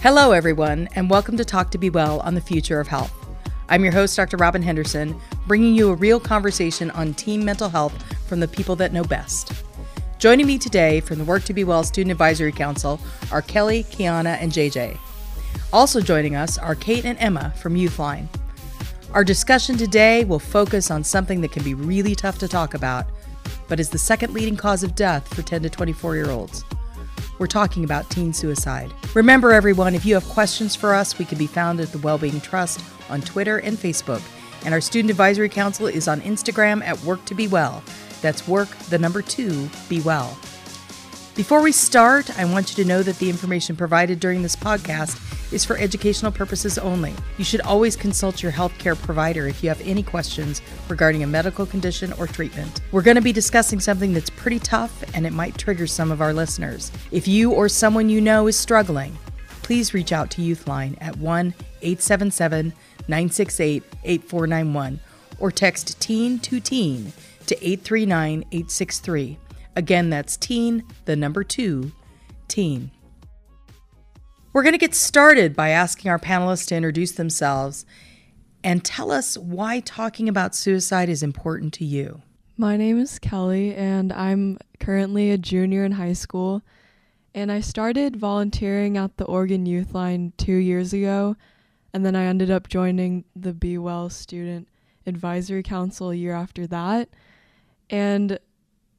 Hello, 0.00 0.30
everyone, 0.30 0.88
and 0.94 1.10
welcome 1.10 1.36
to 1.36 1.44
Talk 1.44 1.72
to 1.72 1.78
Be 1.78 1.90
Well 1.90 2.20
on 2.20 2.36
the 2.36 2.40
future 2.40 2.78
of 2.78 2.86
health. 2.86 3.12
I'm 3.68 3.82
your 3.82 3.92
host, 3.92 4.14
Dr. 4.14 4.36
Robin 4.36 4.62
Henderson, 4.62 5.20
bringing 5.48 5.74
you 5.74 5.90
a 5.90 5.94
real 5.96 6.20
conversation 6.20 6.92
on 6.92 7.14
team 7.14 7.44
mental 7.44 7.68
health 7.68 8.00
from 8.28 8.38
the 8.38 8.46
people 8.46 8.76
that 8.76 8.92
know 8.92 9.02
best. 9.02 9.64
Joining 10.20 10.46
me 10.46 10.56
today 10.56 11.00
from 11.00 11.18
the 11.18 11.24
Work2BeWell 11.24 11.84
Student 11.84 12.12
Advisory 12.12 12.52
Council 12.52 13.00
are 13.32 13.42
Kelly, 13.42 13.82
Kiana, 13.90 14.40
and 14.40 14.52
JJ. 14.52 14.96
Also 15.72 16.00
joining 16.00 16.36
us 16.36 16.58
are 16.58 16.76
Kate 16.76 17.04
and 17.04 17.18
Emma 17.18 17.52
from 17.56 17.74
Youthline. 17.74 18.28
Our 19.14 19.24
discussion 19.24 19.76
today 19.76 20.24
will 20.24 20.38
focus 20.38 20.92
on 20.92 21.02
something 21.02 21.40
that 21.40 21.50
can 21.50 21.64
be 21.64 21.74
really 21.74 22.14
tough 22.14 22.38
to 22.38 22.46
talk 22.46 22.74
about, 22.74 23.06
but 23.66 23.80
is 23.80 23.90
the 23.90 23.98
second 23.98 24.32
leading 24.32 24.56
cause 24.56 24.84
of 24.84 24.94
death 24.94 25.26
for 25.34 25.42
10 25.42 25.64
to 25.64 25.68
24 25.68 26.14
year 26.14 26.30
olds. 26.30 26.64
We're 27.38 27.46
talking 27.46 27.84
about 27.84 28.10
teen 28.10 28.32
suicide. 28.32 28.92
Remember, 29.14 29.52
everyone, 29.52 29.94
if 29.94 30.04
you 30.04 30.14
have 30.14 30.28
questions 30.28 30.74
for 30.74 30.94
us, 30.94 31.18
we 31.18 31.24
can 31.24 31.38
be 31.38 31.46
found 31.46 31.80
at 31.80 31.92
the 31.92 31.98
Well 31.98 32.18
Being 32.18 32.40
Trust 32.40 32.80
on 33.08 33.20
Twitter 33.20 33.58
and 33.58 33.76
Facebook. 33.76 34.22
And 34.64 34.74
our 34.74 34.80
Student 34.80 35.10
Advisory 35.10 35.48
Council 35.48 35.86
is 35.86 36.08
on 36.08 36.20
Instagram 36.22 36.82
at 36.82 36.96
Work2BeWell. 36.98 37.82
That's 38.20 38.48
work, 38.48 38.68
the 38.90 38.98
number 38.98 39.22
two, 39.22 39.68
be 39.88 40.00
well. 40.00 40.36
Before 41.38 41.62
we 41.62 41.70
start, 41.70 42.36
I 42.36 42.44
want 42.46 42.70
you 42.76 42.82
to 42.82 42.88
know 42.88 43.00
that 43.04 43.20
the 43.20 43.30
information 43.30 43.76
provided 43.76 44.18
during 44.18 44.42
this 44.42 44.56
podcast 44.56 45.52
is 45.52 45.64
for 45.64 45.78
educational 45.78 46.32
purposes 46.32 46.78
only. 46.78 47.14
You 47.36 47.44
should 47.44 47.60
always 47.60 47.94
consult 47.94 48.42
your 48.42 48.50
healthcare 48.50 49.00
provider 49.00 49.46
if 49.46 49.62
you 49.62 49.68
have 49.68 49.80
any 49.82 50.02
questions 50.02 50.60
regarding 50.88 51.22
a 51.22 51.28
medical 51.28 51.64
condition 51.64 52.12
or 52.14 52.26
treatment. 52.26 52.80
We're 52.90 53.02
going 53.02 53.14
to 53.14 53.22
be 53.22 53.30
discussing 53.30 53.78
something 53.78 54.12
that's 54.12 54.30
pretty 54.30 54.58
tough 54.58 55.04
and 55.14 55.24
it 55.24 55.32
might 55.32 55.56
trigger 55.56 55.86
some 55.86 56.10
of 56.10 56.20
our 56.20 56.34
listeners. 56.34 56.90
If 57.12 57.28
you 57.28 57.52
or 57.52 57.68
someone 57.68 58.08
you 58.08 58.20
know 58.20 58.48
is 58.48 58.58
struggling, 58.58 59.16
please 59.62 59.94
reach 59.94 60.10
out 60.10 60.32
to 60.32 60.42
Youthline 60.42 60.98
at 61.00 61.18
1 61.18 61.54
877 61.82 62.72
968 63.06 63.84
8491 64.02 64.98
or 65.38 65.52
text 65.52 66.00
teen 66.00 66.40
to 66.40 66.58
teen 66.58 67.12
to 67.46 67.54
839 67.64 68.44
863. 68.50 69.38
Again, 69.76 70.10
that's 70.10 70.36
teen, 70.36 70.84
the 71.04 71.16
number 71.16 71.44
two, 71.44 71.92
teen. 72.48 72.90
We're 74.52 74.62
going 74.62 74.72
to 74.72 74.78
get 74.78 74.94
started 74.94 75.54
by 75.54 75.70
asking 75.70 76.10
our 76.10 76.18
panelists 76.18 76.66
to 76.68 76.76
introduce 76.76 77.12
themselves 77.12 77.86
and 78.64 78.84
tell 78.84 79.12
us 79.12 79.38
why 79.38 79.80
talking 79.80 80.28
about 80.28 80.54
suicide 80.54 81.08
is 81.08 81.22
important 81.22 81.72
to 81.74 81.84
you. 81.84 82.22
My 82.56 82.76
name 82.76 82.98
is 82.98 83.20
Kelly, 83.20 83.74
and 83.74 84.12
I'm 84.12 84.58
currently 84.80 85.30
a 85.30 85.38
junior 85.38 85.84
in 85.84 85.92
high 85.92 86.14
school. 86.14 86.62
And 87.34 87.52
I 87.52 87.60
started 87.60 88.16
volunteering 88.16 88.96
at 88.96 89.16
the 89.16 89.26
Oregon 89.26 89.64
Youthline 89.64 90.32
two 90.38 90.56
years 90.56 90.92
ago, 90.92 91.36
and 91.94 92.04
then 92.04 92.16
I 92.16 92.24
ended 92.24 92.50
up 92.50 92.68
joining 92.68 93.24
the 93.36 93.52
Be 93.52 93.78
Well 93.78 94.10
Student 94.10 94.66
Advisory 95.06 95.62
Council 95.62 96.10
a 96.10 96.16
year 96.16 96.34
after 96.34 96.66
that. 96.66 97.10
And 97.90 98.40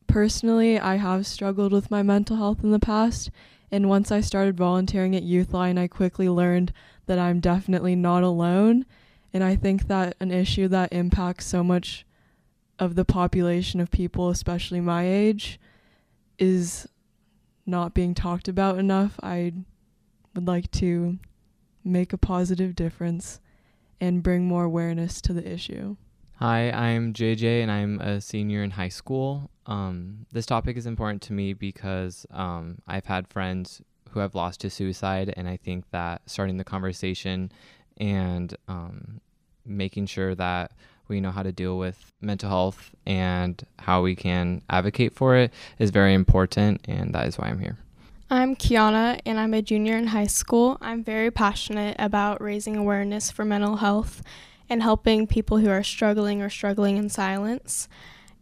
personally, 0.09 0.77
I 0.77 0.95
have 0.95 1.25
struggled 1.25 1.71
with 1.71 1.89
my 1.89 2.03
mental 2.03 2.35
health 2.35 2.63
in 2.63 2.71
the 2.71 2.79
past, 2.79 3.31
and 3.71 3.87
once 3.87 4.11
I 4.11 4.19
started 4.19 4.57
volunteering 4.57 5.15
at 5.15 5.23
Youthline, 5.23 5.79
I 5.79 5.87
quickly 5.87 6.27
learned 6.27 6.73
that 7.05 7.19
I'm 7.19 7.39
definitely 7.39 7.95
not 7.95 8.23
alone. 8.23 8.85
And 9.31 9.43
I 9.43 9.55
think 9.55 9.87
that 9.87 10.15
an 10.19 10.31
issue 10.31 10.67
that 10.69 10.91
impacts 10.91 11.45
so 11.45 11.63
much 11.63 12.05
of 12.79 12.95
the 12.95 13.05
population 13.05 13.79
of 13.79 13.91
people, 13.91 14.29
especially 14.29 14.81
my 14.81 15.07
age, 15.07 15.59
is 16.39 16.87
not 17.65 17.93
being 17.93 18.15
talked 18.15 18.47
about 18.47 18.79
enough. 18.79 19.19
I 19.21 19.53
would 20.33 20.47
like 20.47 20.71
to 20.71 21.19
make 21.83 22.11
a 22.11 22.17
positive 22.17 22.75
difference 22.75 23.39
and 24.01 24.23
bring 24.23 24.45
more 24.45 24.63
awareness 24.63 25.21
to 25.21 25.33
the 25.33 25.47
issue. 25.47 25.95
Hi, 26.39 26.71
I'm 26.71 27.11
JJ 27.11 27.63
and 27.63 27.69
I'm 27.69 27.99
a 27.99 28.21
senior 28.21 28.63
in 28.63 28.71
high 28.71 28.87
school. 28.87 29.49
Um, 29.65 30.25
this 30.31 30.45
topic 30.45 30.77
is 30.77 30.85
important 30.85 31.21
to 31.23 31.33
me 31.33 31.51
because 31.51 32.25
um, 32.31 32.77
I've 32.87 33.03
had 33.03 33.27
friends 33.27 33.81
who 34.11 34.21
have 34.21 34.35
lost 34.35 34.61
to 34.61 34.69
suicide, 34.69 35.33
and 35.35 35.49
I 35.49 35.57
think 35.57 35.83
that 35.91 36.21
starting 36.27 36.55
the 36.55 36.63
conversation 36.63 37.51
and 37.97 38.55
um, 38.69 39.19
making 39.65 40.05
sure 40.05 40.33
that 40.33 40.71
we 41.09 41.19
know 41.19 41.31
how 41.31 41.43
to 41.43 41.51
deal 41.51 41.77
with 41.77 42.09
mental 42.21 42.47
health 42.47 42.91
and 43.05 43.61
how 43.77 44.01
we 44.01 44.15
can 44.15 44.61
advocate 44.69 45.13
for 45.13 45.35
it 45.35 45.51
is 45.77 45.89
very 45.89 46.13
important, 46.13 46.79
and 46.87 47.13
that 47.13 47.27
is 47.27 47.37
why 47.37 47.49
I'm 47.49 47.59
here. 47.59 47.79
I'm 48.29 48.55
Kiana, 48.55 49.19
and 49.25 49.37
I'm 49.37 49.53
a 49.53 49.61
junior 49.61 49.97
in 49.97 50.07
high 50.07 50.27
school. 50.27 50.77
I'm 50.79 51.03
very 51.03 51.31
passionate 51.31 51.97
about 51.99 52.41
raising 52.41 52.77
awareness 52.77 53.29
for 53.29 53.43
mental 53.43 53.75
health 53.75 54.23
and 54.69 54.83
helping 54.83 55.27
people 55.27 55.57
who 55.57 55.69
are 55.69 55.83
struggling 55.83 56.41
or 56.41 56.49
struggling 56.49 56.97
in 56.97 57.09
silence. 57.09 57.87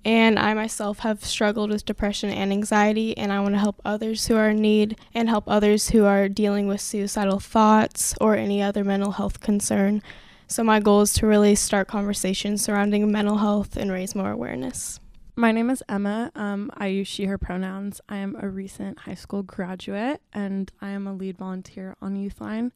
And 0.05 0.38
I 0.39 0.53
myself 0.53 0.99
have 0.99 1.25
struggled 1.25 1.69
with 1.69 1.85
depression 1.85 2.29
and 2.29 2.51
anxiety, 2.51 3.17
and 3.17 3.33
I 3.33 3.39
want 3.39 3.55
to 3.55 3.59
help 3.59 3.81
others 3.83 4.27
who 4.27 4.35
are 4.35 4.49
in 4.49 4.61
need 4.61 4.97
and 5.13 5.27
help 5.27 5.45
others 5.47 5.89
who 5.89 6.05
are 6.05 6.29
dealing 6.29 6.67
with 6.67 6.79
suicidal 6.79 7.39
thoughts 7.39 8.15
or 8.21 8.35
any 8.35 8.61
other 8.61 8.83
mental 8.83 9.11
health 9.11 9.41
concern. 9.41 10.01
So, 10.47 10.63
my 10.63 10.79
goal 10.79 11.01
is 11.01 11.13
to 11.15 11.27
really 11.27 11.55
start 11.55 11.89
conversations 11.89 12.63
surrounding 12.63 13.11
mental 13.11 13.38
health 13.38 13.75
and 13.75 13.91
raise 13.91 14.15
more 14.15 14.31
awareness. 14.31 15.01
My 15.35 15.51
name 15.51 15.69
is 15.69 15.83
Emma. 15.88 16.31
Um, 16.35 16.71
I 16.75 16.88
use 16.88 17.07
she, 17.07 17.25
her 17.25 17.38
pronouns. 17.38 18.01
I 18.09 18.17
am 18.17 18.35
a 18.41 18.49
recent 18.49 18.99
high 18.99 19.13
school 19.13 19.44
graduate 19.44 20.19
and 20.33 20.71
I 20.81 20.89
am 20.89 21.05
a 21.05 21.13
lead 21.13 21.38
volunteer 21.38 21.95
on 22.01 22.15
Youthline. 22.15 22.71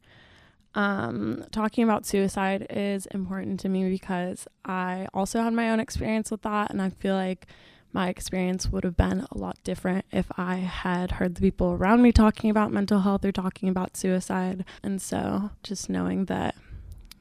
Um, 0.74 1.44
talking 1.52 1.84
about 1.84 2.06
suicide 2.06 2.66
is 2.70 3.06
important 3.06 3.60
to 3.60 3.68
me 3.68 3.88
because 3.90 4.46
I 4.64 5.06
also 5.12 5.42
had 5.42 5.52
my 5.52 5.70
own 5.70 5.80
experience 5.80 6.30
with 6.30 6.42
that, 6.42 6.70
and 6.70 6.80
I 6.80 6.90
feel 6.90 7.14
like 7.14 7.46
my 7.92 8.08
experience 8.08 8.70
would 8.70 8.84
have 8.84 8.96
been 8.96 9.26
a 9.30 9.36
lot 9.36 9.58
different 9.64 10.06
if 10.10 10.26
I 10.38 10.56
had 10.56 11.12
heard 11.12 11.34
the 11.34 11.42
people 11.42 11.72
around 11.72 12.02
me 12.02 12.10
talking 12.10 12.48
about 12.48 12.72
mental 12.72 13.00
health 13.00 13.24
or 13.24 13.32
talking 13.32 13.68
about 13.68 13.96
suicide. 13.96 14.64
And 14.82 15.00
so 15.00 15.50
just 15.62 15.90
knowing 15.90 16.24
that 16.26 16.54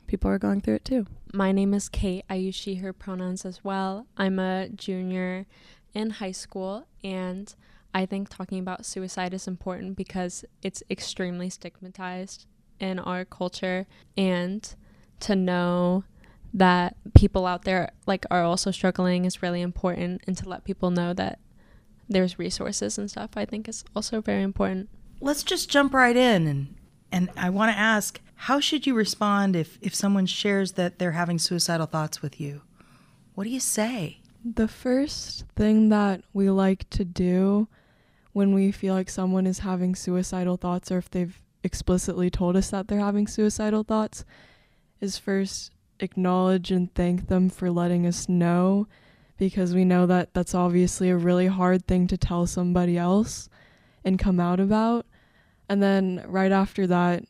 people 0.08 0.32
are 0.32 0.40
going 0.40 0.62
through 0.62 0.76
it 0.76 0.86
too. 0.86 1.08
My 1.34 1.52
name 1.52 1.74
is 1.74 1.90
Kate. 1.90 2.24
I 2.30 2.36
use 2.36 2.56
she, 2.56 2.76
her 2.76 2.94
pronouns 2.94 3.46
as 3.46 3.64
well. 3.64 4.08
I'm 4.18 4.40
a 4.40 4.70
junior 4.70 5.46
in 5.94 6.10
high 6.10 6.32
school, 6.32 6.86
and 7.04 7.54
I 7.94 8.06
think 8.06 8.30
talking 8.30 8.60
about 8.60 8.86
suicide 8.86 9.34
is 9.34 9.48
important 9.48 9.98
because 9.98 10.46
it's 10.62 10.84
extremely 10.90 11.50
stigmatized 11.50 12.46
in 12.82 13.00
our 13.00 13.24
culture 13.24 13.86
and 14.18 14.76
to 15.22 15.36
know 15.36 16.04
that 16.54 16.98
people 17.14 17.46
out 17.46 17.64
there 17.64 17.92
like 18.06 18.26
are 18.30 18.44
also 18.44 18.72
struggling 18.72 19.24
is 19.24 19.42
really 19.42 19.62
important 19.62 20.22
and 20.28 20.38
to 20.38 20.50
let 20.50 20.66
people 20.66 20.92
know 20.92 21.14
that 21.14 21.40
there's 22.10 22.38
resources 22.38 22.98
and 22.98 23.10
stuff 23.10 23.32
I 23.36 23.46
think 23.46 23.70
is 23.70 23.86
also 23.96 24.20
very 24.20 24.44
important. 24.44 24.90
Let's 25.22 25.44
just 25.44 25.70
jump 25.70 25.94
right 25.94 26.18
in 26.18 26.48
and 26.48 26.76
and 27.14 27.30
I 27.38 27.50
want 27.50 27.72
to 27.72 27.78
ask 27.78 28.20
how 28.36 28.60
should 28.60 28.88
you 28.88 28.96
respond 28.96 29.56
if 29.56 29.78
if 29.82 29.96
someone 29.96 30.26
shares 30.26 30.74
that 30.74 31.00
they're 31.00 31.12
having 31.12 31.40
suicidal 31.40 31.86
thoughts 31.86 32.22
with 32.22 32.42
you? 32.42 32.64
What 33.36 33.46
do 33.46 33.50
you 33.50 33.60
say? 33.60 34.20
The 34.44 34.68
first 34.68 35.46
thing 35.56 35.90
that 35.90 36.24
we 36.34 36.50
like 36.50 36.90
to 36.92 37.06
do 37.06 37.68
when 38.34 38.54
we 38.54 38.72
feel 38.72 38.94
like 38.94 39.10
someone 39.10 39.46
is 39.46 39.60
having 39.60 39.94
suicidal 39.96 40.58
thoughts 40.58 40.92
or 40.92 40.98
if 40.98 41.10
they've 41.12 41.42
explicitly 41.64 42.30
told 42.30 42.56
us 42.56 42.70
that 42.70 42.88
they're 42.88 43.00
having 43.00 43.28
suicidal 43.28 43.84
thoughts 43.84 44.26
is 45.00 45.18
first 45.18 45.72
acknowledge 46.00 46.72
and 46.72 46.94
thank 46.94 47.28
them 47.28 47.50
for 47.50 47.70
letting 47.70 48.06
us 48.06 48.28
know 48.28 48.88
because 49.38 49.74
we 49.74 49.86
know 49.86 50.06
that 50.06 50.34
that's 50.34 50.54
obviously 50.54 51.10
a 51.10 51.18
really 51.18 51.48
hard 51.48 51.88
thing 51.88 52.08
to 52.08 52.18
tell 52.18 52.46
somebody 52.46 52.98
else 52.98 53.50
and 54.04 54.20
come 54.20 54.40
out 54.40 54.60
about. 54.60 55.06
And 55.68 55.82
then 55.82 56.24
right 56.28 56.52
after 56.52 56.86
that, 56.88 57.24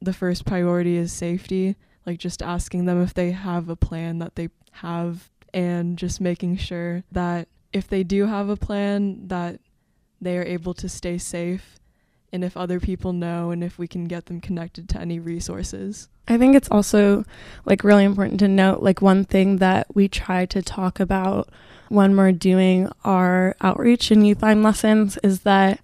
the 0.00 0.12
first 0.12 0.44
priority 0.44 0.96
is 0.96 1.12
safety, 1.12 1.76
like 2.06 2.18
just 2.18 2.42
asking 2.42 2.84
them 2.84 3.02
if 3.02 3.12
they 3.12 3.32
have 3.32 3.68
a 3.68 3.76
plan 3.76 4.18
that 4.18 4.36
they 4.36 4.50
have 4.72 5.30
and 5.52 5.98
just 5.98 6.20
making 6.20 6.56
sure 6.58 7.02
that 7.10 7.48
if 7.72 7.88
they 7.88 8.04
do 8.04 8.26
have 8.26 8.48
a 8.48 8.56
plan 8.56 9.26
that 9.28 9.60
they 10.20 10.38
are 10.38 10.44
able 10.44 10.74
to 10.74 10.88
stay 10.88 11.18
safe 11.18 11.78
and 12.32 12.44
if 12.44 12.56
other 12.56 12.80
people 12.80 13.12
know 13.12 13.50
and 13.50 13.64
if 13.64 13.78
we 13.78 13.88
can 13.88 14.04
get 14.04 14.26
them 14.26 14.40
connected 14.40 14.88
to 14.90 15.00
any 15.00 15.18
resources. 15.18 16.08
I 16.26 16.36
think 16.36 16.54
it's 16.54 16.70
also 16.70 17.24
like 17.64 17.84
really 17.84 18.04
important 18.04 18.38
to 18.40 18.48
note 18.48 18.82
like 18.82 19.00
one 19.00 19.24
thing 19.24 19.56
that 19.56 19.86
we 19.94 20.08
try 20.08 20.44
to 20.46 20.62
talk 20.62 21.00
about 21.00 21.48
when 21.88 22.16
we're 22.16 22.32
doing 22.32 22.90
our 23.04 23.56
outreach 23.60 24.10
and 24.10 24.22
Youthline 24.22 24.62
lessons 24.62 25.18
is 25.22 25.40
that 25.40 25.80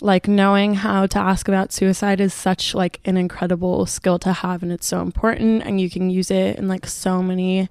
like 0.00 0.28
knowing 0.28 0.74
how 0.74 1.06
to 1.06 1.18
ask 1.18 1.48
about 1.48 1.72
suicide 1.72 2.20
is 2.20 2.34
such 2.34 2.74
like 2.74 3.00
an 3.04 3.16
incredible 3.16 3.86
skill 3.86 4.18
to 4.18 4.32
have 4.32 4.62
and 4.62 4.70
it's 4.70 4.86
so 4.86 5.00
important 5.00 5.62
and 5.64 5.80
you 5.80 5.88
can 5.88 6.10
use 6.10 6.30
it 6.30 6.58
in 6.58 6.68
like 6.68 6.86
so 6.86 7.22
many 7.22 7.68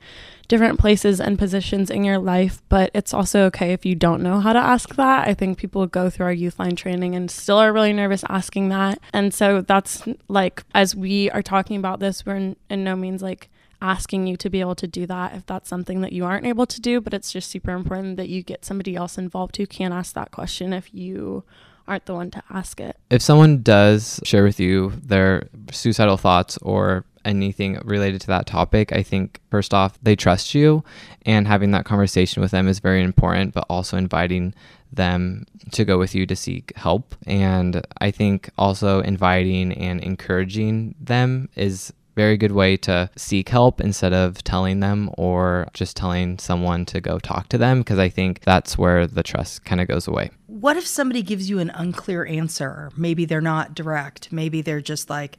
different 0.48 0.80
places 0.80 1.20
and 1.20 1.38
positions 1.38 1.90
in 1.90 2.04
your 2.04 2.18
life 2.18 2.62
but 2.68 2.90
it's 2.94 3.14
also 3.14 3.44
okay 3.46 3.74
if 3.74 3.86
you 3.86 3.96
don't 3.96 4.24
know 4.24 4.40
how 4.40 4.54
to 4.54 4.60
ask 4.60 4.96
that. 4.96 5.28
I 5.28 5.34
think 5.34 5.58
people 5.58 5.86
go 5.88 6.10
through 6.10 6.28
our 6.28 6.34
Youthline 6.34 6.78
training 6.78 7.16
and 7.16 7.30
still 7.30 7.58
are 7.58 7.74
really 7.74 7.94
nervous 7.94 8.24
asking 8.28 8.70
that 8.70 9.00
and 9.14 9.34
so 9.34 9.62
that's 9.62 10.04
like 10.28 10.64
as 10.74 10.96
we 10.96 11.30
are 11.32 11.44
talking 11.44 11.78
about 11.78 12.00
this 12.00 12.26
we're 12.26 12.36
in, 12.36 12.56
in 12.70 12.84
no 12.84 12.96
means 12.96 13.22
like 13.22 13.50
asking 13.82 14.26
you 14.26 14.36
to 14.38 14.50
be 14.50 14.62
able 14.62 14.74
to 14.76 14.88
do 14.88 15.06
that 15.06 15.36
if 15.36 15.46
that's 15.46 15.70
something 15.70 16.02
that 16.02 16.14
you 16.14 16.26
aren't 16.26 16.48
able 16.48 16.66
to 16.66 16.82
do 16.82 17.00
but 17.00 17.14
it's 17.14 17.32
just 17.32 17.52
super 17.52 17.72
important 17.72 18.18
that 18.18 18.30
you 18.30 18.42
get 18.42 18.66
somebody 18.66 18.96
else 18.96 19.18
involved 19.18 19.58
who 19.58 19.68
can 19.68 19.94
ask 19.94 20.16
that 20.16 20.32
question 20.32 20.74
if 20.74 20.92
you 20.94 21.44
aren't 21.88 22.06
the 22.06 22.14
one 22.14 22.32
to 22.32 22.44
ask 22.50 22.80
it. 22.80 22.98
If 23.10 23.22
someone 23.22 23.62
does 23.62 24.20
share 24.24 24.44
with 24.44 24.60
you 24.60 24.94
their 25.04 25.50
suicidal 25.72 26.18
thoughts 26.18 26.58
or 26.60 27.06
anything 27.24 27.80
related 27.84 28.22
to 28.22 28.28
that 28.28 28.46
topic, 28.46 28.92
I 28.94 29.04
think 29.04 29.42
first 29.50 29.74
off, 29.74 29.98
they 30.02 30.16
trust 30.16 30.54
you, 30.54 30.84
and 31.26 31.48
having 31.48 31.72
that 31.72 31.86
conversation 31.86 32.42
with 32.42 32.52
them 32.52 32.68
is 32.68 32.80
very 32.80 33.04
important, 33.04 33.54
but 33.54 33.66
also 33.70 33.98
inviting 33.98 34.54
them 34.94 35.46
to 35.72 35.84
go 35.84 35.98
with 35.98 36.16
you 36.16 36.26
to 36.26 36.36
seek 36.36 36.72
help. 36.78 37.16
And 37.26 37.86
I 38.00 38.12
think 38.12 38.50
also 38.58 39.02
inviting 39.02 39.74
and 39.74 40.02
encouraging 40.02 40.96
them 41.00 41.50
is 41.56 41.92
very 42.16 42.38
good 42.38 42.54
way 42.54 42.78
to 42.78 43.10
seek 43.16 43.50
help 43.50 43.82
instead 43.82 44.14
of 44.14 44.44
telling 44.44 44.80
them 44.80 45.10
or 45.18 45.68
just 45.74 45.98
telling 45.98 46.40
someone 46.40 46.86
to 46.86 47.02
go 47.02 47.20
talk 47.20 47.50
to 47.50 47.58
them 47.58 47.80
because 47.80 48.00
I 48.00 48.10
think 48.10 48.42
that's 48.42 48.78
where 48.78 49.06
the 49.06 49.24
trust 49.24 49.66
kind 49.66 49.82
of 49.82 49.88
goes 49.88 50.08
away. 50.08 50.32
What 50.48 50.78
if 50.78 50.88
somebody 50.88 51.22
gives 51.22 51.50
you 51.50 51.60
an 51.60 51.70
unclear 51.72 52.26
answer? 52.26 52.92
Maybe 52.96 53.26
they're 53.26 53.42
not 53.42 53.76
direct. 53.76 54.32
Maybe 54.32 54.62
they're 54.62 54.82
just 54.82 55.10
like, 55.10 55.38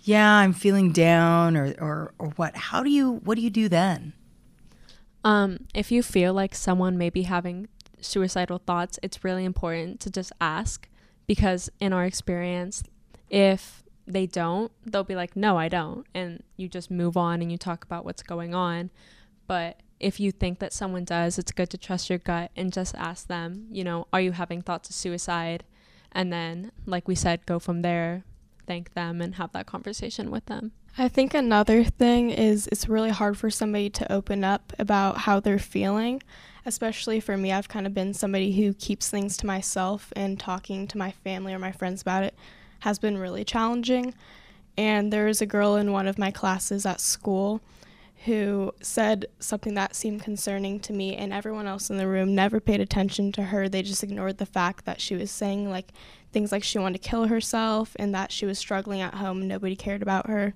"Yeah, 0.00 0.30
I'm 0.30 0.52
feeling 0.52 0.92
down," 0.92 1.56
or 1.56 1.74
or, 1.78 2.14
or 2.18 2.28
what? 2.36 2.56
How 2.56 2.82
do 2.82 2.90
you 2.90 3.20
what 3.24 3.36
do 3.36 3.42
you 3.42 3.50
do 3.50 3.68
then? 3.68 4.14
Um, 5.24 5.66
if 5.74 5.90
you 5.90 6.02
feel 6.02 6.32
like 6.32 6.54
someone 6.54 6.96
may 6.96 7.10
be 7.10 7.22
having 7.22 7.68
suicidal 8.00 8.58
thoughts, 8.58 8.98
it's 9.02 9.24
really 9.24 9.44
important 9.44 10.00
to 10.00 10.10
just 10.10 10.32
ask 10.40 10.88
because 11.26 11.68
in 11.80 11.92
our 11.92 12.04
experience, 12.04 12.84
if 13.28 13.82
they 14.06 14.26
don't, 14.26 14.70
they'll 14.84 15.04
be 15.04 15.16
like, 15.16 15.36
no, 15.36 15.58
I 15.58 15.68
don't. 15.68 16.06
And 16.14 16.42
you 16.56 16.68
just 16.68 16.90
move 16.90 17.16
on 17.16 17.42
and 17.42 17.50
you 17.50 17.58
talk 17.58 17.84
about 17.84 18.04
what's 18.04 18.22
going 18.22 18.54
on. 18.54 18.90
But 19.46 19.80
if 19.98 20.20
you 20.20 20.30
think 20.30 20.58
that 20.60 20.72
someone 20.72 21.04
does, 21.04 21.38
it's 21.38 21.52
good 21.52 21.70
to 21.70 21.78
trust 21.78 22.10
your 22.10 22.18
gut 22.18 22.50
and 22.56 22.72
just 22.72 22.94
ask 22.94 23.26
them, 23.26 23.66
you 23.70 23.82
know, 23.82 24.06
are 24.12 24.20
you 24.20 24.32
having 24.32 24.62
thoughts 24.62 24.88
of 24.90 24.94
suicide? 24.94 25.64
And 26.12 26.32
then, 26.32 26.72
like 26.86 27.08
we 27.08 27.14
said, 27.14 27.46
go 27.46 27.58
from 27.58 27.82
there, 27.82 28.24
thank 28.66 28.94
them, 28.94 29.20
and 29.20 29.34
have 29.36 29.52
that 29.52 29.66
conversation 29.66 30.30
with 30.30 30.46
them. 30.46 30.72
I 30.98 31.08
think 31.08 31.34
another 31.34 31.84
thing 31.84 32.30
is 32.30 32.68
it's 32.72 32.88
really 32.88 33.10
hard 33.10 33.36
for 33.36 33.50
somebody 33.50 33.90
to 33.90 34.10
open 34.10 34.44
up 34.44 34.72
about 34.78 35.18
how 35.18 35.40
they're 35.40 35.58
feeling. 35.58 36.22
Especially 36.64 37.20
for 37.20 37.36
me, 37.36 37.52
I've 37.52 37.68
kind 37.68 37.86
of 37.86 37.94
been 37.94 38.14
somebody 38.14 38.52
who 38.52 38.72
keeps 38.74 39.10
things 39.10 39.36
to 39.38 39.46
myself, 39.46 40.12
and 40.16 40.40
talking 40.40 40.86
to 40.88 40.98
my 40.98 41.12
family 41.12 41.52
or 41.52 41.58
my 41.58 41.72
friends 41.72 42.02
about 42.02 42.24
it 42.24 42.34
has 42.86 43.00
been 43.00 43.18
really 43.18 43.44
challenging. 43.44 44.14
And 44.78 45.12
there 45.12 45.26
was 45.26 45.42
a 45.42 45.46
girl 45.46 45.74
in 45.74 45.90
one 45.90 46.06
of 46.06 46.18
my 46.18 46.30
classes 46.30 46.86
at 46.86 47.00
school 47.00 47.60
who 48.26 48.72
said 48.80 49.26
something 49.40 49.74
that 49.74 49.96
seemed 49.96 50.22
concerning 50.22 50.78
to 50.80 50.92
me, 50.92 51.16
and 51.16 51.32
everyone 51.32 51.66
else 51.66 51.90
in 51.90 51.96
the 51.96 52.06
room 52.06 52.32
never 52.32 52.60
paid 52.60 52.80
attention 52.80 53.32
to 53.32 53.42
her. 53.42 53.68
They 53.68 53.82
just 53.82 54.04
ignored 54.04 54.38
the 54.38 54.46
fact 54.46 54.84
that 54.84 55.00
she 55.00 55.16
was 55.16 55.32
saying 55.32 55.68
like 55.68 55.92
things 56.32 56.52
like 56.52 56.62
she 56.62 56.78
wanted 56.78 57.02
to 57.02 57.08
kill 57.08 57.26
herself 57.26 57.96
and 57.98 58.14
that 58.14 58.30
she 58.30 58.46
was 58.46 58.56
struggling 58.56 59.00
at 59.00 59.14
home. 59.14 59.40
and 59.40 59.48
Nobody 59.48 59.74
cared 59.74 60.02
about 60.02 60.28
her. 60.28 60.54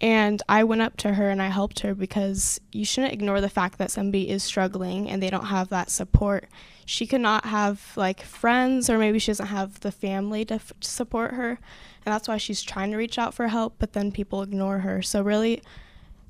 And 0.00 0.42
I 0.48 0.64
went 0.64 0.80
up 0.80 0.96
to 0.98 1.12
her 1.14 1.28
and 1.28 1.42
I 1.42 1.48
helped 1.48 1.80
her 1.80 1.94
because 1.94 2.58
you 2.72 2.86
shouldn't 2.86 3.12
ignore 3.12 3.42
the 3.42 3.50
fact 3.50 3.76
that 3.78 3.90
somebody 3.90 4.30
is 4.30 4.42
struggling 4.42 5.10
and 5.10 5.22
they 5.22 5.30
don't 5.30 5.46
have 5.46 5.68
that 5.68 5.90
support. 5.90 6.48
She 6.86 7.06
could 7.06 7.20
not 7.20 7.46
have 7.46 7.92
like 7.96 8.22
friends, 8.22 8.90
or 8.90 8.98
maybe 8.98 9.18
she 9.18 9.30
doesn't 9.30 9.46
have 9.46 9.80
the 9.80 9.92
family 9.92 10.44
to, 10.46 10.54
f- 10.54 10.72
to 10.80 10.88
support 10.88 11.32
her. 11.32 11.50
And 11.50 12.12
that's 12.12 12.28
why 12.28 12.36
she's 12.36 12.62
trying 12.62 12.90
to 12.90 12.96
reach 12.96 13.18
out 13.18 13.34
for 13.34 13.48
help, 13.48 13.76
but 13.78 13.92
then 13.92 14.12
people 14.12 14.42
ignore 14.42 14.80
her. 14.80 15.00
So, 15.02 15.22
really, 15.22 15.62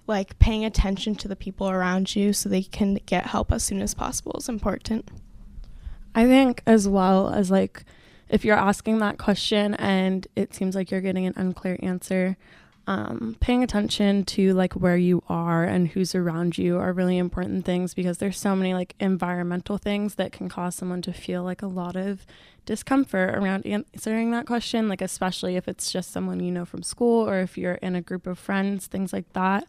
like 0.07 0.39
paying 0.39 0.65
attention 0.65 1.15
to 1.17 1.29
the 1.29 1.37
people 1.37 1.69
around 1.69 2.15
you 2.15 2.33
so 2.33 2.49
they 2.49 2.63
can 2.63 2.99
get 3.07 3.27
help 3.27 3.53
as 3.53 3.65
soon 3.65 3.81
as 3.83 3.95
possible 3.95 4.35
is 4.39 4.49
important. 4.49 5.09
I 6.15 6.27
think, 6.27 6.63
as 6.67 6.87
well 6.87 7.31
as 7.31 7.51
like, 7.51 7.85
if 8.29 8.45
you're 8.45 8.57
asking 8.57 8.99
that 8.99 9.19
question 9.19 9.75
and 9.75 10.27
it 10.37 10.55
seems 10.55 10.75
like 10.75 10.91
you're 10.91 11.01
getting 11.01 11.27
an 11.27 11.35
unclear 11.37 11.79
answer, 11.83 12.37
um, 12.87 13.37
paying 13.41 13.63
attention 13.63 14.25
to 14.25 14.53
like 14.53 14.75
where 14.75 14.97
you 14.97 15.23
are 15.29 15.65
and 15.65 15.89
who's 15.89 16.15
around 16.15 16.59
you 16.59 16.79
are 16.79 16.93
really 16.93 17.17
important 17.17 17.65
things 17.65 17.95
because 17.95 18.19
there's 18.19 18.39
so 18.39 18.55
many 18.55 18.75
like 18.75 18.95
environmental 19.01 19.79
things 19.79 20.17
that 20.17 20.33
can 20.33 20.49
cause 20.49 20.75
someone 20.75 21.01
to 21.03 21.13
feel 21.13 21.43
like 21.43 21.63
a 21.63 21.67
lot 21.67 21.97
of 21.97 22.27
discomfort 22.67 23.35
around 23.35 23.65
answering 23.67 24.31
that 24.31 24.47
question 24.47 24.89
like 24.89 25.01
especially 25.01 25.57
if 25.57 25.67
it's 25.67 25.91
just 25.91 26.11
someone 26.11 26.41
you 26.41 26.53
know 26.53 26.65
from 26.65 26.83
school 26.83 27.29
or 27.29 27.41
if 27.41 27.57
you're 27.57 27.75
in 27.75 27.95
a 27.95 28.03
group 28.03 28.27
of 28.27 28.39
friends 28.39 28.87
things 28.87 29.13
like 29.13 29.33
that. 29.33 29.67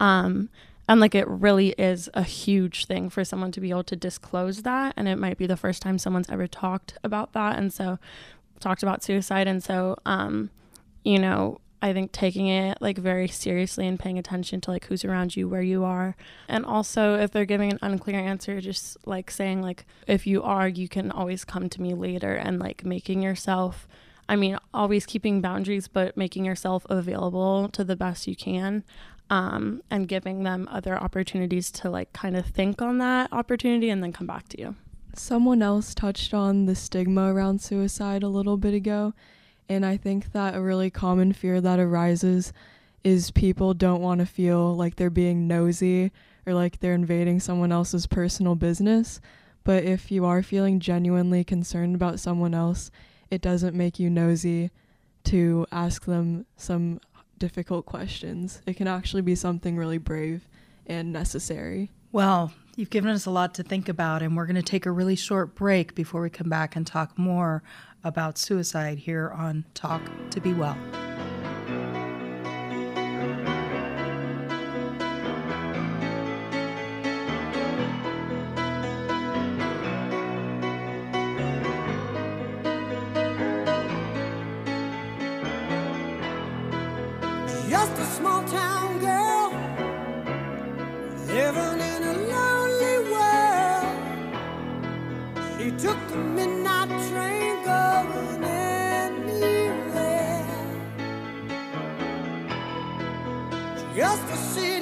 Um, 0.00 0.50
and 0.88 1.00
like 1.00 1.14
it 1.14 1.26
really 1.28 1.70
is 1.78 2.08
a 2.14 2.22
huge 2.22 2.86
thing 2.86 3.10
for 3.10 3.24
someone 3.24 3.52
to 3.52 3.60
be 3.60 3.70
able 3.70 3.84
to 3.84 3.96
disclose 3.96 4.62
that 4.62 4.94
and 4.96 5.08
it 5.08 5.16
might 5.16 5.36
be 5.36 5.46
the 5.46 5.56
first 5.56 5.82
time 5.82 5.98
someone's 5.98 6.30
ever 6.30 6.46
talked 6.46 6.96
about 7.02 7.32
that 7.32 7.58
and 7.58 7.72
so 7.72 7.98
talked 8.60 8.82
about 8.82 9.02
suicide 9.02 9.46
and 9.46 9.62
so 9.62 9.96
um, 10.06 10.50
you 11.04 11.18
know 11.18 11.60
I 11.82 11.92
think 11.92 12.12
taking 12.12 12.48
it 12.48 12.78
like 12.80 12.98
very 12.98 13.28
seriously 13.28 13.86
and 13.86 13.98
paying 13.98 14.18
attention 14.18 14.60
to 14.62 14.70
like 14.70 14.86
who's 14.86 15.04
around 15.04 15.36
you, 15.36 15.48
where 15.48 15.62
you 15.62 15.84
are. 15.84 16.16
And 16.48 16.64
also 16.64 17.16
if 17.16 17.30
they're 17.30 17.44
giving 17.44 17.72
an 17.72 17.78
unclear 17.82 18.18
answer, 18.18 18.60
just 18.60 18.96
like 19.06 19.30
saying 19.30 19.62
like 19.62 19.84
if 20.06 20.26
you 20.26 20.42
are, 20.42 20.68
you 20.68 20.88
can 20.88 21.10
always 21.10 21.44
come 21.44 21.68
to 21.68 21.82
me 21.82 21.94
later 21.94 22.34
and 22.34 22.58
like 22.58 22.84
making 22.84 23.22
yourself 23.22 23.86
I 24.28 24.36
mean, 24.36 24.58
always 24.74 25.06
keeping 25.06 25.40
boundaries, 25.40 25.88
but 25.88 26.16
making 26.16 26.44
yourself 26.44 26.84
available 26.90 27.68
to 27.68 27.84
the 27.84 27.96
best 27.96 28.26
you 28.26 28.34
can. 28.34 28.84
Um, 29.28 29.82
and 29.90 30.06
giving 30.06 30.44
them 30.44 30.68
other 30.70 30.96
opportunities 30.96 31.72
to 31.72 31.90
like 31.90 32.12
kind 32.12 32.36
of 32.36 32.46
think 32.46 32.80
on 32.80 32.98
that 32.98 33.32
opportunity 33.32 33.90
and 33.90 34.00
then 34.00 34.12
come 34.12 34.28
back 34.28 34.48
to 34.50 34.60
you. 34.60 34.76
Someone 35.14 35.62
else 35.62 35.94
touched 35.94 36.32
on 36.32 36.66
the 36.66 36.76
stigma 36.76 37.34
around 37.34 37.60
suicide 37.60 38.22
a 38.22 38.28
little 38.28 38.56
bit 38.56 38.72
ago, 38.72 39.14
and 39.68 39.84
I 39.84 39.96
think 39.96 40.32
that 40.32 40.54
a 40.54 40.60
really 40.60 40.90
common 40.90 41.32
fear 41.32 41.60
that 41.60 41.78
arises 41.78 42.52
is 43.04 43.30
people 43.30 43.74
don't 43.74 44.02
want 44.02 44.20
to 44.20 44.26
feel 44.26 44.74
like 44.74 44.96
they're 44.96 45.10
being 45.10 45.46
nosy 45.46 46.10
or 46.46 46.54
like 46.54 46.80
they're 46.80 46.94
invading 46.94 47.40
someone 47.40 47.72
else's 47.72 48.06
personal 48.06 48.54
business. 48.54 49.20
But 49.64 49.84
if 49.84 50.10
you 50.10 50.24
are 50.24 50.42
feeling 50.42 50.78
genuinely 50.80 51.44
concerned 51.44 51.94
about 51.94 52.20
someone 52.20 52.54
else, 52.54 52.90
it 53.30 53.40
doesn't 53.40 53.76
make 53.76 53.98
you 53.98 54.08
nosy 54.08 54.70
to 55.24 55.66
ask 55.72 56.04
them 56.04 56.46
some 56.56 57.00
difficult 57.38 57.86
questions. 57.86 58.62
It 58.66 58.74
can 58.74 58.86
actually 58.86 59.22
be 59.22 59.34
something 59.34 59.76
really 59.76 59.98
brave 59.98 60.46
and 60.86 61.12
necessary. 61.12 61.90
Well, 62.12 62.52
you've 62.76 62.90
given 62.90 63.10
us 63.10 63.26
a 63.26 63.30
lot 63.30 63.54
to 63.54 63.62
think 63.62 63.88
about, 63.88 64.22
and 64.22 64.36
we're 64.36 64.46
going 64.46 64.56
to 64.56 64.62
take 64.62 64.86
a 64.86 64.90
really 64.90 65.16
short 65.16 65.54
break 65.54 65.94
before 65.94 66.22
we 66.22 66.30
come 66.30 66.48
back 66.48 66.76
and 66.76 66.86
talk 66.86 67.18
more 67.18 67.62
about 68.06 68.38
suicide 68.38 68.98
here 68.98 69.30
on 69.30 69.64
Talk 69.74 70.00
to 70.30 70.40
Be 70.40 70.52
Well. 70.54 70.78
Just 103.96 104.30
a 104.30 104.36
city 104.36 104.75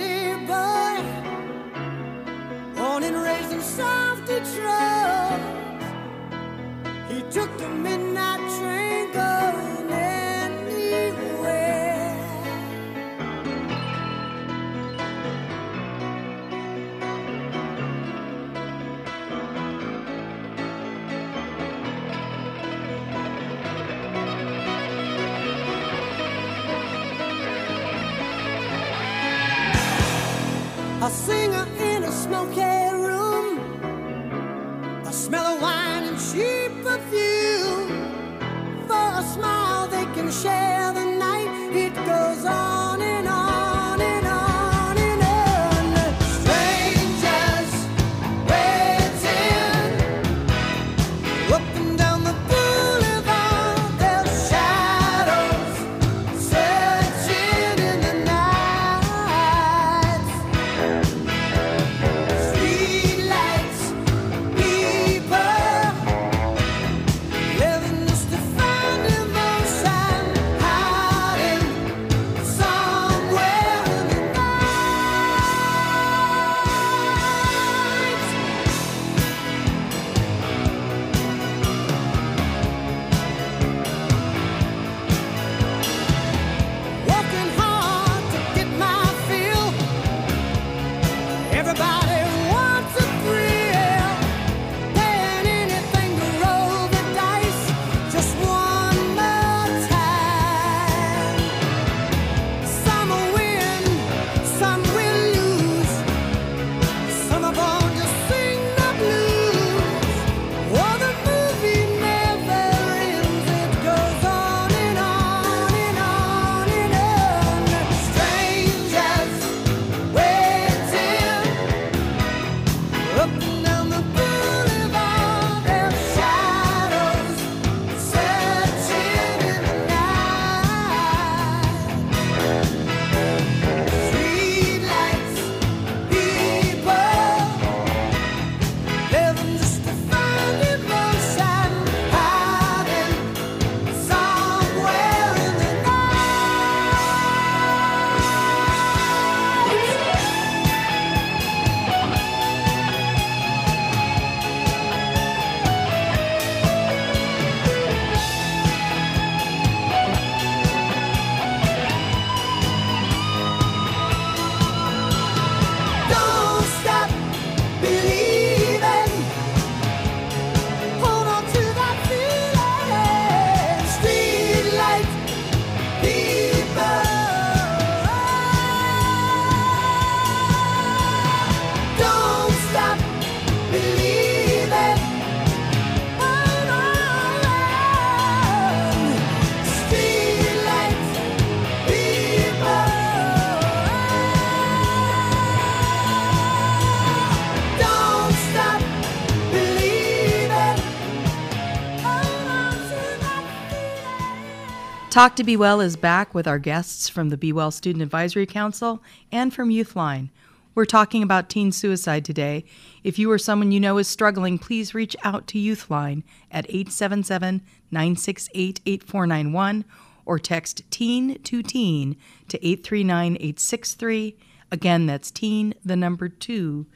Talk 205.15 205.37
to 205.37 205.45
Be 205.45 205.57
Well 205.57 205.81
is 205.81 205.95
back 205.95 206.35
with 206.35 206.49
our 206.49 206.59
guests 206.59 207.09
from 207.09 207.29
the 207.29 207.37
Be 207.37 207.53
Well 207.53 207.71
Student 207.71 208.03
Advisory 208.03 208.47
Council 208.47 209.01
and 209.31 209.55
from 209.55 209.69
Youthline. 209.69 210.31
We're 210.75 210.87
talking 210.87 211.23
about 211.23 211.49
teen 211.49 211.71
suicide 211.71 212.25
today. 212.25 212.65
If 213.05 213.17
you 213.17 213.31
or 213.31 213.39
someone 213.39 213.71
you 213.71 213.79
know 213.79 213.99
is 213.99 214.09
struggling, 214.09 214.59
please 214.59 214.93
reach 214.93 215.15
out 215.23 215.47
to 215.47 215.57
Youthline 215.57 216.25
at 216.51 216.67
877 216.69 217.63
968 217.93 218.81
8491 218.85 219.85
or 220.27 220.41
text 220.41 220.83
teen 220.91 221.41
to 221.45 221.63
teen 221.63 222.17
to 222.49 222.59
839 222.67 223.35
863. 223.37 224.37
Again, 224.73 225.07
that's 225.07 225.31
teen, 225.31 225.75
the 225.85 225.95
number 225.95 226.29
two, 226.29 226.87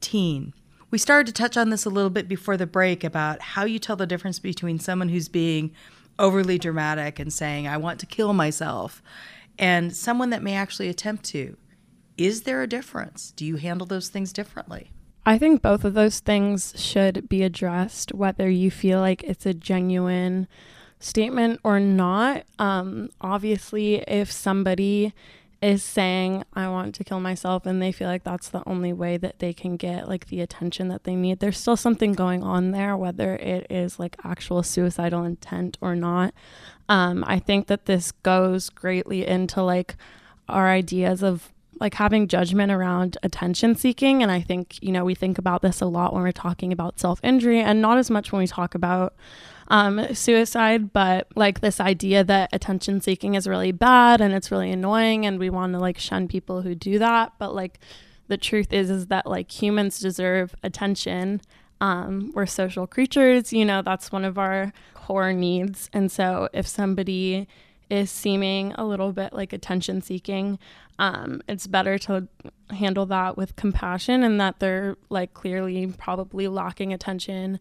teen. 0.00 0.54
We 0.92 0.98
started 0.98 1.26
to 1.26 1.42
touch 1.42 1.56
on 1.56 1.70
this 1.70 1.84
a 1.84 1.90
little 1.90 2.10
bit 2.10 2.28
before 2.28 2.56
the 2.56 2.68
break 2.68 3.02
about 3.02 3.42
how 3.42 3.64
you 3.64 3.80
tell 3.80 3.96
the 3.96 4.06
difference 4.06 4.38
between 4.38 4.78
someone 4.78 5.08
who's 5.08 5.28
being 5.28 5.72
overly 6.18 6.58
dramatic 6.58 7.18
and 7.18 7.32
saying, 7.32 7.66
I 7.66 7.76
want 7.76 8.00
to 8.00 8.06
kill 8.06 8.32
myself, 8.32 9.02
and 9.58 9.94
someone 9.94 10.30
that 10.30 10.42
may 10.42 10.54
actually 10.54 10.88
attempt 10.88 11.24
to. 11.26 11.56
Is 12.16 12.42
there 12.42 12.62
a 12.62 12.66
difference? 12.66 13.32
Do 13.32 13.44
you 13.44 13.56
handle 13.56 13.86
those 13.86 14.08
things 14.08 14.32
differently? 14.32 14.90
I 15.26 15.38
think 15.38 15.60
both 15.60 15.84
of 15.84 15.94
those 15.94 16.20
things 16.20 16.72
should 16.76 17.28
be 17.28 17.42
addressed, 17.42 18.14
whether 18.14 18.48
you 18.48 18.70
feel 18.70 19.00
like 19.00 19.24
it's 19.24 19.44
a 19.44 19.52
genuine 19.52 20.46
statement 21.00 21.60
or 21.64 21.80
not. 21.80 22.44
Um, 22.58 23.10
obviously, 23.20 23.96
if 24.02 24.30
somebody 24.30 25.12
is 25.66 25.82
saying, 25.82 26.44
I 26.54 26.68
want 26.68 26.94
to 26.94 27.02
kill 27.02 27.18
myself, 27.18 27.66
and 27.66 27.82
they 27.82 27.90
feel 27.90 28.06
like 28.06 28.22
that's 28.22 28.48
the 28.48 28.62
only 28.68 28.92
way 28.92 29.16
that 29.16 29.40
they 29.40 29.52
can 29.52 29.76
get 29.76 30.08
like 30.08 30.28
the 30.28 30.40
attention 30.40 30.86
that 30.88 31.02
they 31.02 31.16
need, 31.16 31.40
there's 31.40 31.58
still 31.58 31.76
something 31.76 32.12
going 32.12 32.44
on 32.44 32.70
there, 32.70 32.96
whether 32.96 33.34
it 33.34 33.66
is 33.68 33.98
like 33.98 34.14
actual 34.22 34.62
suicidal 34.62 35.24
intent 35.24 35.76
or 35.80 35.96
not. 35.96 36.32
Um, 36.88 37.24
I 37.26 37.40
think 37.40 37.66
that 37.66 37.86
this 37.86 38.12
goes 38.12 38.70
greatly 38.70 39.26
into 39.26 39.60
like 39.60 39.96
our 40.48 40.68
ideas 40.68 41.24
of 41.24 41.52
like 41.80 41.94
having 41.94 42.28
judgment 42.28 42.70
around 42.70 43.18
attention 43.22 43.74
seeking 43.74 44.22
and 44.22 44.32
i 44.32 44.40
think 44.40 44.78
you 44.80 44.90
know 44.90 45.04
we 45.04 45.14
think 45.14 45.36
about 45.36 45.60
this 45.60 45.82
a 45.82 45.84
lot 45.84 46.14
when 46.14 46.22
we're 46.22 46.32
talking 46.32 46.72
about 46.72 46.98
self-injury 46.98 47.60
and 47.60 47.82
not 47.82 47.98
as 47.98 48.08
much 48.08 48.32
when 48.32 48.38
we 48.38 48.46
talk 48.46 48.74
about 48.74 49.14
um, 49.68 50.14
suicide 50.14 50.92
but 50.92 51.26
like 51.34 51.60
this 51.60 51.80
idea 51.80 52.22
that 52.22 52.48
attention 52.52 53.00
seeking 53.00 53.34
is 53.34 53.46
really 53.46 53.72
bad 53.72 54.20
and 54.20 54.32
it's 54.34 54.50
really 54.50 54.70
annoying 54.70 55.26
and 55.26 55.38
we 55.38 55.50
want 55.50 55.72
to 55.72 55.78
like 55.78 55.98
shun 55.98 56.28
people 56.28 56.62
who 56.62 56.74
do 56.74 56.98
that 56.98 57.32
but 57.38 57.54
like 57.54 57.78
the 58.28 58.36
truth 58.36 58.72
is 58.72 58.90
is 58.90 59.06
that 59.06 59.26
like 59.26 59.50
humans 59.50 59.98
deserve 59.98 60.54
attention. 60.62 61.40
Um, 61.80 62.32
we're 62.34 62.46
social 62.46 62.86
creatures 62.86 63.52
you 63.52 63.64
know 63.64 63.82
that's 63.82 64.10
one 64.10 64.24
of 64.24 64.38
our 64.38 64.72
core 64.94 65.32
needs. 65.32 65.90
And 65.92 66.10
so 66.10 66.48
if 66.52 66.66
somebody 66.66 67.46
is 67.88 68.10
seeming 68.10 68.72
a 68.72 68.84
little 68.84 69.12
bit 69.12 69.32
like 69.32 69.52
attention 69.52 70.02
seeking 70.02 70.58
um, 70.98 71.42
it's 71.46 71.66
better 71.66 71.98
to 71.98 72.26
handle 72.70 73.06
that 73.06 73.36
with 73.36 73.54
compassion 73.54 74.22
and 74.22 74.40
that 74.40 74.58
they're 74.58 74.96
like 75.10 75.34
clearly 75.34 75.86
probably 75.98 76.48
lacking 76.48 76.92
attention 76.92 77.60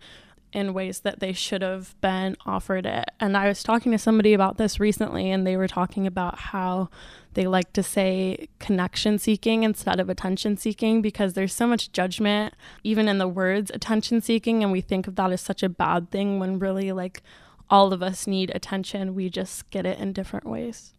in 0.56 0.74
ways 0.74 1.02
that 1.02 1.20
they 1.20 1.34
should 1.34 1.62
have 1.62 1.94
been 2.02 2.36
offered 2.46 2.86
it. 2.86 3.06
And 3.20 3.36
I 3.38 3.48
was 3.48 3.62
talking 3.62 3.92
to 3.92 4.00
somebody 4.00 4.34
about 4.34 4.58
this 4.58 4.80
recently, 4.80 5.30
and 5.30 5.46
they 5.46 5.58
were 5.58 5.68
talking 5.68 6.08
about 6.08 6.40
how 6.40 6.90
they 7.34 7.46
like 7.46 7.74
to 7.74 7.84
say 7.84 8.48
connection 8.58 9.20
seeking 9.20 9.64
instead 9.64 10.00
of 10.00 10.10
attention 10.10 10.58
seeking 10.58 11.02
because 11.02 11.34
there's 11.34 11.54
so 11.54 11.68
much 11.68 11.92
judgment, 11.92 12.56
even 12.84 13.08
in 13.08 13.20
the 13.20 13.28
words 13.28 13.70
attention 13.70 14.22
seeking. 14.22 14.64
And 14.64 14.72
we 14.72 14.82
think 14.82 15.08
of 15.08 15.16
that 15.18 15.32
as 15.32 15.42
such 15.42 15.62
a 15.62 15.70
bad 15.70 16.10
thing 16.10 16.40
when 16.40 16.58
really, 16.58 16.92
like, 16.92 17.22
all 17.70 17.94
of 17.94 18.02
us 18.02 18.26
need 18.26 18.52
attention. 18.56 19.14
We 19.14 19.30
just 19.30 19.70
get 19.70 19.86
it 19.86 20.00
in 20.00 20.14
different 20.14 20.48
ways. 20.48 20.95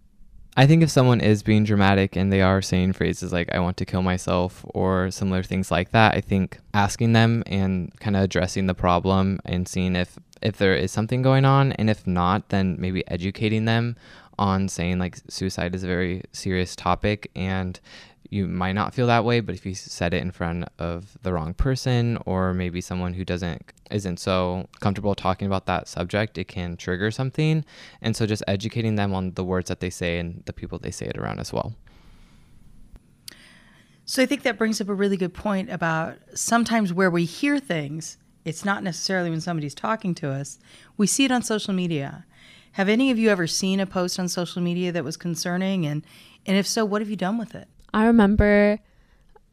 I 0.58 0.66
think 0.66 0.82
if 0.82 0.90
someone 0.90 1.20
is 1.20 1.42
being 1.42 1.64
dramatic 1.64 2.16
and 2.16 2.32
they 2.32 2.40
are 2.40 2.62
saying 2.62 2.94
phrases 2.94 3.30
like 3.30 3.52
I 3.54 3.58
want 3.58 3.76
to 3.76 3.84
kill 3.84 4.00
myself 4.00 4.64
or 4.68 5.10
similar 5.10 5.42
things 5.42 5.70
like 5.70 5.90
that, 5.90 6.14
I 6.14 6.22
think 6.22 6.58
asking 6.72 7.12
them 7.12 7.42
and 7.46 7.92
kind 8.00 8.16
of 8.16 8.22
addressing 8.22 8.66
the 8.66 8.75
problem 8.75 9.38
and 9.44 9.68
seeing 9.68 9.94
if 9.94 10.18
if 10.40 10.56
there 10.56 10.75
is 10.75 10.90
something 10.90 11.20
going 11.20 11.44
on 11.44 11.72
and 11.72 11.90
if 11.90 12.06
not, 12.06 12.48
then 12.48 12.76
maybe 12.78 13.06
educating 13.08 13.66
them 13.66 13.96
on 14.38 14.68
saying 14.68 14.98
like 14.98 15.18
suicide 15.28 15.75
is 15.75 15.82
a 15.82 15.86
very 15.86 16.22
serious 16.32 16.75
topic 16.75 17.30
and 17.36 17.78
you 18.30 18.46
might 18.46 18.72
not 18.72 18.94
feel 18.94 19.06
that 19.06 19.25
way, 19.25 19.40
but 19.40 19.54
if 19.54 19.66
you 19.66 19.75
said 19.75 20.14
it 20.14 20.22
in 20.22 20.30
front 20.30 20.68
of 20.78 21.18
the 21.22 21.32
wrong 21.32 21.52
person 21.52 22.18
or 22.25 22.54
maybe 22.54 22.80
someone 22.80 23.12
who 23.12 23.25
doesn't 23.25 23.72
isn't 23.90 24.18
so 24.18 24.68
comfortable 24.80 25.14
talking 25.14 25.46
about 25.46 25.66
that 25.66 25.88
subject, 25.88 26.38
it 26.38 26.48
can 26.48 26.76
trigger 26.76 27.10
something. 27.10 27.64
And 28.02 28.16
so 28.16 28.26
just 28.26 28.42
educating 28.46 28.96
them 28.96 29.14
on 29.14 29.32
the 29.34 29.44
words 29.44 29.68
that 29.68 29.80
they 29.80 29.90
say 29.90 30.18
and 30.18 30.42
the 30.46 30.52
people 30.52 30.78
they 30.78 30.90
say 30.90 31.06
it 31.06 31.16
around 31.16 31.40
as 31.40 31.52
well. 31.52 31.74
So 34.04 34.22
I 34.22 34.26
think 34.26 34.42
that 34.42 34.56
brings 34.56 34.80
up 34.80 34.88
a 34.88 34.94
really 34.94 35.16
good 35.16 35.34
point 35.34 35.70
about 35.70 36.18
sometimes 36.34 36.92
where 36.92 37.10
we 37.10 37.24
hear 37.24 37.58
things, 37.58 38.18
it's 38.44 38.64
not 38.64 38.84
necessarily 38.84 39.30
when 39.30 39.40
somebody's 39.40 39.74
talking 39.74 40.14
to 40.16 40.30
us. 40.30 40.60
We 40.96 41.08
see 41.08 41.24
it 41.24 41.32
on 41.32 41.42
social 41.42 41.74
media. 41.74 42.24
Have 42.72 42.88
any 42.88 43.10
of 43.10 43.18
you 43.18 43.30
ever 43.30 43.48
seen 43.48 43.80
a 43.80 43.86
post 43.86 44.20
on 44.20 44.28
social 44.28 44.62
media 44.62 44.92
that 44.92 45.02
was 45.02 45.16
concerning 45.16 45.86
and 45.86 46.04
and 46.48 46.56
if 46.56 46.66
so, 46.66 46.84
what 46.84 47.02
have 47.02 47.10
you 47.10 47.16
done 47.16 47.38
with 47.38 47.56
it? 47.56 47.66
I 47.92 48.06
remember 48.06 48.78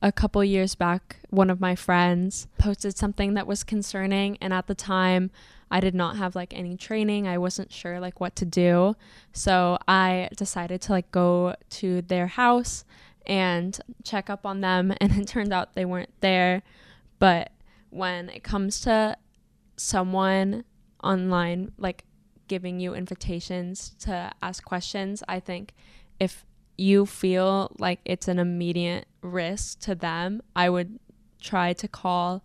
a 0.03 0.12
couple 0.12 0.43
years 0.43 0.75
back, 0.75 1.15
one 1.29 1.50
of 1.50 1.62
my 1.62 1.75
friends 1.75 2.48
posted 2.57 2.98
something 2.98 3.36
that 3.36 3.48
was 3.48 3.63
concerning, 3.63 4.38
and 4.41 4.53
at 4.53 4.67
the 4.67 4.75
time, 4.75 5.31
I 5.72 5.79
did 5.79 5.95
not 5.95 6.17
have 6.17 6.36
like 6.36 6.53
any 6.53 6.75
training. 6.75 7.25
I 7.25 7.38
wasn't 7.38 7.72
sure 7.72 8.01
like 8.01 8.19
what 8.19 8.36
to 8.36 8.45
do. 8.45 8.95
So 9.31 9.79
I 9.88 10.27
decided 10.36 10.81
to 10.81 10.91
like 10.91 11.10
go 11.12 11.55
to 11.69 12.01
their 12.01 12.27
house 12.27 12.83
and 13.25 13.79
check 14.03 14.29
up 14.29 14.45
on 14.45 14.60
them, 14.60 14.93
and 15.01 15.13
it 15.13 15.25
turned 15.25 15.53
out 15.53 15.74
they 15.74 15.86
weren't 15.86 16.13
there. 16.19 16.63
But 17.17 17.53
when 17.89 18.27
it 18.27 18.43
comes 18.43 18.81
to 18.81 19.15
someone 19.77 20.65
online, 21.01 21.72
like 21.77 22.03
giving 22.50 22.81
you 22.81 22.93
invitations 22.93 23.95
to 24.00 24.33
ask 24.41 24.65
questions, 24.65 25.24
I 25.29 25.39
think 25.39 25.74
if 26.19 26.45
you 26.77 27.05
feel 27.05 27.72
like 27.79 28.00
it's 28.03 28.27
an 28.27 28.38
immediate 28.38 29.07
risk 29.24 29.80
to 29.82 29.96
them, 29.96 30.42
I 30.56 30.70
would 30.70 31.00
try 31.42 31.74
to 31.74 31.88
call 31.88 32.44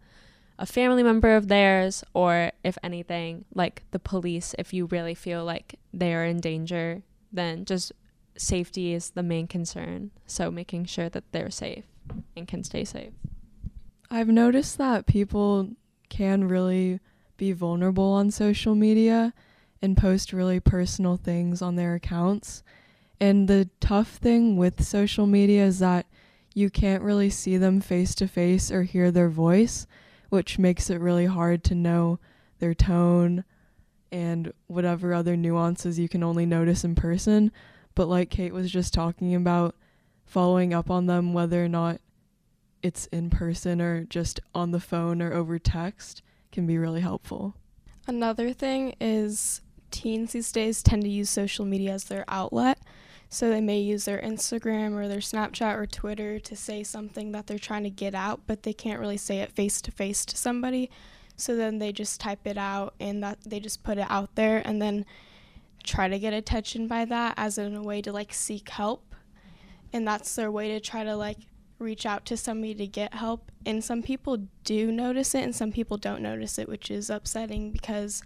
a 0.59 0.67
family 0.67 1.03
member 1.03 1.37
of 1.37 1.49
theirs 1.49 2.03
or 2.15 2.51
if 2.65 2.77
anything 2.83 3.45
like 3.55 3.85
the 3.93 3.99
police 3.99 4.55
if 4.59 4.73
you 4.75 4.87
really 4.87 5.15
feel 5.15 5.45
like 5.45 5.77
they 5.95 6.13
are 6.13 6.25
in 6.25 6.41
danger 6.41 7.03
then 7.33 7.65
just 7.65 7.93
safety 8.37 8.93
is 8.93 9.11
the 9.11 9.23
main 9.23 9.47
concern 9.47 10.11
so 10.27 10.51
making 10.51 10.85
sure 10.85 11.09
that 11.09 11.31
they're 11.31 11.51
safe 11.51 11.85
and 12.37 12.49
can 12.49 12.65
stay 12.65 12.85
safe 12.85 13.13
I've 14.11 14.29
noticed 14.29 14.79
that 14.79 15.07
people 15.07 15.71
can 16.09 16.49
really 16.49 17.01
be 17.37 17.53
vulnerable 17.53 18.13
on 18.13 18.31
social 18.31 18.75
media 18.75 19.35
and 19.83 19.97
post 19.97 20.33
really 20.33 20.61
personal 20.61 21.17
things 21.17 21.61
on 21.61 21.77
their 21.77 21.95
accounts. 21.95 22.63
And 23.21 23.49
the 23.49 23.69
tough 23.81 24.17
thing 24.17 24.57
with 24.57 24.83
social 24.83 25.27
media 25.27 25.65
is 25.67 25.79
that 25.81 26.07
you 26.59 26.69
can't 26.71 27.05
really 27.05 27.31
see 27.31 27.57
them 27.57 27.81
face 27.81 28.17
to 28.17 28.27
face 28.27 28.73
or 28.73 28.83
hear 28.83 29.13
their 29.13 29.29
voice, 29.29 29.87
which 30.29 30.59
makes 30.59 30.91
it 30.91 31.01
really 31.01 31.27
hard 31.27 31.63
to 31.63 31.75
know 31.75 32.19
their 32.59 32.75
tone 32.75 33.45
and 34.11 34.53
whatever 34.67 35.15
other 35.15 35.37
nuances 35.37 36.01
you 36.01 36.09
can 36.09 36.25
only 36.25 36.45
notice 36.45 36.83
in 36.83 36.97
person. 36.97 37.53
But 37.95 38.09
like 38.09 38.29
Kate 38.29 38.53
was 38.53 38.73
just 38.73 38.93
talking 38.93 39.37
about, 39.37 39.77
following 40.27 40.75
up 40.75 40.91
on 40.91 41.07
them, 41.07 41.33
whether 41.33 41.65
or 41.65 41.69
not 41.69 42.01
it's 42.83 43.07
in 43.07 43.31
person 43.31 43.81
or 43.81 44.05
just 44.05 44.41
on 44.53 44.73
the 44.73 44.81
phone 44.81 45.23
or 45.23 45.33
over 45.33 45.59
text, 45.59 46.23
can 46.51 46.67
be 46.67 46.77
really 46.77 47.01
helpful. 47.01 47.55
Another 48.09 48.53
thing 48.53 48.95
is 49.01 49.61
teens 49.91 50.33
these 50.33 50.51
days 50.51 50.83
tend 50.83 51.03
to 51.03 51.09
use 51.09 51.31
social 51.31 51.65
media 51.65 51.93
as 51.93 52.05
their 52.05 52.25
outlet. 52.27 52.79
So 53.31 53.51
they 53.51 53.61
may 53.61 53.79
use 53.79 54.07
their 54.07 54.21
Instagram 54.21 54.95
or 54.95 55.07
their 55.07 55.19
Snapchat 55.19 55.77
or 55.77 55.87
Twitter 55.87 56.39
to 56.41 56.57
say 56.57 56.83
something 56.83 57.33
that 57.33 57.47
they're 57.47 57.59
trying 57.59 57.85
to 57.85 57.91
get 57.91 58.15
out, 58.15 58.41
but 58.47 58.63
they 58.63 58.73
can't 58.73 59.01
really 59.01 59.19
say 59.19 59.41
it 59.41 59.53
face 59.53 59.83
to 59.83 59.91
face 59.91 60.25
to 60.27 60.37
somebody. 60.37 60.91
So 61.37 61.55
then 61.55 61.79
they 61.79 61.93
just 61.93 62.21
type 62.21 62.47
it 62.47 62.57
out 62.57 62.95
and 62.99 63.23
that 63.23 63.39
they 63.47 63.61
just 63.61 63.83
put 63.83 63.99
it 63.99 64.07
out 64.09 64.35
there 64.35 64.63
and 64.65 64.81
then 64.81 65.05
try 65.85 66.09
to 66.09 66.19
get 66.19 66.33
attention 66.33 66.89
by 66.89 67.05
that 67.05 67.35
as 67.37 67.59
in 67.59 67.77
a 67.77 67.83
way 67.83 68.01
to 68.03 68.13
like 68.13 68.33
seek 68.33 68.71
help. 68.71 69.15
And 69.93 70.07
that's 70.07 70.35
their 70.35 70.51
way 70.51 70.69
to 70.69 70.81
try 70.81 71.05
to 71.05 71.15
like 71.15 71.39
reach 71.79 72.07
out 72.07 72.25
to 72.27 72.37
somebody 72.37 72.75
to 72.75 72.87
get 72.87 73.15
help. 73.15 73.53
And 73.67 73.85
some 73.85 74.03
people 74.03 74.39
do 74.65 74.91
notice 74.91 75.35
it 75.35 75.45
and 75.45 75.55
some 75.55 75.71
people 75.71 75.99
don't 75.99 76.23
notice 76.23 76.59
it, 76.59 76.69
which 76.69 76.91
is 76.91 77.11
upsetting 77.11 77.73
because 77.73 78.23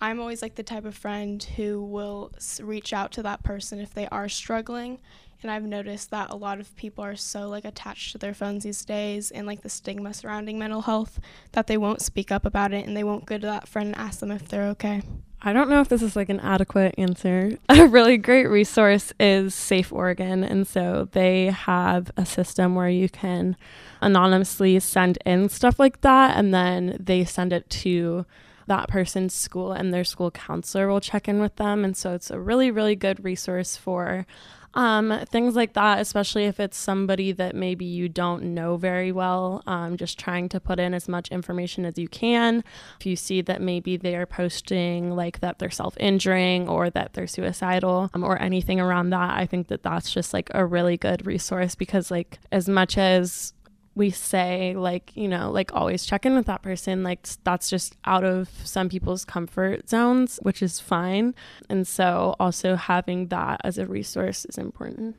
I'm 0.00 0.20
always 0.20 0.42
like 0.42 0.54
the 0.54 0.62
type 0.62 0.84
of 0.84 0.94
friend 0.94 1.42
who 1.56 1.82
will 1.82 2.32
reach 2.60 2.92
out 2.92 3.12
to 3.12 3.22
that 3.22 3.42
person 3.42 3.80
if 3.80 3.92
they 3.92 4.08
are 4.08 4.28
struggling. 4.28 4.98
And 5.42 5.50
I've 5.50 5.64
noticed 5.64 6.10
that 6.10 6.30
a 6.30 6.36
lot 6.36 6.60
of 6.60 6.74
people 6.76 7.02
are 7.04 7.16
so 7.16 7.48
like 7.48 7.64
attached 7.64 8.12
to 8.12 8.18
their 8.18 8.34
phones 8.34 8.64
these 8.64 8.84
days 8.84 9.30
and 9.30 9.46
like 9.46 9.62
the 9.62 9.68
stigma 9.68 10.12
surrounding 10.12 10.58
mental 10.58 10.82
health 10.82 11.18
that 11.52 11.66
they 11.66 11.76
won't 11.76 12.02
speak 12.02 12.30
up 12.30 12.44
about 12.44 12.72
it 12.72 12.86
and 12.86 12.96
they 12.96 13.04
won't 13.04 13.24
go 13.26 13.38
to 13.38 13.46
that 13.46 13.68
friend 13.68 13.88
and 13.88 13.96
ask 13.96 14.20
them 14.20 14.30
if 14.30 14.48
they're 14.48 14.68
okay. 14.68 15.02
I 15.42 15.54
don't 15.54 15.70
know 15.70 15.80
if 15.80 15.88
this 15.88 16.02
is 16.02 16.16
like 16.16 16.28
an 16.28 16.40
adequate 16.40 16.94
answer. 16.98 17.56
A 17.70 17.86
really 17.86 18.18
great 18.18 18.46
resource 18.46 19.14
is 19.18 19.54
Safe 19.54 19.90
Oregon. 19.90 20.44
And 20.44 20.66
so 20.66 21.08
they 21.12 21.46
have 21.46 22.10
a 22.16 22.26
system 22.26 22.74
where 22.74 22.90
you 22.90 23.08
can 23.08 23.56
anonymously 24.02 24.78
send 24.80 25.18
in 25.24 25.48
stuff 25.48 25.78
like 25.78 26.02
that 26.02 26.36
and 26.36 26.52
then 26.52 26.98
they 27.00 27.24
send 27.24 27.54
it 27.54 27.68
to 27.70 28.26
that 28.70 28.88
person's 28.88 29.34
school 29.34 29.72
and 29.72 29.92
their 29.92 30.04
school 30.04 30.30
counselor 30.30 30.86
will 30.86 31.00
check 31.00 31.26
in 31.26 31.40
with 31.40 31.56
them. 31.56 31.84
And 31.84 31.96
so 31.96 32.14
it's 32.14 32.30
a 32.30 32.38
really, 32.38 32.70
really 32.70 32.94
good 32.94 33.24
resource 33.24 33.76
for 33.76 34.26
um, 34.74 35.24
things 35.28 35.56
like 35.56 35.72
that, 35.72 35.98
especially 35.98 36.44
if 36.44 36.60
it's 36.60 36.76
somebody 36.76 37.32
that 37.32 37.56
maybe 37.56 37.84
you 37.84 38.08
don't 38.08 38.54
know 38.54 38.76
very 38.76 39.10
well. 39.10 39.64
Um, 39.66 39.96
just 39.96 40.20
trying 40.20 40.48
to 40.50 40.60
put 40.60 40.78
in 40.78 40.94
as 40.94 41.08
much 41.08 41.32
information 41.32 41.84
as 41.84 41.98
you 41.98 42.06
can. 42.06 42.62
If 43.00 43.06
you 43.06 43.16
see 43.16 43.40
that 43.40 43.60
maybe 43.60 43.96
they 43.96 44.14
are 44.14 44.24
posting 44.24 45.16
like 45.16 45.40
that 45.40 45.58
they're 45.58 45.68
self 45.70 45.96
injuring 45.98 46.68
or 46.68 46.90
that 46.90 47.14
they're 47.14 47.26
suicidal 47.26 48.08
um, 48.14 48.22
or 48.22 48.40
anything 48.40 48.78
around 48.78 49.10
that, 49.10 49.36
I 49.36 49.46
think 49.46 49.66
that 49.66 49.82
that's 49.82 50.12
just 50.12 50.32
like 50.32 50.48
a 50.54 50.64
really 50.64 50.96
good 50.96 51.26
resource 51.26 51.74
because, 51.74 52.08
like, 52.12 52.38
as 52.52 52.68
much 52.68 52.96
as 52.96 53.52
we 53.94 54.10
say 54.10 54.74
like 54.76 55.16
you 55.16 55.28
know 55.28 55.50
like 55.50 55.74
always 55.74 56.06
check 56.06 56.24
in 56.24 56.34
with 56.34 56.46
that 56.46 56.62
person 56.62 57.02
like 57.02 57.26
that's 57.44 57.68
just 57.68 57.96
out 58.04 58.24
of 58.24 58.48
some 58.64 58.88
people's 58.88 59.24
comfort 59.24 59.88
zones 59.88 60.38
which 60.42 60.62
is 60.62 60.78
fine 60.80 61.34
and 61.68 61.86
so 61.86 62.34
also 62.38 62.76
having 62.76 63.28
that 63.28 63.60
as 63.64 63.78
a 63.78 63.86
resource 63.86 64.44
is 64.46 64.56
important 64.58 65.16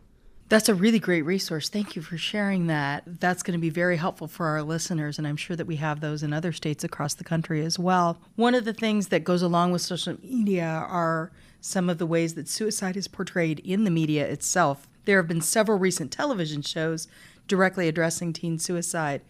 That's 0.51 0.67
a 0.67 0.75
really 0.75 0.99
great 0.99 1.21
resource. 1.21 1.69
Thank 1.69 1.95
you 1.95 2.01
for 2.01 2.17
sharing 2.17 2.67
that. 2.67 3.03
That's 3.21 3.41
going 3.41 3.57
to 3.57 3.61
be 3.61 3.69
very 3.69 3.95
helpful 3.95 4.27
for 4.27 4.47
our 4.47 4.61
listeners, 4.61 5.17
and 5.17 5.25
I'm 5.25 5.37
sure 5.37 5.55
that 5.55 5.65
we 5.65 5.77
have 5.77 6.01
those 6.01 6.23
in 6.23 6.33
other 6.33 6.51
states 6.51 6.83
across 6.83 7.13
the 7.13 7.23
country 7.23 7.63
as 7.63 7.79
well. 7.79 8.19
One 8.35 8.53
of 8.53 8.65
the 8.65 8.73
things 8.73 9.07
that 9.07 9.23
goes 9.23 9.41
along 9.41 9.71
with 9.71 9.81
social 9.81 10.17
media 10.21 10.65
are 10.89 11.31
some 11.61 11.89
of 11.89 11.99
the 11.99 12.05
ways 12.05 12.33
that 12.33 12.49
suicide 12.49 12.97
is 12.97 13.07
portrayed 13.07 13.59
in 13.59 13.85
the 13.85 13.91
media 13.91 14.27
itself. 14.27 14.89
There 15.05 15.17
have 15.17 15.27
been 15.27 15.41
several 15.41 15.77
recent 15.77 16.11
television 16.11 16.61
shows 16.61 17.07
directly 17.47 17.87
addressing 17.87 18.33
teen 18.33 18.59
suicide. 18.59 19.21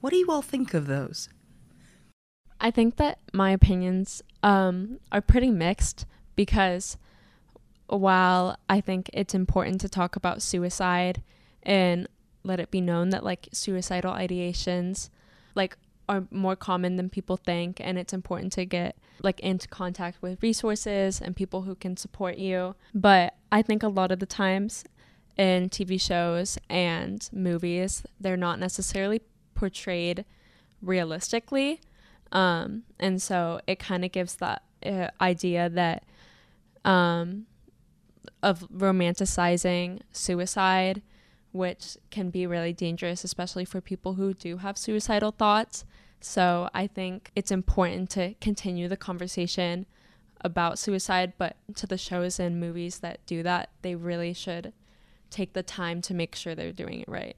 What 0.00 0.10
do 0.10 0.16
you 0.16 0.26
all 0.30 0.42
think 0.42 0.74
of 0.74 0.86
those? 0.86 1.28
I 2.60 2.70
think 2.70 2.96
that 2.96 3.18
my 3.32 3.50
opinions 3.50 4.22
um, 4.42 4.98
are 5.12 5.20
pretty 5.20 5.50
mixed 5.50 6.06
because 6.34 6.96
while 7.86 8.56
I 8.68 8.80
think 8.80 9.10
it's 9.12 9.34
important 9.34 9.80
to 9.80 9.88
talk 9.88 10.16
about 10.16 10.42
suicide 10.42 11.22
and 11.62 12.08
let 12.44 12.60
it 12.60 12.70
be 12.70 12.80
known 12.80 13.10
that 13.10 13.24
like 13.24 13.48
suicidal 13.52 14.12
ideations 14.12 15.10
like 15.54 15.76
are 16.08 16.24
more 16.30 16.56
common 16.56 16.96
than 16.96 17.10
people 17.10 17.36
think 17.36 17.80
and 17.80 17.98
it's 17.98 18.12
important 18.12 18.52
to 18.52 18.64
get 18.64 18.96
like 19.22 19.38
into 19.40 19.68
contact 19.68 20.22
with 20.22 20.42
resources 20.42 21.20
and 21.20 21.36
people 21.36 21.62
who 21.62 21.74
can 21.74 21.96
support 21.96 22.38
you 22.38 22.74
but 22.94 23.34
i 23.52 23.60
think 23.60 23.82
a 23.82 23.88
lot 23.88 24.10
of 24.10 24.18
the 24.18 24.26
times 24.26 24.84
in 25.38 25.68
tv 25.68 26.00
shows 26.00 26.58
and 26.68 27.30
movies 27.32 28.02
they're 28.20 28.36
not 28.36 28.58
necessarily 28.58 29.20
portrayed 29.54 30.24
realistically 30.82 31.80
um, 32.32 32.82
and 32.98 33.22
so 33.22 33.60
it 33.66 33.78
kind 33.78 34.04
of 34.04 34.12
gives 34.12 34.36
that 34.36 34.62
uh, 34.84 35.08
idea 35.20 35.68
that 35.68 36.04
um, 36.84 37.46
of 38.42 38.60
romanticizing 38.70 40.00
suicide, 40.12 41.02
which 41.52 41.96
can 42.10 42.30
be 42.30 42.46
really 42.46 42.72
dangerous, 42.72 43.24
especially 43.24 43.64
for 43.64 43.80
people 43.80 44.14
who 44.14 44.34
do 44.34 44.58
have 44.58 44.78
suicidal 44.78 45.32
thoughts. 45.32 45.84
So 46.20 46.68
I 46.74 46.86
think 46.86 47.30
it's 47.34 47.50
important 47.50 48.10
to 48.10 48.34
continue 48.40 48.88
the 48.88 48.96
conversation 48.96 49.86
about 50.42 50.78
suicide, 50.78 51.32
but 51.38 51.56
to 51.76 51.86
the 51.86 51.98
shows 51.98 52.38
and 52.38 52.60
movies 52.60 53.00
that 53.00 53.24
do 53.26 53.42
that, 53.42 53.70
they 53.82 53.94
really 53.94 54.32
should 54.32 54.72
take 55.30 55.52
the 55.52 55.62
time 55.62 56.00
to 56.02 56.14
make 56.14 56.34
sure 56.34 56.54
they're 56.54 56.72
doing 56.72 57.00
it 57.00 57.08
right. 57.08 57.36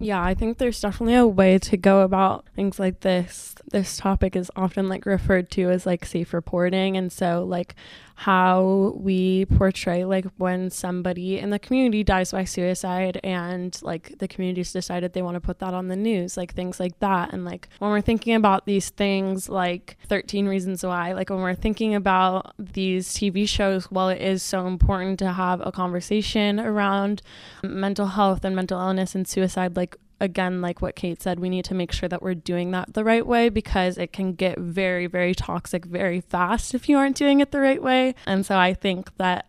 Yeah, 0.00 0.22
I 0.22 0.34
think 0.34 0.58
there's 0.58 0.80
definitely 0.80 1.14
a 1.14 1.26
way 1.26 1.56
to 1.58 1.76
go 1.76 2.00
about 2.00 2.46
things 2.56 2.80
like 2.80 3.00
this. 3.00 3.54
This 3.70 3.96
topic 3.96 4.34
is 4.34 4.50
often 4.56 4.88
like 4.88 5.06
referred 5.06 5.50
to 5.52 5.70
as 5.70 5.86
like 5.86 6.04
safe 6.04 6.34
reporting. 6.34 6.96
And 6.96 7.12
so, 7.12 7.44
like, 7.44 7.76
how 8.16 8.94
we 8.96 9.44
portray 9.46 10.04
like 10.04 10.24
when 10.36 10.70
somebody 10.70 11.38
in 11.38 11.50
the 11.50 11.58
community 11.58 12.04
dies 12.04 12.30
by 12.32 12.44
suicide 12.44 13.20
and 13.24 13.78
like 13.82 14.18
the 14.18 14.28
community's 14.28 14.72
decided 14.72 15.12
they 15.12 15.22
want 15.22 15.34
to 15.34 15.40
put 15.40 15.58
that 15.58 15.74
on 15.74 15.88
the 15.88 15.96
news, 15.96 16.36
like 16.36 16.54
things 16.54 16.78
like 16.78 16.98
that. 17.00 17.32
And 17.32 17.44
like 17.44 17.68
when 17.78 17.90
we're 17.90 18.00
thinking 18.00 18.34
about 18.34 18.66
these 18.66 18.90
things 18.90 19.48
like 19.48 19.96
13 20.06 20.46
Reasons 20.46 20.84
Why, 20.84 21.12
like 21.12 21.30
when 21.30 21.40
we're 21.40 21.54
thinking 21.54 21.94
about 21.94 22.54
these 22.58 23.08
TV 23.14 23.48
shows, 23.48 23.86
while 23.90 24.08
it 24.08 24.20
is 24.20 24.42
so 24.42 24.66
important 24.66 25.18
to 25.18 25.32
have 25.32 25.60
a 25.66 25.72
conversation 25.72 26.60
around 26.60 27.20
mental 27.62 28.06
health 28.06 28.44
and 28.44 28.54
mental 28.54 28.80
illness 28.80 29.14
and 29.14 29.26
suicide, 29.26 29.76
like 29.76 29.96
again, 30.20 30.60
like 30.60 30.80
what 30.80 30.96
Kate 30.96 31.20
said, 31.20 31.40
we 31.40 31.48
need 31.48 31.64
to 31.66 31.74
make 31.74 31.92
sure 31.92 32.08
that 32.08 32.22
we're 32.22 32.34
doing 32.34 32.70
that 32.70 32.94
the 32.94 33.04
right 33.04 33.26
way 33.26 33.48
because 33.48 33.98
it 33.98 34.12
can 34.12 34.32
get 34.32 34.58
very, 34.58 35.06
very 35.06 35.34
toxic 35.34 35.84
very 35.84 36.20
fast 36.20 36.74
if 36.74 36.88
you 36.88 36.96
aren't 36.96 37.16
doing 37.16 37.40
it 37.40 37.50
the 37.50 37.60
right 37.60 37.82
way. 37.82 38.14
And 38.26 38.44
so 38.46 38.58
I 38.58 38.74
think 38.74 39.16
that 39.16 39.46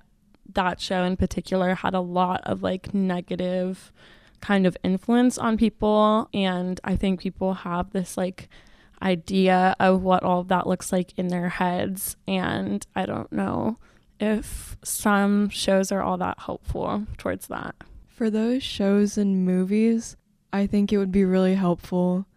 that 0.53 0.79
show 0.79 1.03
in 1.03 1.17
particular 1.17 1.75
had 1.75 1.93
a 1.93 1.99
lot 1.99 2.41
of 2.43 2.63
like 2.63 2.93
negative 2.93 3.91
kind 4.41 4.65
of 4.65 4.77
influence 4.83 5.37
on 5.37 5.57
people. 5.57 6.29
And 6.33 6.79
I 6.83 6.95
think 6.95 7.19
people 7.19 7.53
have 7.53 7.91
this 7.91 8.17
like 8.17 8.49
idea 9.01 9.75
of 9.79 10.01
what 10.01 10.23
all 10.23 10.41
of 10.41 10.47
that 10.49 10.67
looks 10.67 10.91
like 10.91 11.13
in 11.17 11.27
their 11.27 11.49
heads. 11.49 12.15
And 12.27 12.85
I 12.95 13.05
don't 13.05 13.31
know 13.31 13.77
if 14.19 14.77
some 14.83 15.49
shows 15.49 15.91
are 15.91 16.01
all 16.01 16.17
that 16.17 16.39
helpful 16.39 17.05
towards 17.17 17.47
that. 17.47 17.75
For 18.07 18.29
those 18.29 18.63
shows 18.63 19.17
and 19.17 19.45
movies, 19.45 20.15
I 20.55 20.67
think 20.67 20.93
it 20.93 20.97
would 20.97 21.11
be 21.11 21.25
really 21.25 21.55
helpful 21.55 22.27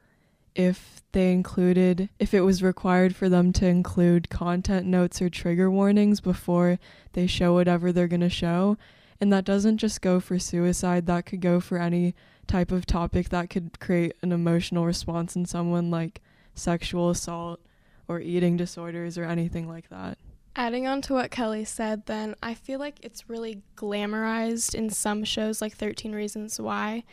if 0.56 1.02
they 1.12 1.32
included, 1.32 2.08
if 2.18 2.34
it 2.34 2.40
was 2.40 2.64
required 2.64 3.14
for 3.14 3.28
them 3.28 3.52
to 3.52 3.66
include 3.66 4.28
content 4.28 4.86
notes 4.86 5.22
or 5.22 5.30
trigger 5.30 5.70
warnings 5.70 6.20
before 6.20 6.80
they 7.12 7.28
show 7.28 7.54
whatever 7.54 7.92
they're 7.92 8.08
going 8.08 8.20
to 8.22 8.28
show. 8.28 8.76
And 9.20 9.32
that 9.32 9.44
doesn't 9.44 9.78
just 9.78 10.02
go 10.02 10.18
for 10.18 10.36
suicide, 10.40 11.06
that 11.06 11.26
could 11.26 11.40
go 11.40 11.60
for 11.60 11.78
any 11.78 12.16
type 12.48 12.72
of 12.72 12.86
topic 12.86 13.28
that 13.28 13.50
could 13.50 13.78
create 13.78 14.14
an 14.20 14.32
emotional 14.32 14.84
response 14.84 15.36
in 15.36 15.46
someone, 15.46 15.88
like 15.88 16.20
sexual 16.56 17.10
assault 17.10 17.60
or 18.08 18.18
eating 18.18 18.56
disorders 18.56 19.16
or 19.16 19.26
anything 19.26 19.68
like 19.68 19.90
that. 19.90 20.18
Adding 20.56 20.88
on 20.88 21.02
to 21.02 21.14
what 21.14 21.30
Kelly 21.30 21.64
said, 21.64 22.06
then 22.06 22.34
I 22.42 22.54
feel 22.54 22.80
like 22.80 22.98
it's 23.00 23.30
really 23.30 23.62
glamorized 23.76 24.74
in 24.74 24.90
some 24.90 25.22
shows 25.22 25.62
like 25.62 25.76
13 25.76 26.12
Reasons 26.12 26.58
Why, 26.58 27.04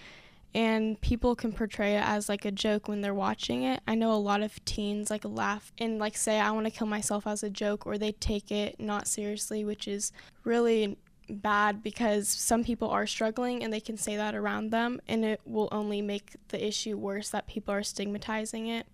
and 0.55 0.99
people 1.01 1.35
can 1.35 1.51
portray 1.51 1.97
it 1.97 2.03
as 2.05 2.29
like 2.29 2.45
a 2.45 2.51
joke 2.51 2.87
when 2.87 3.01
they're 3.01 3.13
watching 3.13 3.63
it. 3.63 3.81
I 3.85 3.93
know 3.93 4.13
a 4.13 4.15
lot 4.15 4.41
of 4.41 4.63
teens 4.63 5.09
like 5.09 5.25
laugh 5.25 5.73
and 5.77 5.99
like 5.99 6.15
say, 6.15 6.39
I 6.39 6.49
want 6.51 6.65
to 6.65 6.71
kill 6.71 6.87
myself 6.87 7.27
as 7.27 7.43
a 7.43 7.49
joke, 7.49 7.85
or 7.85 7.97
they 7.97 8.13
take 8.13 8.51
it 8.51 8.79
not 8.79 9.05
seriously, 9.05 9.65
which 9.65 9.85
is 9.85 10.13
really 10.45 10.97
bad 11.29 11.83
because 11.83 12.29
some 12.29 12.63
people 12.63 12.89
are 12.89 13.05
struggling 13.05 13.65
and 13.65 13.73
they 13.73 13.81
can 13.81 13.97
say 13.97 14.15
that 14.15 14.33
around 14.33 14.69
them, 14.69 15.01
and 15.09 15.25
it 15.25 15.41
will 15.45 15.67
only 15.73 16.01
make 16.01 16.37
the 16.47 16.65
issue 16.65 16.95
worse 16.95 17.29
that 17.31 17.47
people 17.47 17.73
are 17.73 17.83
stigmatizing 17.83 18.67
it. 18.67 18.87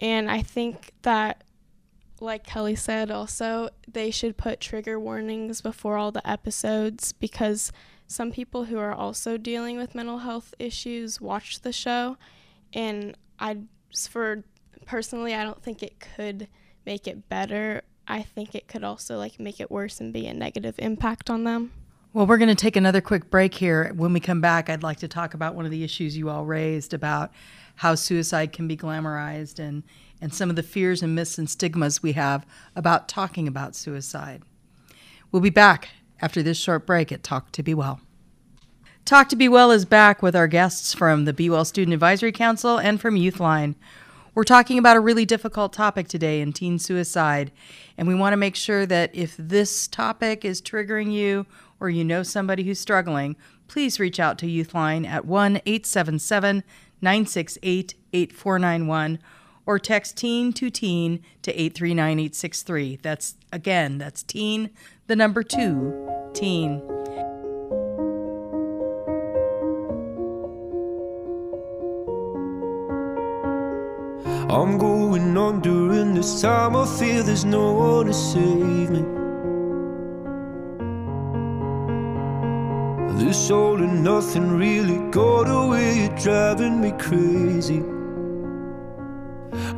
And 0.00 0.30
I 0.30 0.40
think 0.40 0.92
that 1.02 1.44
like 2.20 2.44
Kelly 2.44 2.74
said, 2.74 3.10
also, 3.10 3.68
they 3.86 4.10
should 4.10 4.38
put 4.38 4.60
trigger 4.60 4.98
warnings 4.98 5.60
before 5.60 5.98
all 5.98 6.10
the 6.10 6.26
episodes 6.28 7.12
because 7.12 7.70
some 8.10 8.32
people 8.32 8.64
who 8.64 8.76
are 8.76 8.92
also 8.92 9.36
dealing 9.36 9.76
with 9.76 9.94
mental 9.94 10.18
health 10.18 10.52
issues 10.58 11.20
watch 11.20 11.60
the 11.60 11.72
show. 11.72 12.16
And 12.72 13.16
I, 13.38 13.58
for 14.08 14.42
personally, 14.84 15.32
I 15.32 15.44
don't 15.44 15.62
think 15.62 15.80
it 15.84 16.00
could 16.16 16.48
make 16.84 17.06
it 17.06 17.28
better. 17.28 17.82
I 18.08 18.22
think 18.22 18.56
it 18.56 18.66
could 18.66 18.82
also 18.82 19.16
like 19.16 19.38
make 19.38 19.60
it 19.60 19.70
worse 19.70 20.00
and 20.00 20.12
be 20.12 20.26
a 20.26 20.34
negative 20.34 20.74
impact 20.78 21.30
on 21.30 21.44
them. 21.44 21.70
Well, 22.12 22.26
we're 22.26 22.38
going 22.38 22.48
to 22.48 22.56
take 22.56 22.74
another 22.74 23.00
quick 23.00 23.30
break 23.30 23.54
here. 23.54 23.92
When 23.94 24.12
we 24.12 24.18
come 24.18 24.40
back, 24.40 24.68
I'd 24.68 24.82
like 24.82 24.98
to 24.98 25.08
talk 25.08 25.34
about 25.34 25.54
one 25.54 25.64
of 25.64 25.70
the 25.70 25.84
issues 25.84 26.16
you 26.16 26.30
all 26.30 26.44
raised 26.44 26.92
about 26.92 27.30
how 27.76 27.94
suicide 27.94 28.52
can 28.52 28.66
be 28.66 28.76
glamorized 28.76 29.60
and, 29.60 29.84
and 30.20 30.34
some 30.34 30.50
of 30.50 30.56
the 30.56 30.64
fears 30.64 31.00
and 31.00 31.14
myths 31.14 31.38
and 31.38 31.48
stigmas 31.48 32.02
we 32.02 32.12
have 32.12 32.44
about 32.74 33.08
talking 33.08 33.46
about 33.46 33.76
suicide. 33.76 34.42
We'll 35.30 35.42
be 35.42 35.50
back 35.50 35.90
after 36.20 36.42
this 36.42 36.58
short 36.58 36.86
break 36.86 37.10
at 37.12 37.22
Talk 37.22 37.52
to 37.52 37.62
Be 37.62 37.74
Well. 37.74 38.00
Talk 39.04 39.28
to 39.30 39.36
Be 39.36 39.48
Well 39.48 39.70
is 39.70 39.84
back 39.84 40.22
with 40.22 40.36
our 40.36 40.46
guests 40.46 40.94
from 40.94 41.24
the 41.24 41.32
Be 41.32 41.50
Well 41.50 41.64
Student 41.64 41.94
Advisory 41.94 42.32
Council 42.32 42.78
and 42.78 43.00
from 43.00 43.16
Youthline. 43.16 43.74
We're 44.34 44.44
talking 44.44 44.78
about 44.78 44.96
a 44.96 45.00
really 45.00 45.26
difficult 45.26 45.72
topic 45.72 46.06
today 46.06 46.40
in 46.40 46.52
teen 46.52 46.78
suicide, 46.78 47.50
and 47.98 48.06
we 48.06 48.14
want 48.14 48.32
to 48.32 48.36
make 48.36 48.54
sure 48.54 48.86
that 48.86 49.10
if 49.12 49.34
this 49.36 49.88
topic 49.88 50.44
is 50.44 50.62
triggering 50.62 51.12
you 51.12 51.46
or 51.80 51.90
you 51.90 52.04
know 52.04 52.22
somebody 52.22 52.62
who's 52.62 52.78
struggling, 52.78 53.34
please 53.66 53.98
reach 53.98 54.20
out 54.20 54.38
to 54.38 54.46
Youthline 54.46 55.06
at 55.06 55.24
1 55.24 55.56
877 55.66 56.62
968 57.02 57.94
8491 58.12 59.18
or 59.66 59.78
text 59.78 60.16
teen 60.16 60.52
to 60.54 60.70
teen 60.70 61.22
to 61.42 61.52
839863. 61.52 62.98
That's 63.02 63.34
again, 63.52 63.98
that's 63.98 64.22
teen, 64.22 64.70
the 65.06 65.16
number 65.16 65.42
2, 65.42 66.30
teen. 66.32 66.82
I'm 74.50 74.78
going 74.78 75.36
on 75.36 75.60
during 75.60 76.14
this 76.14 76.42
time. 76.42 76.74
I 76.74 76.84
feel 76.84 77.22
there's 77.22 77.44
no 77.44 77.72
one 77.72 78.06
to 78.06 78.12
save 78.12 78.90
me. 78.90 79.04
This 83.24 83.48
all 83.50 83.80
and 83.80 84.02
nothing 84.02 84.50
really 84.58 84.98
got 85.12 85.44
away, 85.44 86.00
you're 86.00 86.16
driving 86.16 86.80
me 86.80 86.90
crazy. 86.98 87.80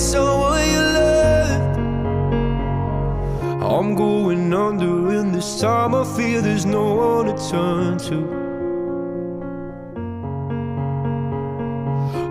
someone 0.00 0.68
you 0.74 0.82
loved. 0.98 1.78
I'm 3.62 3.94
going 3.94 4.52
under, 4.52 5.10
and 5.10 5.34
this 5.34 5.60
time 5.60 5.94
I 5.94 6.04
feel 6.16 6.40
there's 6.42 6.66
no 6.66 6.94
one 6.94 7.26
to 7.26 7.36
turn 7.50 7.98
to. 8.08 8.40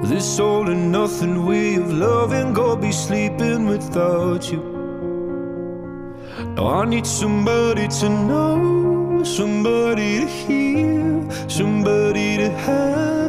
This 0.08 0.40
all 0.40 0.68
and 0.68 0.92
nothing 0.92 1.46
way 1.46 1.76
of 1.76 1.94
loving, 1.94 2.54
go 2.54 2.76
be 2.76 2.92
sleeping 2.92 3.68
without 3.68 4.52
you. 4.52 4.64
Now 6.56 6.68
I 6.82 6.86
need 6.86 7.06
somebody 7.06 7.88
to 8.00 8.10
know, 8.10 9.24
somebody 9.24 10.22
to 10.22 10.26
hear, 10.26 11.30
somebody 11.48 12.38
to 12.38 12.50
have, 12.50 13.29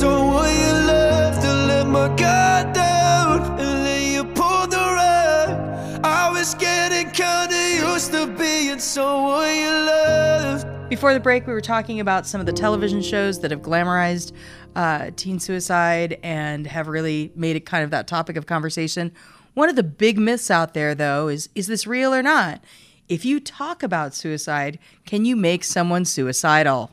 to 0.00 0.06
being 0.06 0.56
you 0.56 0.72
love. 0.86 1.42
To 1.42 1.52
let 1.68 1.86
my 1.86 2.08
guard 2.16 2.72
down, 2.74 3.42
and 3.60 3.86
then 3.86 4.12
you 4.12 4.24
pulled 4.24 4.70
the 4.70 4.76
rug. 4.76 6.04
I 6.04 6.30
was 6.30 6.54
getting 6.54 7.10
kinda 7.12 7.54
used 7.78 8.12
to 8.12 8.26
being 8.26 8.78
someone 8.80 9.54
you 9.54 9.70
loved. 9.70 10.66
Before 10.88 11.14
the 11.14 11.20
break, 11.20 11.46
we 11.46 11.52
were 11.52 11.60
talking 11.60 12.00
about 12.00 12.26
some 12.26 12.40
of 12.40 12.46
the 12.46 12.52
television 12.52 13.02
shows 13.02 13.40
that 13.40 13.50
have 13.50 13.62
glamorized 13.62 14.32
uh, 14.76 15.10
teen 15.16 15.38
suicide 15.38 16.18
and 16.22 16.66
have 16.66 16.88
really 16.88 17.32
made 17.36 17.56
it 17.56 17.64
kind 17.64 17.84
of 17.84 17.90
that 17.90 18.06
topic 18.06 18.36
of 18.36 18.46
conversation. 18.46 19.12
One 19.54 19.68
of 19.68 19.76
the 19.76 19.84
big 19.84 20.18
myths 20.18 20.50
out 20.50 20.74
there, 20.74 20.94
though, 20.94 21.28
is 21.28 21.48
is 21.54 21.68
this 21.68 21.86
real 21.86 22.12
or 22.12 22.22
not? 22.22 22.62
If 23.08 23.24
you 23.24 23.38
talk 23.38 23.82
about 23.82 24.14
suicide, 24.14 24.78
can 25.06 25.24
you 25.24 25.36
make 25.36 25.62
someone 25.62 26.04
suicidal? 26.04 26.90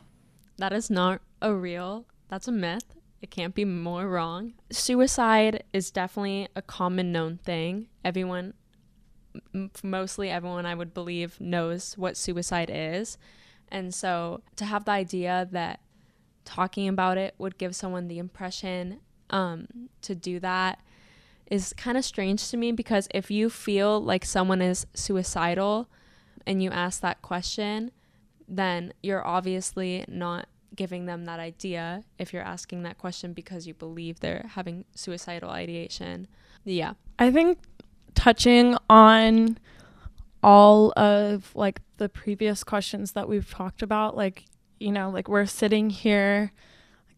That 0.58 0.72
is 0.72 0.90
not 0.90 1.20
a 1.40 1.52
real, 1.54 2.04
that's 2.32 2.48
a 2.48 2.52
myth. 2.52 2.94
It 3.20 3.30
can't 3.30 3.54
be 3.54 3.66
more 3.66 4.08
wrong. 4.08 4.54
Suicide 4.70 5.64
is 5.74 5.90
definitely 5.90 6.48
a 6.56 6.62
common 6.62 7.12
known 7.12 7.36
thing. 7.36 7.88
Everyone, 8.06 8.54
mostly 9.82 10.30
everyone 10.30 10.64
I 10.64 10.74
would 10.74 10.94
believe, 10.94 11.38
knows 11.42 11.92
what 11.98 12.16
suicide 12.16 12.70
is. 12.72 13.18
And 13.68 13.94
so 13.94 14.40
to 14.56 14.64
have 14.64 14.86
the 14.86 14.92
idea 14.92 15.46
that 15.52 15.80
talking 16.46 16.88
about 16.88 17.18
it 17.18 17.34
would 17.36 17.58
give 17.58 17.76
someone 17.76 18.08
the 18.08 18.18
impression 18.18 19.00
um, 19.28 19.90
to 20.00 20.14
do 20.14 20.40
that 20.40 20.80
is 21.50 21.74
kind 21.74 21.98
of 21.98 22.04
strange 22.04 22.48
to 22.48 22.56
me 22.56 22.72
because 22.72 23.08
if 23.12 23.30
you 23.30 23.50
feel 23.50 24.02
like 24.02 24.24
someone 24.24 24.62
is 24.62 24.86
suicidal 24.94 25.86
and 26.46 26.62
you 26.62 26.70
ask 26.70 27.02
that 27.02 27.20
question, 27.20 27.90
then 28.48 28.94
you're 29.02 29.26
obviously 29.26 30.06
not 30.08 30.46
giving 30.74 31.06
them 31.06 31.24
that 31.26 31.38
idea 31.40 32.02
if 32.18 32.32
you're 32.32 32.42
asking 32.42 32.82
that 32.82 32.98
question 32.98 33.32
because 33.32 33.66
you 33.66 33.74
believe 33.74 34.20
they're 34.20 34.46
having 34.54 34.84
suicidal 34.94 35.50
ideation. 35.50 36.26
Yeah. 36.64 36.94
I 37.18 37.30
think 37.30 37.58
touching 38.14 38.76
on 38.88 39.58
all 40.42 40.92
of 40.98 41.54
like 41.54 41.80
the 41.98 42.08
previous 42.08 42.64
questions 42.64 43.12
that 43.12 43.28
we've 43.28 43.48
talked 43.50 43.82
about, 43.82 44.16
like, 44.16 44.44
you 44.80 44.92
know, 44.92 45.10
like 45.10 45.28
we're 45.28 45.46
sitting 45.46 45.90
here 45.90 46.52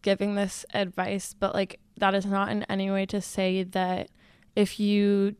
giving 0.01 0.35
this 0.35 0.65
advice, 0.73 1.33
but 1.33 1.53
like 1.53 1.79
that 1.97 2.13
is 2.13 2.25
not 2.25 2.49
in 2.49 2.63
any 2.63 2.91
way 2.91 3.05
to 3.07 3.21
say 3.21 3.63
that 3.63 4.09
if 4.55 4.79
you 4.79 5.35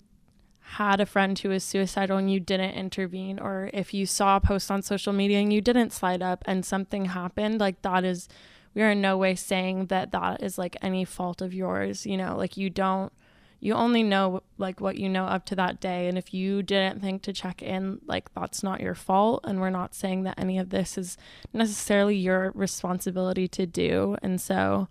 had 0.69 0.99
a 0.99 1.05
friend 1.05 1.37
who 1.37 1.49
was 1.49 1.63
suicidal 1.63 2.17
and 2.17 2.31
you 2.31 2.39
didn't 2.39 2.71
intervene, 2.71 3.39
or 3.39 3.69
if 3.71 3.93
you 3.93 4.05
saw 4.05 4.35
a 4.35 4.41
post 4.41 4.71
on 4.71 4.81
social 4.81 5.13
media 5.13 5.39
and 5.39 5.53
you 5.53 5.61
didn't 5.61 5.93
slide 5.93 6.21
up 6.21 6.43
and 6.47 6.65
something 6.65 7.05
happened, 7.05 7.59
like 7.59 7.81
that 7.83 8.03
is, 8.03 8.27
we 8.73 8.81
are 8.81 8.91
in 8.91 8.99
no 8.99 9.15
way 9.15 9.35
saying 9.35 9.85
that 9.85 10.11
that 10.11 10.41
is 10.41 10.57
like 10.57 10.75
any 10.81 11.05
fault 11.05 11.41
of 11.41 11.53
yours. 11.53 12.05
You 12.05 12.17
know, 12.17 12.35
like 12.35 12.57
you 12.57 12.69
don't, 12.69 13.13
you 13.59 13.73
only 13.73 14.03
know 14.03 14.41
like 14.57 14.81
what 14.81 14.97
you 14.97 15.07
know 15.07 15.25
up 15.25 15.45
to 15.45 15.55
that 15.55 15.79
day. 15.79 16.07
And 16.07 16.17
if 16.17 16.33
you 16.33 16.61
didn't 16.61 16.99
think 16.99 17.21
to 17.21 17.31
check 17.31 17.61
in, 17.61 18.01
like 18.05 18.33
that's 18.33 18.63
not 18.63 18.81
your 18.81 18.95
fault. 18.95 19.45
And 19.45 19.61
we're 19.61 19.69
not 19.69 19.95
saying 19.95 20.23
that 20.23 20.39
any 20.39 20.57
of 20.57 20.71
this 20.71 20.97
is 20.97 21.15
necessarily 21.53 22.17
your 22.17 22.51
responsibility 22.55 23.47
to 23.49 23.65
do. 23.65 24.17
And 24.21 24.41
so, 24.41 24.87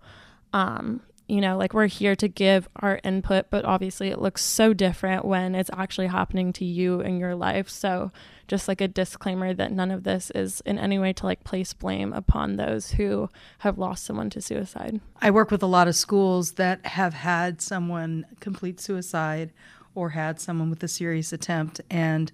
um, 0.53 1.01
you 1.27 1.41
know, 1.41 1.57
like 1.57 1.73
we're 1.73 1.87
here 1.87 2.15
to 2.15 2.27
give 2.27 2.69
our 2.75 2.99
input, 3.03 3.49
but 3.49 3.65
obviously 3.65 4.09
it 4.09 4.21
looks 4.21 4.43
so 4.43 4.73
different 4.73 5.25
when 5.25 5.55
it's 5.55 5.71
actually 5.73 6.07
happening 6.07 6.53
to 6.53 6.65
you 6.65 7.01
in 7.01 7.17
your 7.17 7.33
life. 7.33 7.67
So, 7.67 8.11
just 8.47 8.67
like 8.67 8.79
a 8.79 8.87
disclaimer 8.87 9.51
that 9.55 9.71
none 9.71 9.89
of 9.89 10.03
this 10.03 10.31
is 10.35 10.61
in 10.61 10.77
any 10.77 10.99
way 10.99 11.13
to 11.13 11.25
like 11.25 11.43
place 11.43 11.73
blame 11.73 12.13
upon 12.13 12.57
those 12.57 12.91
who 12.91 13.27
have 13.59 13.79
lost 13.79 14.05
someone 14.05 14.29
to 14.31 14.41
suicide. 14.41 15.01
I 15.19 15.31
work 15.31 15.49
with 15.49 15.63
a 15.63 15.67
lot 15.67 15.87
of 15.87 15.95
schools 15.95 16.53
that 16.53 16.85
have 16.85 17.15
had 17.15 17.59
someone 17.59 18.27
complete 18.39 18.79
suicide 18.79 19.51
or 19.95 20.09
had 20.09 20.39
someone 20.39 20.69
with 20.69 20.83
a 20.83 20.87
serious 20.87 21.33
attempt, 21.33 21.81
and 21.89 22.31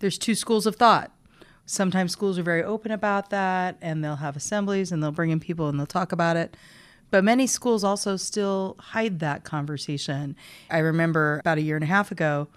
there's 0.00 0.18
two 0.18 0.34
schools 0.34 0.66
of 0.66 0.76
thought. 0.76 1.10
Sometimes 1.64 2.12
schools 2.12 2.38
are 2.38 2.42
very 2.42 2.62
open 2.62 2.90
about 2.90 3.30
that, 3.30 3.78
and 3.80 4.04
they'll 4.04 4.16
have 4.16 4.36
assemblies 4.36 4.92
and 4.92 5.02
they'll 5.02 5.12
bring 5.12 5.30
in 5.30 5.40
people 5.40 5.68
and 5.70 5.78
they'll 5.78 5.86
talk 5.86 6.12
about 6.12 6.36
it. 6.36 6.58
But 7.14 7.22
many 7.22 7.46
schools 7.46 7.84
also 7.84 8.16
still 8.16 8.74
hide 8.80 9.20
that 9.20 9.44
conversation. 9.44 10.34
I 10.68 10.78
remember 10.78 11.38
about 11.38 11.58
a 11.58 11.60
year 11.60 11.76
and 11.76 11.84
a 11.84 11.86
half 11.86 12.10
ago, 12.10 12.48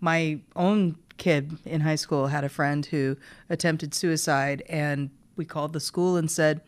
my 0.00 0.38
own 0.54 0.94
kid 1.16 1.58
in 1.64 1.80
high 1.80 1.96
school 1.96 2.28
had 2.28 2.44
a 2.44 2.48
friend 2.48 2.86
who 2.86 3.16
attempted 3.50 3.92
suicide, 3.92 4.62
and 4.68 5.10
we 5.34 5.44
called 5.44 5.72
the 5.72 5.80
school 5.80 6.16
and 6.16 6.30
said, 6.30 6.60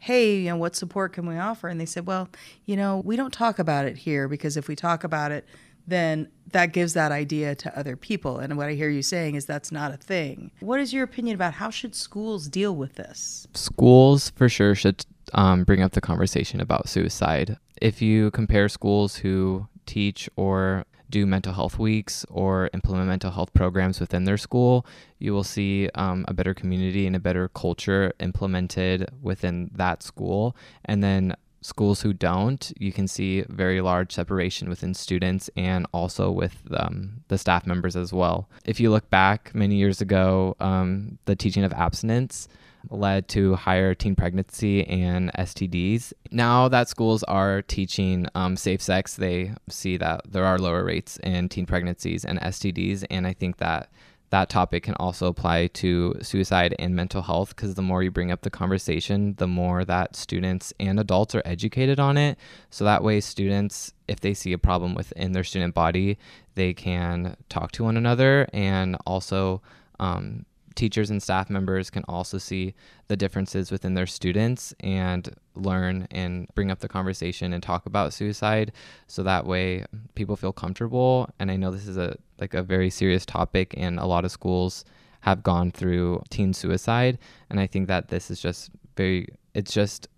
Hey, 0.00 0.38
you 0.38 0.48
know, 0.48 0.56
what 0.56 0.74
support 0.74 1.12
can 1.12 1.24
we 1.24 1.38
offer? 1.38 1.68
And 1.68 1.80
they 1.80 1.86
said, 1.86 2.04
Well, 2.04 2.30
you 2.66 2.74
know, 2.74 3.00
we 3.04 3.14
don't 3.14 3.32
talk 3.32 3.60
about 3.60 3.84
it 3.84 3.98
here 3.98 4.26
because 4.26 4.56
if 4.56 4.66
we 4.66 4.74
talk 4.74 5.04
about 5.04 5.30
it, 5.30 5.46
then 5.88 6.28
that 6.52 6.72
gives 6.72 6.94
that 6.94 7.12
idea 7.12 7.54
to 7.54 7.78
other 7.78 7.96
people. 7.96 8.38
And 8.38 8.56
what 8.56 8.68
I 8.68 8.72
hear 8.72 8.88
you 8.88 9.02
saying 9.02 9.34
is 9.34 9.46
that's 9.46 9.72
not 9.72 9.92
a 9.92 9.96
thing. 9.96 10.50
What 10.60 10.80
is 10.80 10.92
your 10.92 11.04
opinion 11.04 11.34
about 11.34 11.54
how 11.54 11.70
should 11.70 11.94
schools 11.94 12.48
deal 12.48 12.74
with 12.74 12.94
this? 12.94 13.46
schools 13.54 14.30
for 14.30 14.48
sure 14.48 14.74
should 14.74 15.04
um, 15.34 15.64
bring 15.64 15.82
up 15.82 15.92
the 15.92 16.00
conversation 16.00 16.60
about 16.60 16.88
suicide. 16.88 17.56
If 17.80 18.00
you 18.00 18.30
compare 18.30 18.68
schools 18.68 19.16
who 19.16 19.68
teach 19.86 20.28
or 20.36 20.84
do 21.10 21.26
mental 21.26 21.54
health 21.54 21.78
weeks 21.78 22.24
or 22.28 22.68
implement 22.74 23.08
mental 23.08 23.30
health 23.30 23.52
programs 23.54 23.98
within 24.00 24.24
their 24.24 24.36
school, 24.36 24.84
you 25.18 25.32
will 25.32 25.44
see 25.44 25.88
um, 25.94 26.24
a 26.28 26.34
better 26.34 26.54
community 26.54 27.06
and 27.06 27.16
a 27.16 27.20
better 27.20 27.48
culture 27.48 28.12
implemented 28.20 29.08
within 29.22 29.70
that 29.74 30.02
school. 30.02 30.54
And 30.84 31.02
then 31.02 31.34
schools 31.60 32.02
who 32.02 32.12
don't, 32.12 32.72
you 32.78 32.92
can 32.92 33.08
see 33.08 33.42
very 33.48 33.80
large 33.80 34.12
separation 34.12 34.68
within 34.68 34.94
students 34.94 35.50
and 35.56 35.86
also 35.92 36.30
with 36.30 36.56
um, 36.72 37.22
the 37.28 37.38
staff 37.38 37.66
members 37.66 37.96
as 37.96 38.12
well. 38.12 38.48
If 38.64 38.80
you 38.80 38.90
look 38.90 39.10
back 39.10 39.54
many 39.54 39.76
years 39.76 40.00
ago, 40.00 40.56
um, 40.60 41.18
the 41.24 41.36
teaching 41.36 41.64
of 41.64 41.72
abstinence 41.72 42.48
led 42.90 43.28
to 43.28 43.54
higher 43.54 43.94
teen 43.94 44.14
pregnancy 44.14 44.86
and 44.86 45.32
STDs. 45.34 46.12
Now 46.30 46.68
that 46.68 46.88
schools 46.88 47.22
are 47.24 47.62
teaching 47.62 48.26
um, 48.34 48.56
safe 48.56 48.80
sex, 48.80 49.16
they 49.16 49.52
see 49.68 49.96
that 49.96 50.22
there 50.30 50.44
are 50.44 50.58
lower 50.58 50.84
rates 50.84 51.18
in 51.22 51.48
teen 51.48 51.66
pregnancies 51.66 52.24
and 52.24 52.40
STDs, 52.40 53.04
and 53.10 53.26
I 53.26 53.32
think 53.32 53.58
that 53.58 53.90
that 54.30 54.48
topic 54.50 54.82
can 54.82 54.94
also 54.94 55.26
apply 55.26 55.68
to 55.68 56.14
suicide 56.20 56.74
and 56.78 56.94
mental 56.94 57.22
health 57.22 57.56
because 57.56 57.74
the 57.74 57.82
more 57.82 58.02
you 58.02 58.10
bring 58.10 58.30
up 58.30 58.42
the 58.42 58.50
conversation, 58.50 59.34
the 59.38 59.46
more 59.46 59.84
that 59.84 60.16
students 60.16 60.72
and 60.78 61.00
adults 61.00 61.34
are 61.34 61.42
educated 61.44 61.98
on 61.98 62.16
it. 62.16 62.38
So 62.70 62.84
that 62.84 63.02
way, 63.02 63.20
students, 63.20 63.92
if 64.06 64.20
they 64.20 64.34
see 64.34 64.52
a 64.52 64.58
problem 64.58 64.94
within 64.94 65.32
their 65.32 65.44
student 65.44 65.74
body, 65.74 66.18
they 66.54 66.74
can 66.74 67.36
talk 67.48 67.72
to 67.72 67.84
one 67.84 67.96
another 67.96 68.48
and 68.52 68.96
also. 69.06 69.62
Um, 70.00 70.44
teachers 70.74 71.10
and 71.10 71.20
staff 71.20 71.50
members 71.50 71.90
can 71.90 72.04
also 72.06 72.38
see 72.38 72.72
the 73.08 73.16
differences 73.16 73.72
within 73.72 73.94
their 73.94 74.06
students 74.06 74.72
and 74.78 75.34
learn 75.60 76.06
and 76.10 76.48
bring 76.54 76.70
up 76.70 76.80
the 76.80 76.88
conversation 76.88 77.52
and 77.52 77.62
talk 77.62 77.86
about 77.86 78.12
suicide 78.12 78.72
so 79.06 79.22
that 79.22 79.46
way 79.46 79.84
people 80.14 80.36
feel 80.36 80.52
comfortable. 80.52 81.28
And 81.38 81.50
i 81.50 81.56
know 81.56 81.70
this 81.70 81.86
is 81.86 81.96
a 81.96 82.16
like 82.40 82.54
a 82.54 82.62
very 82.62 82.90
serious 82.90 83.26
topic 83.26 83.74
and 83.76 83.98
a 83.98 84.06
lot 84.06 84.24
of 84.24 84.30
schools 84.30 84.84
have 85.20 85.42
gone 85.42 85.70
through 85.70 86.22
teen 86.30 86.52
suicide. 86.52 87.18
And 87.50 87.60
i 87.60 87.66
think 87.66 87.88
that 87.88 88.08
this 88.08 88.30
is 88.30 88.40
just 88.40 88.70
very 88.96 89.28
it's 89.54 89.72
just 89.72 90.08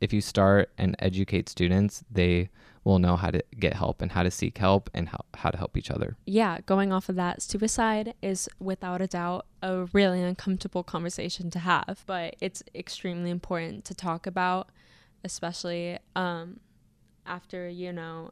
if 0.00 0.12
you 0.12 0.20
start 0.20 0.70
and 0.78 0.94
educate 0.98 1.48
students 1.48 2.04
they 2.10 2.50
will 2.84 2.98
know 2.98 3.16
how 3.16 3.30
to 3.30 3.42
get 3.58 3.74
help 3.74 4.00
and 4.00 4.12
how 4.12 4.22
to 4.22 4.30
seek 4.30 4.58
help 4.58 4.88
and 4.94 5.08
how, 5.08 5.20
how 5.34 5.50
to 5.50 5.58
help 5.58 5.76
each 5.76 5.90
other. 5.90 6.16
Yeah, 6.24 6.58
going 6.66 6.92
off 6.92 7.08
of 7.08 7.16
that, 7.16 7.42
suicide 7.42 8.14
is 8.22 8.48
without 8.58 9.02
a 9.02 9.06
doubt 9.06 9.46
a 9.62 9.84
really 9.92 10.22
uncomfortable 10.22 10.82
conversation 10.82 11.50
to 11.50 11.58
have, 11.58 12.02
but 12.06 12.36
it's 12.40 12.62
extremely 12.74 13.30
important 13.30 13.84
to 13.86 13.94
talk 13.94 14.26
about, 14.26 14.70
especially 15.24 15.98
um, 16.16 16.60
after 17.26 17.68
you 17.68 17.92
know 17.92 18.30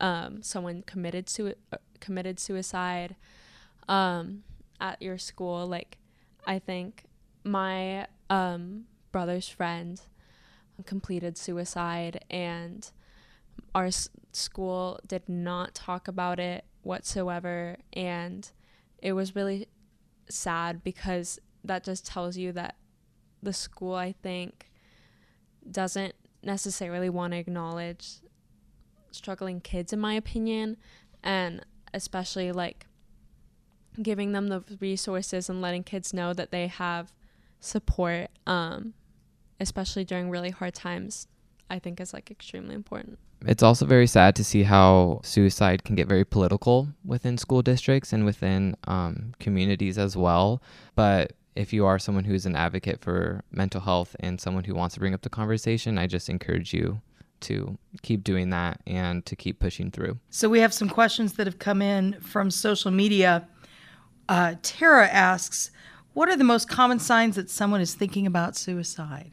um, 0.00 0.42
someone 0.42 0.82
committed 0.82 1.28
sui- 1.28 1.54
uh, 1.72 1.78
committed 2.00 2.38
suicide 2.38 3.16
um, 3.88 4.42
at 4.80 5.00
your 5.00 5.18
school. 5.18 5.66
Like, 5.66 5.98
I 6.46 6.58
think 6.58 7.04
my 7.44 8.06
um, 8.28 8.84
brother's 9.12 9.48
friend 9.48 10.00
completed 10.84 11.38
suicide, 11.38 12.24
and 12.30 12.90
our 13.74 13.86
s- 13.86 14.08
school 14.32 15.00
did 15.06 15.28
not 15.28 15.74
talk 15.74 16.08
about 16.08 16.38
it 16.38 16.64
whatsoever. 16.82 17.76
And 17.92 18.50
it 18.98 19.12
was 19.12 19.34
really 19.34 19.68
sad 20.28 20.82
because 20.84 21.38
that 21.64 21.84
just 21.84 22.06
tells 22.06 22.36
you 22.36 22.52
that 22.52 22.76
the 23.42 23.52
school, 23.52 23.94
I 23.94 24.12
think, 24.12 24.70
doesn't 25.70 26.14
necessarily 26.42 27.10
want 27.10 27.32
to 27.32 27.38
acknowledge 27.38 28.20
struggling 29.10 29.60
kids, 29.60 29.92
in 29.92 29.98
my 29.98 30.14
opinion, 30.14 30.76
and 31.22 31.64
especially 31.94 32.52
like 32.52 32.86
giving 34.02 34.32
them 34.32 34.48
the 34.48 34.62
resources 34.80 35.48
and 35.48 35.62
letting 35.62 35.82
kids 35.82 36.12
know 36.12 36.32
that 36.32 36.50
they 36.50 36.66
have 36.66 37.12
support, 37.60 38.28
um, 38.46 38.94
especially 39.60 40.04
during 40.04 40.30
really 40.30 40.50
hard 40.50 40.74
times, 40.74 41.26
I 41.70 41.78
think 41.78 42.00
is 42.00 42.12
like 42.12 42.30
extremely 42.30 42.74
important. 42.74 43.18
It's 43.46 43.62
also 43.62 43.86
very 43.86 44.06
sad 44.06 44.34
to 44.36 44.44
see 44.44 44.62
how 44.62 45.20
suicide 45.22 45.84
can 45.84 45.94
get 45.94 46.08
very 46.08 46.24
political 46.24 46.88
within 47.04 47.36
school 47.38 47.62
districts 47.62 48.12
and 48.12 48.24
within 48.24 48.76
um, 48.84 49.34
communities 49.40 49.98
as 49.98 50.16
well. 50.16 50.62
But 50.94 51.32
if 51.56 51.72
you 51.72 51.86
are 51.86 51.98
someone 51.98 52.24
who's 52.24 52.46
an 52.46 52.54
advocate 52.54 53.00
for 53.00 53.42
mental 53.50 53.80
health 53.80 54.14
and 54.20 54.40
someone 54.40 54.64
who 54.64 54.74
wants 54.74 54.94
to 54.94 55.00
bring 55.00 55.14
up 55.14 55.22
the 55.22 55.30
conversation, 55.30 55.98
I 55.98 56.06
just 56.06 56.28
encourage 56.28 56.72
you 56.72 57.00
to 57.40 57.78
keep 58.02 58.24
doing 58.24 58.50
that 58.50 58.80
and 58.86 59.24
to 59.26 59.36
keep 59.36 59.58
pushing 59.58 59.90
through. 59.90 60.18
So 60.30 60.48
we 60.48 60.60
have 60.60 60.72
some 60.72 60.88
questions 60.88 61.34
that 61.34 61.46
have 61.46 61.58
come 61.58 61.82
in 61.82 62.20
from 62.20 62.50
social 62.50 62.90
media. 62.90 63.48
Uh, 64.28 64.54
Tara 64.62 65.08
asks, 65.08 65.70
"What 66.14 66.28
are 66.28 66.36
the 66.36 66.44
most 66.44 66.68
common 66.68 66.98
signs 66.98 67.36
that 67.36 67.50
someone 67.50 67.80
is 67.80 67.94
thinking 67.94 68.26
about 68.26 68.56
suicide? 68.56 69.32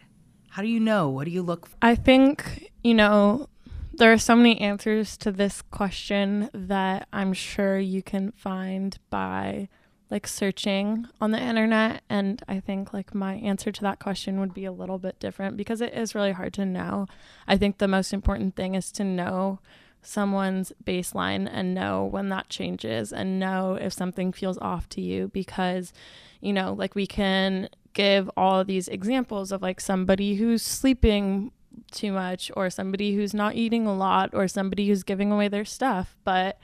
How 0.49 0.61
do 0.61 0.67
you 0.67 0.79
know? 0.79 1.09
What 1.09 1.25
do 1.25 1.31
you 1.31 1.41
look 1.41 1.67
for?" 1.67 1.75
I 1.81 1.95
think, 1.95 2.71
you 2.83 2.93
know, 2.93 3.49
there 3.93 4.11
are 4.11 4.17
so 4.17 4.35
many 4.35 4.59
answers 4.59 5.17
to 5.17 5.31
this 5.31 5.61
question 5.61 6.49
that 6.53 7.07
I'm 7.13 7.33
sure 7.33 7.77
you 7.79 8.01
can 8.01 8.31
find 8.31 8.97
by 9.09 9.69
like 10.09 10.27
searching 10.27 11.07
on 11.19 11.31
the 11.31 11.41
internet 11.41 12.03
and 12.09 12.41
I 12.47 12.59
think 12.59 12.93
like 12.93 13.15
my 13.15 13.35
answer 13.35 13.71
to 13.71 13.81
that 13.81 13.99
question 13.99 14.39
would 14.39 14.53
be 14.53 14.65
a 14.65 14.71
little 14.71 14.99
bit 14.99 15.19
different 15.19 15.57
because 15.57 15.81
it 15.81 15.93
is 15.93 16.13
really 16.13 16.33
hard 16.33 16.53
to 16.53 16.65
know. 16.65 17.07
I 17.47 17.57
think 17.57 17.77
the 17.77 17.87
most 17.87 18.13
important 18.13 18.55
thing 18.55 18.75
is 18.75 18.91
to 18.93 19.03
know 19.03 19.59
someone's 20.01 20.71
baseline 20.83 21.49
and 21.51 21.73
know 21.73 22.05
when 22.05 22.29
that 22.29 22.49
changes 22.49 23.13
and 23.13 23.39
know 23.39 23.75
if 23.79 23.93
something 23.93 24.31
feels 24.31 24.57
off 24.59 24.87
to 24.89 25.01
you 25.01 25.29
because 25.29 25.93
you 26.41 26.53
know 26.53 26.73
like 26.73 26.93
we 26.93 27.07
can 27.07 27.69
give 27.93 28.29
all 28.35 28.63
these 28.63 28.87
examples 28.87 29.51
of 29.51 29.61
like 29.61 29.79
somebody 29.79 30.35
who's 30.35 30.61
sleeping 30.61 31.51
too 31.91 32.11
much 32.11 32.51
or 32.55 32.69
somebody 32.69 33.15
who's 33.15 33.33
not 33.33 33.55
eating 33.55 33.87
a 33.87 33.95
lot 33.95 34.29
or 34.33 34.47
somebody 34.47 34.87
who's 34.87 35.03
giving 35.03 35.31
away 35.31 35.47
their 35.47 35.65
stuff 35.65 36.15
but 36.23 36.59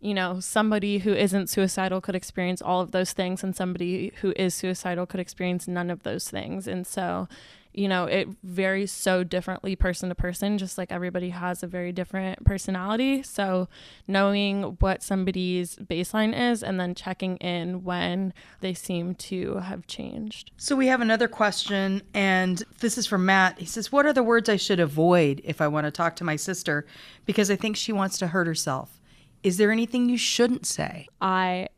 you 0.00 0.14
know 0.14 0.40
somebody 0.40 0.98
who 0.98 1.12
isn't 1.12 1.48
suicidal 1.48 2.00
could 2.00 2.14
experience 2.14 2.62
all 2.62 2.80
of 2.80 2.90
those 2.90 3.12
things 3.12 3.44
and 3.44 3.54
somebody 3.54 4.12
who 4.20 4.32
is 4.36 4.54
suicidal 4.54 5.06
could 5.06 5.20
experience 5.20 5.68
none 5.68 5.90
of 5.90 6.02
those 6.02 6.28
things 6.28 6.66
and 6.66 6.86
so 6.86 7.28
you 7.72 7.86
know 7.86 8.06
it 8.06 8.28
varies 8.42 8.90
so 8.90 9.22
differently 9.22 9.76
person 9.76 10.08
to 10.08 10.14
person 10.14 10.58
just 10.58 10.76
like 10.76 10.90
everybody 10.90 11.30
has 11.30 11.62
a 11.62 11.66
very 11.66 11.92
different 11.92 12.42
personality 12.44 13.22
so 13.22 13.68
knowing 14.08 14.62
what 14.80 15.02
somebody's 15.02 15.76
baseline 15.76 16.36
is 16.36 16.64
and 16.64 16.80
then 16.80 16.94
checking 16.94 17.36
in 17.36 17.84
when 17.84 18.32
they 18.60 18.74
seem 18.74 19.14
to 19.14 19.56
have 19.58 19.86
changed 19.86 20.50
So 20.56 20.74
we 20.74 20.88
have 20.88 21.00
another 21.00 21.28
question, 21.28 22.02
and 22.12 22.62
this 22.80 22.98
is 22.98 23.06
from 23.06 23.24
Matt. 23.24 23.58
He 23.58 23.66
says, 23.66 23.92
"What 23.92 24.04
are 24.06 24.12
the 24.12 24.22
words 24.22 24.48
I 24.48 24.56
should 24.56 24.80
avoid 24.80 25.40
if 25.44 25.60
I 25.60 25.68
want 25.68 25.86
to 25.86 25.90
talk 25.90 26.16
to 26.16 26.24
my 26.24 26.36
sister 26.36 26.86
because 27.24 27.50
I 27.50 27.56
think 27.56 27.76
she 27.76 27.92
wants 27.92 28.18
to 28.18 28.28
hurt 28.28 28.46
herself? 28.46 28.99
Is 29.42 29.56
there 29.56 29.70
anything 29.70 30.08
you 30.08 30.18
shouldn't 30.18 30.66
say?" 30.66 31.06
I 31.20 31.68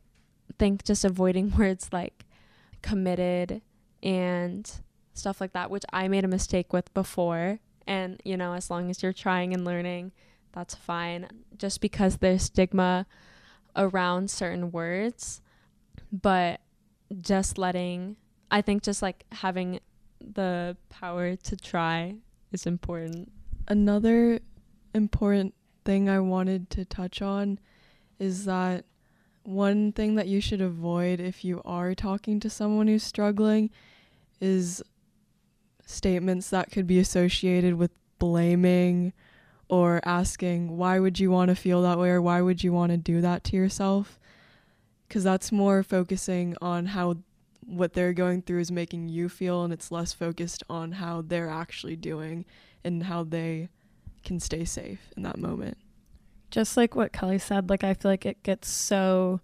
think 0.58 0.84
just 0.84 1.04
avoiding 1.04 1.50
words 1.58 1.88
like 1.92 2.24
committed 2.82 3.62
and 4.02 4.70
stuff 5.14 5.40
like 5.40 5.52
that, 5.52 5.70
which 5.70 5.84
I 5.92 6.08
made 6.08 6.24
a 6.24 6.28
mistake 6.28 6.72
with 6.72 6.92
before. 6.94 7.60
And, 7.86 8.20
you 8.24 8.36
know, 8.36 8.54
as 8.54 8.70
long 8.70 8.90
as 8.90 9.02
you're 9.02 9.12
trying 9.12 9.52
and 9.52 9.64
learning, 9.64 10.12
that's 10.52 10.74
fine. 10.74 11.28
Just 11.56 11.80
because 11.80 12.18
there's 12.18 12.44
stigma 12.44 13.06
around 13.76 14.30
certain 14.30 14.70
words, 14.70 15.40
but 16.12 16.60
just 17.20 17.58
letting, 17.58 18.16
I 18.50 18.62
think 18.62 18.82
just 18.82 19.02
like 19.02 19.24
having 19.32 19.80
the 20.20 20.76
power 20.88 21.36
to 21.36 21.56
try 21.56 22.16
is 22.52 22.66
important. 22.66 23.32
Another 23.68 24.40
important 24.94 25.54
thing 25.84 26.08
I 26.08 26.20
wanted 26.20 26.70
to 26.70 26.84
touch 26.84 27.22
on 27.22 27.58
is 28.18 28.44
that 28.44 28.84
one 29.44 29.92
thing 29.92 30.14
that 30.14 30.28
you 30.28 30.40
should 30.40 30.60
avoid 30.60 31.20
if 31.20 31.44
you 31.44 31.60
are 31.64 31.94
talking 31.94 32.38
to 32.40 32.50
someone 32.50 32.86
who's 32.86 33.02
struggling 33.02 33.70
is 34.40 34.82
statements 35.84 36.50
that 36.50 36.70
could 36.70 36.86
be 36.86 36.98
associated 36.98 37.74
with 37.74 37.90
blaming 38.18 39.12
or 39.68 40.00
asking, 40.04 40.76
why 40.76 40.98
would 40.98 41.18
you 41.18 41.30
want 41.30 41.48
to 41.48 41.56
feel 41.56 41.82
that 41.82 41.98
way 41.98 42.10
or 42.10 42.22
why 42.22 42.40
would 42.40 42.62
you 42.62 42.72
want 42.72 42.92
to 42.92 42.96
do 42.96 43.20
that 43.20 43.42
to 43.44 43.56
yourself? 43.56 44.18
Because 45.08 45.24
that's 45.24 45.50
more 45.50 45.82
focusing 45.82 46.56
on 46.60 46.86
how 46.86 47.16
what 47.66 47.92
they're 47.92 48.12
going 48.12 48.42
through 48.42 48.60
is 48.60 48.72
making 48.72 49.08
you 49.08 49.28
feel, 49.28 49.62
and 49.62 49.72
it's 49.72 49.92
less 49.92 50.12
focused 50.12 50.62
on 50.68 50.92
how 50.92 51.22
they're 51.22 51.48
actually 51.48 51.96
doing 51.96 52.44
and 52.84 53.04
how 53.04 53.22
they 53.22 53.68
can 54.22 54.40
stay 54.40 54.64
safe 54.64 55.10
in 55.16 55.22
that 55.24 55.38
moment. 55.38 55.76
just 56.50 56.76
like 56.76 56.94
what 56.94 57.12
Kelly 57.12 57.38
said, 57.38 57.70
like 57.70 57.82
I 57.82 57.94
feel 57.94 58.10
like 58.10 58.26
it 58.26 58.42
gets 58.42 58.68
so 58.68 59.40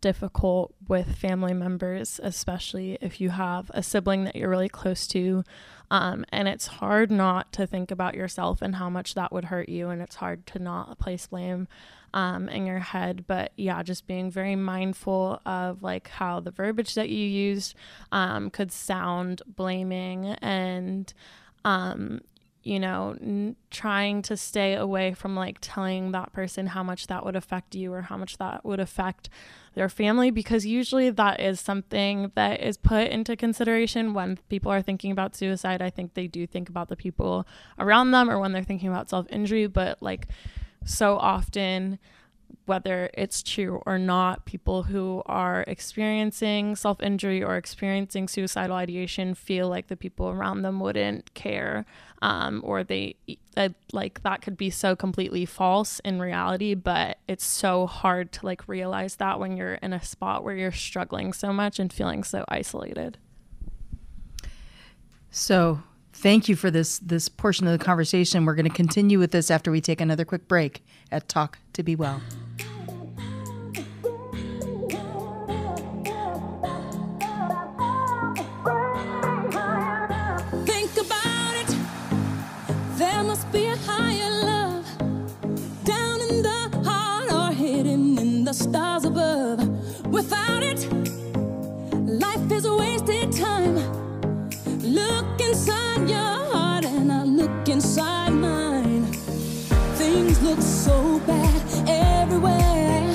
difficult 0.00 0.74
with 0.86 1.16
family 1.16 1.54
members, 1.54 2.20
especially 2.22 2.96
if 3.00 3.20
you 3.20 3.30
have 3.30 3.70
a 3.74 3.82
sibling 3.82 4.24
that 4.24 4.36
you're 4.36 4.50
really 4.50 4.68
close 4.68 5.06
to. 5.08 5.42
Um, 5.90 6.24
and 6.30 6.46
it's 6.46 6.66
hard 6.66 7.10
not 7.10 7.52
to 7.54 7.66
think 7.66 7.90
about 7.90 8.14
yourself 8.14 8.62
and 8.62 8.76
how 8.76 8.88
much 8.90 9.14
that 9.14 9.32
would 9.32 9.46
hurt 9.46 9.68
you. 9.68 9.88
And 9.88 10.00
it's 10.02 10.16
hard 10.16 10.46
to 10.48 10.58
not 10.58 10.98
place 10.98 11.26
blame 11.26 11.68
um, 12.12 12.48
in 12.48 12.66
your 12.66 12.80
head. 12.80 13.24
But 13.26 13.52
yeah, 13.56 13.82
just 13.82 14.06
being 14.06 14.30
very 14.30 14.56
mindful 14.56 15.40
of 15.46 15.82
like 15.82 16.08
how 16.08 16.38
the 16.38 16.50
verbiage 16.50 16.94
that 16.94 17.08
you 17.08 17.26
used 17.26 17.74
um, 18.12 18.50
could 18.50 18.70
sound 18.70 19.42
blaming 19.46 20.26
and 20.26 21.12
um, 21.64 22.20
you 22.64 22.80
know, 22.80 23.14
n- 23.20 23.56
trying 23.70 24.22
to 24.22 24.36
stay 24.36 24.74
away 24.74 25.12
from 25.12 25.36
like 25.36 25.58
telling 25.60 26.12
that 26.12 26.32
person 26.32 26.68
how 26.68 26.82
much 26.82 27.06
that 27.08 27.24
would 27.24 27.36
affect 27.36 27.74
you 27.74 27.92
or 27.92 28.02
how 28.02 28.16
much 28.16 28.38
that 28.38 28.64
would 28.64 28.80
affect 28.80 29.28
their 29.74 29.88
family 29.88 30.30
because 30.30 30.64
usually 30.64 31.10
that 31.10 31.40
is 31.40 31.60
something 31.60 32.32
that 32.34 32.60
is 32.62 32.78
put 32.78 33.08
into 33.08 33.36
consideration 33.36 34.14
when 34.14 34.38
people 34.48 34.72
are 34.72 34.80
thinking 34.80 35.12
about 35.12 35.36
suicide. 35.36 35.82
I 35.82 35.90
think 35.90 36.14
they 36.14 36.26
do 36.26 36.46
think 36.46 36.70
about 36.70 36.88
the 36.88 36.96
people 36.96 37.46
around 37.78 38.12
them 38.12 38.30
or 38.30 38.38
when 38.38 38.52
they're 38.52 38.64
thinking 38.64 38.88
about 38.88 39.10
self 39.10 39.26
injury, 39.30 39.66
but 39.66 40.02
like 40.02 40.26
so 40.84 41.18
often 41.18 41.98
whether 42.66 43.10
it's 43.14 43.42
true 43.42 43.82
or 43.84 43.98
not, 43.98 44.46
people 44.46 44.84
who 44.84 45.22
are 45.26 45.64
experiencing 45.66 46.76
self 46.76 47.02
injury 47.02 47.42
or 47.42 47.56
experiencing 47.56 48.28
suicidal 48.28 48.76
ideation 48.76 49.34
feel 49.34 49.68
like 49.68 49.88
the 49.88 49.96
people 49.96 50.28
around 50.28 50.62
them 50.62 50.80
wouldn't 50.80 51.32
care, 51.34 51.84
um, 52.24 52.62
or 52.64 52.82
they 52.82 53.16
like 53.92 54.22
that 54.22 54.40
could 54.40 54.56
be 54.56 54.70
so 54.70 54.96
completely 54.96 55.44
false 55.44 56.00
in 56.00 56.18
reality. 56.18 56.74
But 56.74 57.18
it's 57.28 57.44
so 57.44 57.86
hard 57.86 58.32
to 58.32 58.46
like 58.46 58.66
realize 58.66 59.16
that 59.16 59.38
when 59.38 59.58
you're 59.58 59.74
in 59.74 59.92
a 59.92 60.02
spot 60.02 60.42
where 60.42 60.56
you're 60.56 60.72
struggling 60.72 61.34
so 61.34 61.52
much 61.52 61.78
and 61.78 61.92
feeling 61.92 62.24
so 62.24 62.46
isolated. 62.48 63.18
So 65.30 65.82
thank 66.14 66.48
you 66.48 66.56
for 66.56 66.70
this 66.70 66.98
this 66.98 67.28
portion 67.28 67.66
of 67.66 67.78
the 67.78 67.84
conversation. 67.84 68.46
We're 68.46 68.54
going 68.54 68.70
to 68.70 68.74
continue 68.74 69.18
with 69.18 69.30
this 69.30 69.50
after 69.50 69.70
we 69.70 69.82
take 69.82 70.00
another 70.00 70.24
quick 70.24 70.48
break 70.48 70.82
at 71.12 71.28
Talk 71.28 71.58
to 71.74 71.82
Be 71.82 71.94
Well. 71.94 72.22
Your 96.08 96.38
heart 96.52 96.84
and 96.84 97.12
I 97.12 97.24
look 97.24 97.68
inside 97.68 98.32
mine. 98.32 99.04
Things 99.96 100.40
look 100.42 100.60
so 100.60 101.20
bad 101.26 101.62
everywhere. 101.88 103.14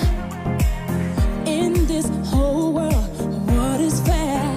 In 1.46 1.86
this 1.86 2.08
whole 2.26 2.74
world, 2.74 3.18
what 3.54 3.80
is 3.80 4.00
fair? 4.02 4.52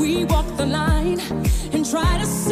We 0.00 0.24
walk 0.24 0.46
the 0.56 0.66
line 0.66 1.20
and 1.72 1.88
try 1.88 2.18
to 2.18 2.26
see 2.26 2.51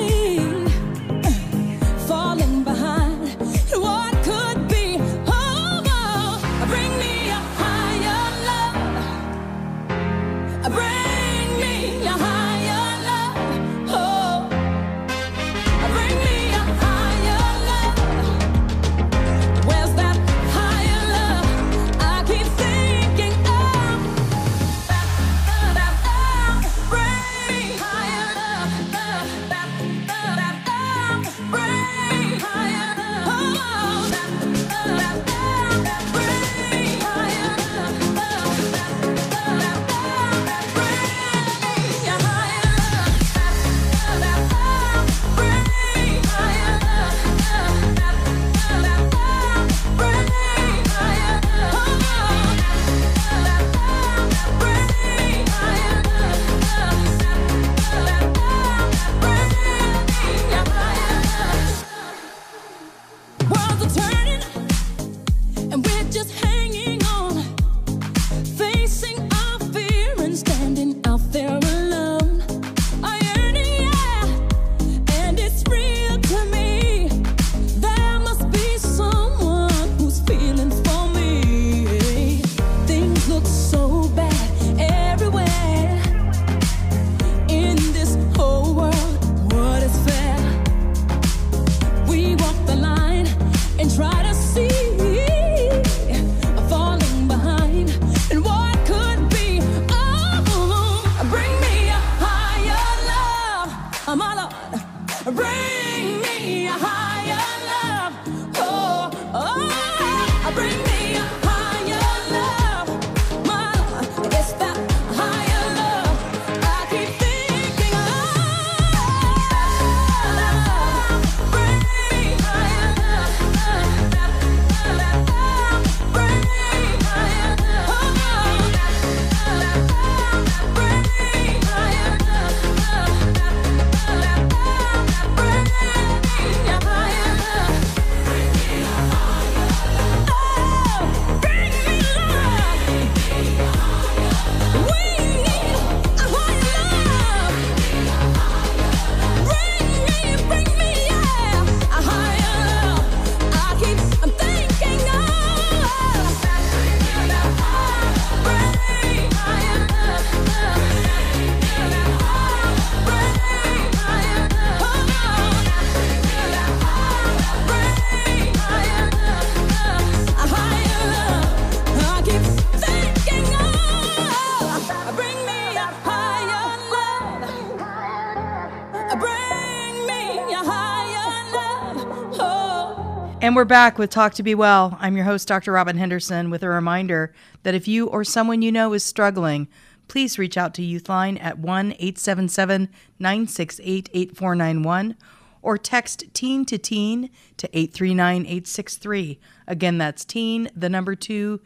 And 183.51 183.57
we're 183.57 183.65
back 183.65 183.99
with 183.99 184.11
Talk 184.11 184.35
to 184.35 184.45
Be 184.45 184.55
Well. 184.55 184.97
I'm 185.01 185.17
your 185.17 185.25
host, 185.25 185.49
Dr. 185.49 185.73
Robin 185.73 185.99
Henderson, 185.99 186.51
with 186.51 186.63
a 186.63 186.69
reminder 186.69 187.35
that 187.65 187.75
if 187.75 187.89
you 187.89 188.07
or 188.07 188.23
someone 188.23 188.63
you 188.63 188.71
know 188.71 188.93
is 188.93 189.03
struggling, 189.03 189.67
please 190.07 190.39
reach 190.39 190.57
out 190.57 190.73
to 190.75 190.83
Youthline 190.83 191.37
at 191.43 191.59
1 191.59 191.87
877 191.99 192.89
968 193.19 194.09
8491 194.13 195.17
or 195.63 195.77
text 195.77 196.33
teen 196.33 196.65
to 196.65 196.79
teen 196.79 197.29
to 197.57 197.69
839 197.77 198.43
863. 198.43 199.41
Again, 199.67 199.99
that's 199.99 200.25
teen, 200.25 200.71
the 200.77 200.89
number 200.89 201.17
two, 201.17 201.61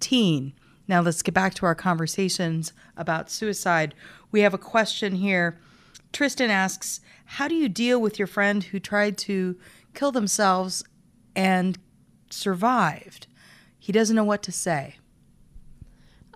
teen. 0.00 0.54
Now 0.88 1.02
let's 1.02 1.20
get 1.20 1.34
back 1.34 1.52
to 1.56 1.66
our 1.66 1.74
conversations 1.74 2.72
about 2.96 3.30
suicide. 3.30 3.94
We 4.32 4.40
have 4.40 4.54
a 4.54 4.58
question 4.58 5.16
here. 5.16 5.58
Tristan 6.14 6.48
asks, 6.48 7.02
How 7.26 7.46
do 7.46 7.54
you 7.54 7.68
deal 7.68 8.00
with 8.00 8.18
your 8.18 8.26
friend 8.26 8.64
who 8.64 8.80
tried 8.80 9.18
to 9.18 9.58
kill 9.92 10.12
themselves 10.12 10.82
and 11.36 11.78
survived? 12.30 13.28
He 13.78 13.92
doesn't 13.92 14.16
know 14.16 14.24
what 14.24 14.42
to 14.44 14.52
say. 14.52 14.96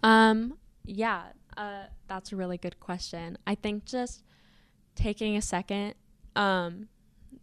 Um, 0.02 0.58
yeah, 0.84 1.22
uh, 1.56 1.84
that's 2.06 2.32
a 2.32 2.36
really 2.36 2.58
good 2.58 2.78
question. 2.78 3.36
I 3.46 3.54
think 3.54 3.84
just 3.84 4.22
taking 4.94 5.36
a 5.36 5.42
second 5.42 5.94
um, 6.36 6.88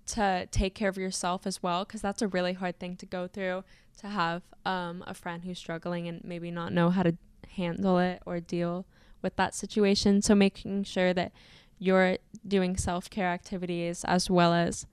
to 0.08 0.48
take 0.52 0.76
care 0.76 0.90
of 0.90 0.98
yourself 0.98 1.46
as 1.46 1.62
well, 1.62 1.84
because 1.84 2.02
that's 2.02 2.22
a 2.22 2.28
really 2.28 2.54
hard 2.54 2.80
thing 2.80 2.96
to 2.98 3.06
go 3.06 3.28
through 3.28 3.64
to 3.98 4.08
have 4.08 4.44
um, 4.66 5.04
a 5.08 5.14
friend 5.14 5.44
who's 5.44 5.58
struggling 5.58 6.08
and 6.08 6.24
maybe 6.24 6.52
not 6.52 6.72
know 6.72 6.90
how 6.90 7.04
to 7.04 7.18
handle 7.56 7.98
it 7.98 8.22
or 8.26 8.40
deal 8.40 8.86
with 9.22 9.36
that 9.36 9.56
situation. 9.56 10.22
So 10.22 10.36
making 10.36 10.84
sure 10.84 11.14
that 11.14 11.32
you're 11.80 12.18
doing 12.48 12.78
self 12.78 13.10
care 13.10 13.28
activities 13.28 14.04
as 14.06 14.30
well 14.30 14.54
as 14.54 14.86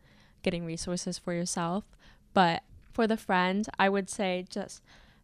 getting 0.43 0.65
resources 0.65 1.19
for 1.19 1.33
yourself. 1.33 1.85
But 2.35 2.63
for 2.93 3.07
the 3.07 3.17
friend, 3.17 3.67
I 3.79 3.89
would 3.89 4.11
say 4.11 4.45
just 4.51 4.83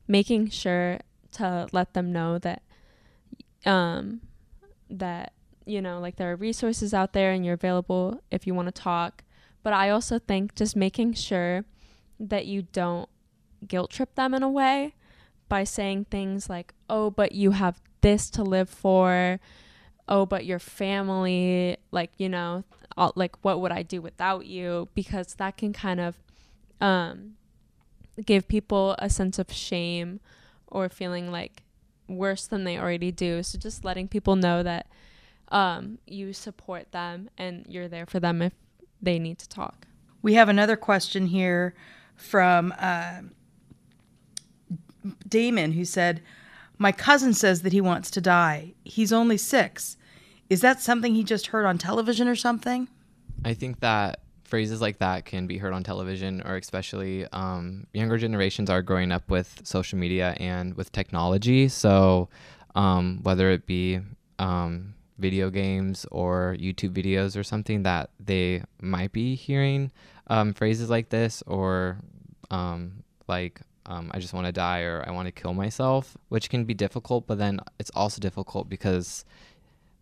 making 0.08 0.50
sure 0.50 1.00
to 1.32 1.68
let 1.72 1.94
them 1.94 2.12
know 2.12 2.38
that 2.38 2.62
um 3.64 4.20
that 4.88 5.32
you 5.66 5.80
know 5.80 6.00
like 6.00 6.16
there 6.16 6.32
are 6.32 6.36
resources 6.36 6.92
out 6.92 7.12
there 7.12 7.30
and 7.30 7.44
you're 7.44 7.54
available 7.54 8.22
if 8.30 8.46
you 8.46 8.54
want 8.54 8.66
to 8.74 8.82
talk. 8.82 9.22
But 9.62 9.74
i 9.74 9.90
also 9.90 10.18
think 10.18 10.54
just 10.54 10.74
making 10.74 11.12
sure 11.14 11.64
that 12.18 12.46
you 12.46 12.62
don't 12.62 13.08
guilt 13.68 13.90
trip 13.90 14.14
them 14.14 14.32
in 14.34 14.42
a 14.42 14.48
way 14.50 14.94
by 15.48 15.64
saying 15.64 16.06
things 16.06 16.48
like 16.48 16.72
oh 16.88 17.11
but 17.11 17.32
you 17.32 17.50
have 17.52 17.80
this 18.00 18.30
to 18.30 18.42
live 18.42 18.70
for. 18.70 19.38
Oh 20.08 20.26
but 20.26 20.44
your 20.44 20.58
family 20.58 21.76
like 21.92 22.11
you 22.16 22.28
know 22.28 22.64
like 23.14 23.36
what 23.42 23.61
would 23.61 23.70
i 23.72 23.82
do 23.82 24.02
without 24.02 24.46
you? 24.46 24.88
Because 24.94 25.34
that 25.34 25.56
can 25.56 25.72
kind 25.72 26.00
of 26.00 26.16
um 26.80 27.34
give 28.24 28.48
people 28.48 28.94
a 28.98 29.08
sense 29.08 29.38
of 29.38 29.52
shame 29.52 30.20
or 30.66 30.88
feeling 30.88 31.30
like 31.30 31.62
worse 32.08 32.46
than 32.46 32.64
they 32.64 32.78
already 32.78 33.10
do. 33.10 33.42
So 33.42 33.58
just 33.58 33.84
letting 33.84 34.08
people 34.08 34.36
know 34.36 34.62
that 34.62 34.86
um, 35.48 35.98
you 36.06 36.32
support 36.32 36.92
them 36.92 37.30
and 37.38 37.64
you're 37.68 37.88
there 37.88 38.06
for 38.06 38.20
them 38.20 38.42
if 38.42 38.52
they 39.00 39.18
need 39.18 39.38
to 39.38 39.48
talk. 39.48 39.86
We 40.22 40.34
have 40.34 40.48
another 40.48 40.76
question 40.76 41.26
here 41.26 41.74
from 42.14 42.74
uh, 42.78 43.20
Damon 45.26 45.72
who 45.72 45.84
said, 45.84 46.22
My 46.78 46.92
cousin 46.92 47.32
says 47.32 47.62
that 47.62 47.72
he 47.72 47.80
wants 47.80 48.10
to 48.12 48.20
die. 48.20 48.74
He's 48.84 49.12
only 49.12 49.38
six. 49.38 49.96
Is 50.50 50.60
that 50.60 50.80
something 50.80 51.14
he 51.14 51.24
just 51.24 51.48
heard 51.48 51.64
on 51.64 51.78
television 51.78 52.28
or 52.28 52.36
something? 52.36 52.88
I 53.44 53.54
think 53.54 53.80
that 53.80 54.20
phrases 54.51 54.80
like 54.80 54.98
that 54.98 55.24
can 55.24 55.46
be 55.46 55.57
heard 55.57 55.72
on 55.72 55.82
television, 55.82 56.42
or 56.44 56.57
especially 56.57 57.26
um, 57.28 57.86
younger 57.94 58.18
generations 58.18 58.68
are 58.68 58.82
growing 58.82 59.12
up 59.12 59.30
with 59.30 59.61
social 59.64 59.98
media 59.98 60.36
and 60.38 60.74
with 60.74 60.90
technology. 60.92 61.68
So, 61.68 62.28
um, 62.74 63.20
whether 63.22 63.51
it 63.51 63.64
be 63.64 64.01
um, 64.38 64.94
video 65.18 65.51
games 65.51 66.05
or 66.11 66.57
YouTube 66.59 66.92
videos 66.92 67.38
or 67.38 67.44
something, 67.44 67.84
that 67.84 68.11
they 68.18 68.64
might 68.80 69.12
be 69.12 69.36
hearing 69.36 69.92
um, 70.26 70.53
phrases 70.53 70.90
like 70.90 71.09
this, 71.09 71.42
or 71.46 71.98
um, 72.51 73.05
like, 73.28 73.61
um, 73.86 74.11
I 74.12 74.18
just 74.18 74.34
want 74.34 74.46
to 74.46 74.53
die, 74.53 74.80
or 74.80 75.05
I 75.07 75.12
want 75.12 75.26
to 75.26 75.32
kill 75.32 75.55
myself, 75.55 76.16
which 76.28 76.51
can 76.51 76.64
be 76.64 76.74
difficult, 76.74 77.26
but 77.26 77.38
then 77.38 77.61
it's 77.78 77.90
also 77.94 78.20
difficult 78.20 78.68
because 78.68 79.24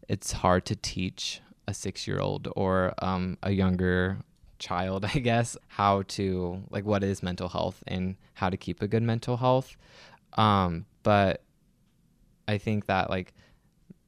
it's 0.09 0.33
hard 0.33 0.65
to 0.67 0.75
teach 0.75 1.43
a 1.67 1.75
six 1.75 2.07
year 2.09 2.19
old 2.19 2.49
or 2.57 2.95
um, 2.99 3.37
a 3.43 3.51
younger 3.51 4.19
child, 4.59 5.05
I 5.15 5.19
guess, 5.19 5.57
how 5.69 6.03
to 6.09 6.63
like 6.71 6.85
what 6.85 7.03
is 7.05 7.23
mental 7.23 7.49
health 7.49 7.83
and 7.87 8.17
how 8.35 8.51
to 8.51 8.57
keep 8.57 8.83
a 8.83 8.89
good 8.89 9.03
mental 9.03 9.37
health. 9.37 9.77
Um, 10.35 10.87
but 11.03 11.43
I 12.47 12.59
think 12.59 12.87
that 12.87 13.11
like 13.11 13.35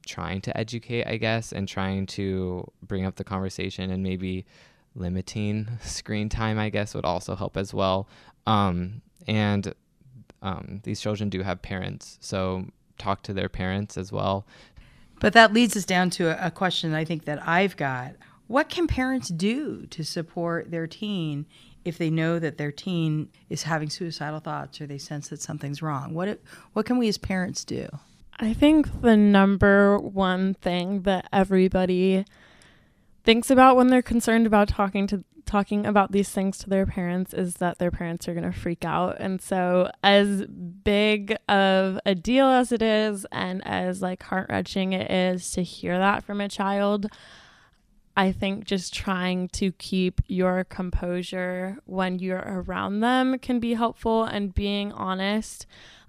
trying 0.07 0.41
to 0.43 0.57
educate, 0.57 1.07
I 1.07 1.17
guess, 1.17 1.53
and 1.53 1.69
trying 1.69 2.07
to 2.07 2.71
bring 2.83 3.05
up 3.05 3.17
the 3.17 3.25
conversation 3.25 3.91
and 3.91 4.03
maybe 4.03 4.47
limiting 4.95 5.69
screen 5.83 6.29
time, 6.29 6.59
I 6.59 6.71
guess, 6.71 6.95
would 6.95 7.05
also 7.05 7.37
help 7.37 7.57
as 7.57 7.73
well. 7.73 8.09
Um, 8.47 9.03
and 9.27 9.75
um, 10.43 10.81
these 10.85 11.01
children 11.01 11.29
do 11.29 11.43
have 11.43 11.63
parents, 11.63 12.19
so 12.21 12.67
talk 12.99 13.23
to 13.23 13.33
their 13.33 13.49
parents 13.49 13.97
as 13.97 14.11
well. 14.11 14.47
But 15.21 15.35
that 15.35 15.53
leads 15.53 15.77
us 15.77 15.85
down 15.85 16.11
to 16.11 16.29
a, 16.29 16.47
a 16.47 16.51
question 16.51 16.95
I 16.95 17.05
think 17.05 17.27
that 17.27 17.47
I've 17.47 17.77
got. 17.77 18.15
What 18.51 18.69
can 18.69 18.89
parents 18.89 19.29
do 19.29 19.87
to 19.91 20.03
support 20.03 20.73
their 20.73 20.89
teen 20.89 21.47
if 21.85 21.99
they 21.99 22.11
know 22.11 22.41
that 22.41 22.59
their 22.59 22.73
teen 22.73 23.29
is 23.49 23.63
having 23.63 23.89
suicidal 23.89 24.41
thoughts 24.41 24.81
or 24.81 24.89
they 24.89 24.99
sense 24.99 25.29
that 25.29 25.41
something's 25.41 25.83
wrong? 25.83 26.15
What 26.15 26.41
what 26.73 26.85
can 26.85 26.99
we 26.99 27.07
as 27.07 27.17
parents 27.17 27.65
do? 27.65 27.87
I 28.41 28.53
think 28.53 29.03
the 29.03 29.17
number 29.17 29.99
one 29.99 30.55
thing 30.55 31.03
that 31.03 31.29
everybody 31.33 32.25
thinks 33.23 33.53
about 33.53 33.77
when 33.77 33.87
they're 33.87 34.03
concerned 34.03 34.49
about 34.49 34.67
talking 34.67 35.07
to 35.07 35.23
talking 35.47 35.87
about 35.87 36.11
these 36.11 36.31
things 36.31 36.59
to 36.59 36.69
their 36.69 36.87
parents 36.87 37.33
is 37.33 37.55
that 37.55 37.79
their 37.79 37.93
parents 37.93 38.27
are 38.27 38.35
going 38.35 38.51
to 38.51 38.59
freak 38.59 38.85
out. 38.85 39.17
And 39.21 39.41
so 39.41 39.93
as 40.03 40.45
big 40.47 41.37
of 41.49 42.01
a 42.05 42.17
deal 42.17 42.47
as 42.47 42.73
it 42.73 42.83
is 42.83 43.25
and 43.31 43.65
as 43.65 44.03
like 44.03 44.25
heart-wrenching 44.25 44.93
it 44.93 45.09
is 45.09 45.53
to 45.53 45.63
hear 45.63 45.97
that 45.99 46.25
from 46.25 46.41
a 46.41 46.49
child, 46.49 47.07
I 48.21 48.33
think 48.33 48.65
just 48.65 48.93
trying 48.93 49.49
to 49.49 49.73
keep 49.73 50.21
your 50.27 50.65
composure 50.65 51.79
when 51.87 52.19
you're 52.19 52.45
around 52.45 53.01
them 53.01 53.39
can 53.39 53.61
be 53.61 53.73
helpful 53.73 54.25
and 54.25 54.55
being 54.55 54.93
honest 54.93 55.65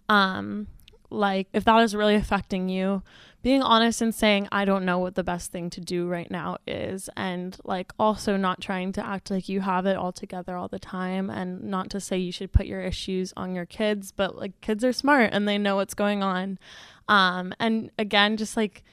um 0.10 0.68
like 1.10 1.48
if 1.54 1.64
that 1.64 1.82
is 1.82 1.96
really 1.96 2.16
affecting 2.16 2.68
you 2.68 3.02
being 3.44 3.62
honest 3.62 4.02
and 4.02 4.14
saying 4.14 4.46
i 4.52 4.66
don't 4.66 4.84
know 4.84 4.98
what 4.98 5.16
the 5.16 5.24
best 5.24 5.54
thing 5.54 5.70
to 5.70 5.80
do 5.80 6.06
right 6.06 6.30
now 6.30 6.58
is 6.68 7.10
and 7.16 7.58
like 7.64 7.94
also 7.98 8.36
not 8.36 8.60
trying 8.60 8.92
to 8.92 9.06
act 9.06 9.32
like 9.32 9.48
you 9.48 9.62
have 9.62 9.86
it 9.86 9.96
all 9.96 10.12
together 10.12 10.58
all 10.58 10.68
the 10.68 10.80
time 10.80 11.30
and 11.30 11.64
not 11.64 11.90
to 11.90 12.02
say 12.02 12.18
you 12.18 12.32
should 12.32 12.52
put 12.52 12.66
your 12.66 12.82
issues 12.82 13.34
on 13.38 13.56
your 13.56 13.66
kids 13.66 14.12
but 14.12 14.38
like 14.38 14.60
kids 14.60 14.84
are 14.84 14.92
smart 14.92 15.30
and 15.32 15.48
they 15.48 15.58
know 15.58 15.78
what's 15.78 15.94
going 15.94 16.22
on. 16.22 16.60
Um 17.08 17.54
and 17.58 17.90
again 17.98 18.36
just 18.36 18.58
like 18.58 18.84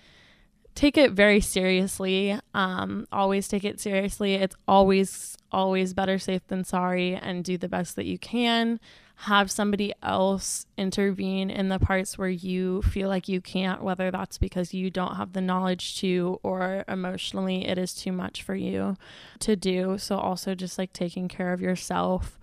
take 0.78 0.96
it 0.96 1.10
very 1.10 1.40
seriously 1.40 2.38
um 2.54 3.04
always 3.10 3.48
take 3.48 3.64
it 3.64 3.80
seriously 3.80 4.34
it's 4.34 4.54
always 4.68 5.36
always 5.50 5.92
better 5.92 6.20
safe 6.20 6.46
than 6.46 6.62
sorry 6.62 7.16
and 7.16 7.42
do 7.42 7.58
the 7.58 7.68
best 7.68 7.96
that 7.96 8.06
you 8.06 8.16
can 8.16 8.78
have 9.22 9.50
somebody 9.50 9.92
else 10.00 10.64
intervene 10.76 11.50
in 11.50 11.68
the 11.70 11.80
parts 11.80 12.16
where 12.16 12.28
you 12.28 12.80
feel 12.82 13.08
like 13.08 13.28
you 13.28 13.40
can't, 13.40 13.82
whether 13.82 14.12
that's 14.12 14.38
because 14.38 14.72
you 14.72 14.90
don't 14.90 15.16
have 15.16 15.32
the 15.32 15.40
knowledge 15.40 15.98
to 15.98 16.38
or 16.44 16.84
emotionally 16.86 17.66
it 17.66 17.78
is 17.78 17.92
too 17.94 18.12
much 18.12 18.44
for 18.44 18.54
you 18.54 18.96
to 19.40 19.56
do. 19.56 19.98
So, 19.98 20.16
also 20.16 20.54
just 20.54 20.78
like 20.78 20.92
taking 20.92 21.26
care 21.26 21.52
of 21.52 21.60
yourself. 21.60 22.38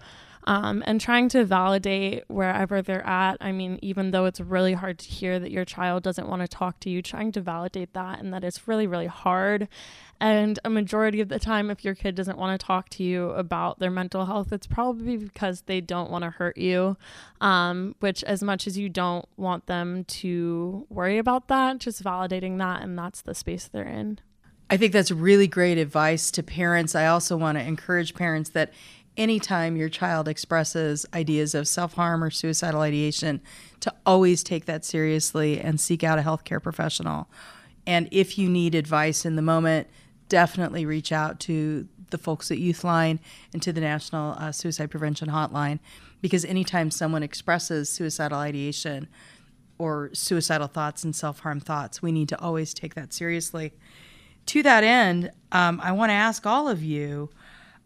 Um, 0.48 0.84
and 0.86 1.02
trying 1.02 1.28
to 1.30 1.44
validate 1.44 2.24
wherever 2.28 2.82
they're 2.84 3.06
at. 3.06 3.38
I 3.42 3.52
mean, 3.52 3.80
even 3.82 4.12
though 4.12 4.26
it's 4.26 4.40
really 4.40 4.74
hard 4.74 5.00
to 5.00 5.10
hear 5.10 5.40
that 5.40 5.50
your 5.50 5.66
child 5.66 6.04
doesn't 6.04 6.28
want 6.28 6.44
to 6.44 6.48
talk 6.48 6.80
to 6.82 6.90
you, 6.90 7.02
trying 7.02 7.32
to 7.32 7.42
validate 7.42 7.94
that 7.94 8.20
and 8.20 8.32
that 8.32 8.44
it's 8.44 8.68
really, 8.68 8.86
really 8.86 9.08
hard. 9.08 9.68
And 10.22 10.60
a 10.64 10.70
majority 10.70 11.20
of 11.20 11.30
the 11.30 11.40
time, 11.40 11.70
if 11.70 11.84
your 11.84 11.96
kid 11.96 12.16
doesn't 12.16 12.38
want 12.38 12.60
to 12.60 12.64
talk 12.64 12.90
to 12.90 13.04
you 13.04 13.32
about 13.32 13.80
their 13.80 13.92
mental 13.92 14.26
health, 14.26 14.54
it's 14.54 14.68
probably 14.68 15.18
because 15.18 15.62
they 15.62 15.82
don't 15.82 16.10
want 16.10 16.24
to 16.24 16.30
hurt 16.30 16.58
you. 16.58 16.96
Um, 17.42 17.96
which, 18.00 18.24
as 18.24 18.42
much 18.42 18.66
as 18.68 18.78
you 18.78 18.88
don't 18.88 19.28
want 19.38 19.66
them 19.66 20.06
to 20.06 20.86
worry 20.90 21.18
about 21.18 21.48
that, 21.50 21.80
just 21.80 22.04
validating 22.04 22.60
that, 22.60 22.82
and 22.82 22.98
that's 22.98 23.22
the 23.24 23.36
space 23.36 23.68
they're 23.68 23.84
in. 23.84 24.20
I 24.70 24.78
think 24.78 24.94
that's 24.94 25.12
really 25.12 25.48
great 25.48 25.78
advice 25.78 26.32
to 26.32 26.44
parents. 26.44 26.96
I 26.96 27.08
also 27.08 27.36
want 27.38 27.58
to 27.58 27.64
encourage 27.64 28.16
parents 28.16 28.52
that 28.52 28.72
anytime 29.18 29.76
your 29.76 29.90
child 29.90 30.28
expresses 30.28 31.06
ideas 31.14 31.56
of 31.56 31.68
self 31.68 31.94
harm 31.94 32.24
or 32.24 32.30
suicidal 32.30 32.82
ideation, 32.82 33.42
to 33.82 33.94
always 34.06 34.44
take 34.44 34.66
that 34.66 34.84
seriously 34.84 35.60
and 35.60 35.80
seek 35.80 36.04
out 36.04 36.20
a 36.20 36.22
healthcare 36.22 36.62
professional. 36.62 37.28
And 37.88 38.10
if 38.12 38.38
you 38.38 38.50
need 38.50 38.74
advice 38.74 39.26
in 39.26 39.36
the 39.36 39.42
moment, 39.42 39.88
definitely 40.28 40.86
reach 40.86 41.12
out 41.12 41.40
to 41.42 41.88
the 42.10 42.18
folks 42.18 42.52
at 42.52 42.58
Youthline 42.58 43.20
and 43.54 43.62
to 43.62 43.72
the 43.72 43.82
National 43.82 44.36
uh, 44.40 44.52
Suicide 44.52 44.90
Prevention 44.92 45.30
Hotline 45.30 45.80
because 46.22 46.46
anytime 46.46 46.90
someone 46.90 47.24
expresses 47.24 47.90
suicidal 47.90 48.40
ideation 48.40 49.08
or 49.78 50.10
suicidal 50.14 50.68
thoughts 50.68 51.04
and 51.04 51.16
self 51.16 51.40
harm 51.40 51.60
thoughts, 51.60 52.02
we 52.02 52.12
need 52.12 52.30
to 52.30 52.40
always 52.42 52.74
take 52.74 52.96
that 52.96 53.14
seriously. 53.14 53.74
To 54.48 54.64
that 54.64 54.84
end, 54.84 55.32
um, 55.52 55.80
I 55.84 55.92
want 55.92 56.10
to 56.10 56.14
ask 56.14 56.46
all 56.46 56.68
of 56.68 56.84
you 56.84 57.30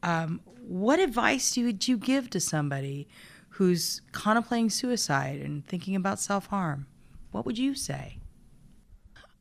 um, 0.04 0.42
what 0.62 1.00
advice 1.00 1.58
would 1.58 1.88
you 1.88 1.98
give 1.98 2.30
to 2.32 2.40
somebody 2.40 3.08
who's 3.50 4.02
contemplating 4.12 4.70
suicide 4.70 5.40
and 5.42 5.66
thinking 5.66 5.96
about 5.96 6.20
self 6.20 6.48
harm? 6.48 6.88
What 7.32 7.46
would 7.46 7.58
you 7.58 7.76
say? 7.76 8.20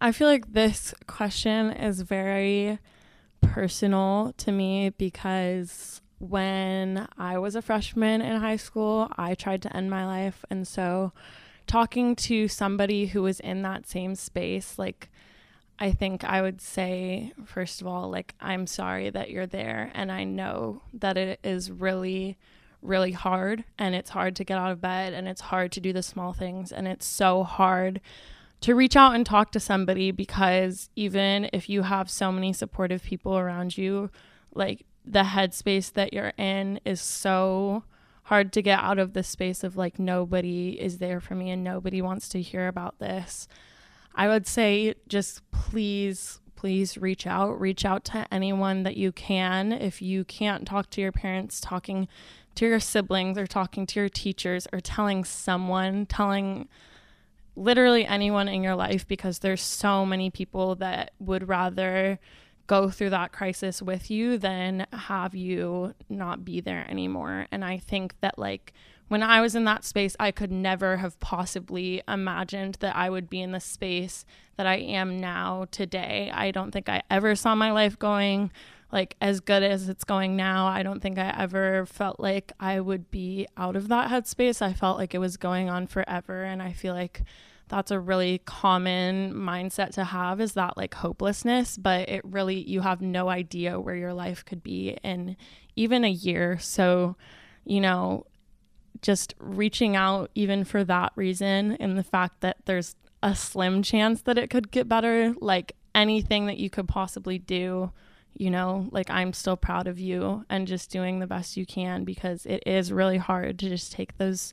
I 0.00 0.12
feel 0.12 0.28
like 0.28 0.52
this 0.52 0.94
question 1.06 1.70
is 1.70 2.02
very 2.02 2.78
personal 3.40 4.32
to 4.38 4.52
me 4.52 4.90
because 4.90 6.00
when 6.18 7.06
I 7.16 7.38
was 7.38 7.54
a 7.54 7.62
freshman 7.62 8.20
in 8.20 8.40
high 8.40 8.56
school, 8.56 9.10
I 9.16 9.34
tried 9.34 9.62
to 9.62 9.76
end 9.76 9.90
my 9.90 10.06
life. 10.06 10.44
And 10.50 10.66
so, 10.66 11.12
talking 11.66 12.16
to 12.16 12.48
somebody 12.48 13.06
who 13.06 13.22
was 13.22 13.40
in 13.40 13.62
that 13.62 13.86
same 13.86 14.14
space, 14.14 14.78
like, 14.78 15.10
I 15.78 15.92
think 15.92 16.24
I 16.24 16.42
would 16.42 16.60
say, 16.60 17.32
first 17.44 17.80
of 17.80 17.86
all, 17.86 18.10
like, 18.10 18.34
I'm 18.40 18.66
sorry 18.66 19.10
that 19.10 19.30
you're 19.30 19.46
there. 19.46 19.90
And 19.94 20.10
I 20.10 20.24
know 20.24 20.82
that 20.92 21.16
it 21.16 21.40
is 21.44 21.70
really, 21.70 22.36
really 22.82 23.12
hard. 23.12 23.64
And 23.78 23.94
it's 23.94 24.10
hard 24.10 24.34
to 24.36 24.44
get 24.44 24.58
out 24.58 24.72
of 24.72 24.80
bed 24.80 25.12
and 25.12 25.28
it's 25.28 25.40
hard 25.40 25.70
to 25.72 25.80
do 25.80 25.92
the 25.92 26.02
small 26.02 26.32
things. 26.32 26.72
And 26.72 26.88
it's 26.88 27.06
so 27.06 27.44
hard 27.44 28.00
to 28.60 28.74
reach 28.74 28.96
out 28.96 29.14
and 29.14 29.24
talk 29.24 29.52
to 29.52 29.60
somebody 29.60 30.10
because 30.10 30.90
even 30.96 31.48
if 31.52 31.68
you 31.68 31.82
have 31.82 32.10
so 32.10 32.32
many 32.32 32.52
supportive 32.52 33.04
people 33.04 33.38
around 33.38 33.78
you, 33.78 34.10
like, 34.54 34.84
the 35.04 35.22
headspace 35.22 35.92
that 35.92 36.12
you're 36.12 36.32
in 36.36 36.80
is 36.84 37.00
so 37.00 37.84
hard 38.24 38.52
to 38.52 38.60
get 38.60 38.78
out 38.80 38.98
of 38.98 39.14
the 39.14 39.22
space 39.22 39.64
of 39.64 39.74
like 39.74 39.98
nobody 39.98 40.78
is 40.78 40.98
there 40.98 41.18
for 41.18 41.34
me 41.34 41.50
and 41.50 41.64
nobody 41.64 42.02
wants 42.02 42.28
to 42.28 42.42
hear 42.42 42.68
about 42.68 42.98
this. 42.98 43.48
I 44.18 44.26
would 44.26 44.48
say 44.48 44.94
just 45.06 45.48
please, 45.52 46.40
please 46.56 46.98
reach 46.98 47.24
out. 47.24 47.60
Reach 47.60 47.84
out 47.84 48.04
to 48.06 48.26
anyone 48.34 48.82
that 48.82 48.96
you 48.96 49.12
can. 49.12 49.70
If 49.70 50.02
you 50.02 50.24
can't 50.24 50.66
talk 50.66 50.90
to 50.90 51.00
your 51.00 51.12
parents, 51.12 51.60
talking 51.60 52.08
to 52.56 52.66
your 52.66 52.80
siblings 52.80 53.38
or 53.38 53.46
talking 53.46 53.86
to 53.86 54.00
your 54.00 54.08
teachers 54.08 54.66
or 54.72 54.80
telling 54.80 55.24
someone, 55.24 56.04
telling 56.04 56.68
literally 57.54 58.04
anyone 58.04 58.48
in 58.48 58.64
your 58.64 58.74
life 58.74 59.06
because 59.06 59.38
there's 59.38 59.62
so 59.62 60.04
many 60.04 60.30
people 60.30 60.74
that 60.74 61.12
would 61.20 61.46
rather 61.46 62.18
go 62.66 62.90
through 62.90 63.10
that 63.10 63.30
crisis 63.30 63.80
with 63.80 64.10
you 64.10 64.36
than 64.36 64.84
have 64.92 65.36
you 65.36 65.94
not 66.08 66.44
be 66.44 66.60
there 66.60 66.84
anymore. 66.90 67.46
And 67.52 67.64
I 67.64 67.78
think 67.78 68.14
that, 68.20 68.36
like, 68.36 68.72
when 69.08 69.22
I 69.22 69.40
was 69.40 69.54
in 69.54 69.64
that 69.64 69.84
space, 69.84 70.14
I 70.20 70.30
could 70.30 70.52
never 70.52 70.98
have 70.98 71.18
possibly 71.20 72.02
imagined 72.06 72.76
that 72.80 72.94
I 72.94 73.10
would 73.10 73.28
be 73.28 73.40
in 73.40 73.52
the 73.52 73.60
space 73.60 74.24
that 74.56 74.66
I 74.66 74.76
am 74.76 75.18
now 75.18 75.66
today. 75.70 76.30
I 76.32 76.50
don't 76.50 76.70
think 76.70 76.88
I 76.88 77.02
ever 77.10 77.34
saw 77.34 77.54
my 77.54 77.72
life 77.72 77.98
going 77.98 78.50
like 78.92 79.16
as 79.20 79.40
good 79.40 79.62
as 79.62 79.88
it's 79.88 80.04
going 80.04 80.36
now. 80.36 80.66
I 80.66 80.82
don't 80.82 81.00
think 81.00 81.18
I 81.18 81.34
ever 81.36 81.86
felt 81.86 82.18
like 82.18 82.52
I 82.58 82.80
would 82.80 83.10
be 83.10 83.46
out 83.56 83.76
of 83.76 83.88
that 83.88 84.10
headspace. 84.10 84.62
I 84.62 84.72
felt 84.72 84.98
like 84.98 85.14
it 85.14 85.18
was 85.18 85.36
going 85.36 85.68
on 85.68 85.86
forever. 85.86 86.42
And 86.42 86.62
I 86.62 86.72
feel 86.72 86.94
like 86.94 87.22
that's 87.68 87.90
a 87.90 88.00
really 88.00 88.40
common 88.46 89.34
mindset 89.34 89.90
to 89.92 90.04
have 90.04 90.40
is 90.40 90.54
that 90.54 90.76
like 90.76 90.94
hopelessness, 90.94 91.76
but 91.76 92.08
it 92.08 92.22
really, 92.24 92.62
you 92.62 92.80
have 92.80 93.02
no 93.02 93.28
idea 93.28 93.78
where 93.78 93.94
your 93.94 94.14
life 94.14 94.44
could 94.44 94.62
be 94.62 94.96
in 95.02 95.36
even 95.76 96.02
a 96.02 96.10
year. 96.10 96.58
So, 96.58 97.16
you 97.66 97.82
know, 97.82 98.24
just 99.02 99.34
reaching 99.38 99.96
out 99.96 100.30
even 100.34 100.64
for 100.64 100.84
that 100.84 101.12
reason 101.14 101.72
and 101.72 101.96
the 101.96 102.02
fact 102.02 102.40
that 102.40 102.56
there's 102.64 102.96
a 103.22 103.34
slim 103.34 103.82
chance 103.82 104.22
that 104.22 104.38
it 104.38 104.50
could 104.50 104.70
get 104.70 104.88
better, 104.88 105.34
like 105.40 105.74
anything 105.94 106.46
that 106.46 106.58
you 106.58 106.70
could 106.70 106.88
possibly 106.88 107.38
do, 107.38 107.92
you 108.36 108.50
know, 108.50 108.88
like 108.92 109.10
I'm 109.10 109.32
still 109.32 109.56
proud 109.56 109.86
of 109.86 109.98
you 109.98 110.44
and 110.48 110.68
just 110.68 110.90
doing 110.90 111.18
the 111.18 111.26
best 111.26 111.56
you 111.56 111.66
can 111.66 112.04
because 112.04 112.46
it 112.46 112.62
is 112.66 112.92
really 112.92 113.18
hard 113.18 113.58
to 113.58 113.68
just 113.68 113.92
take 113.92 114.16
those 114.18 114.52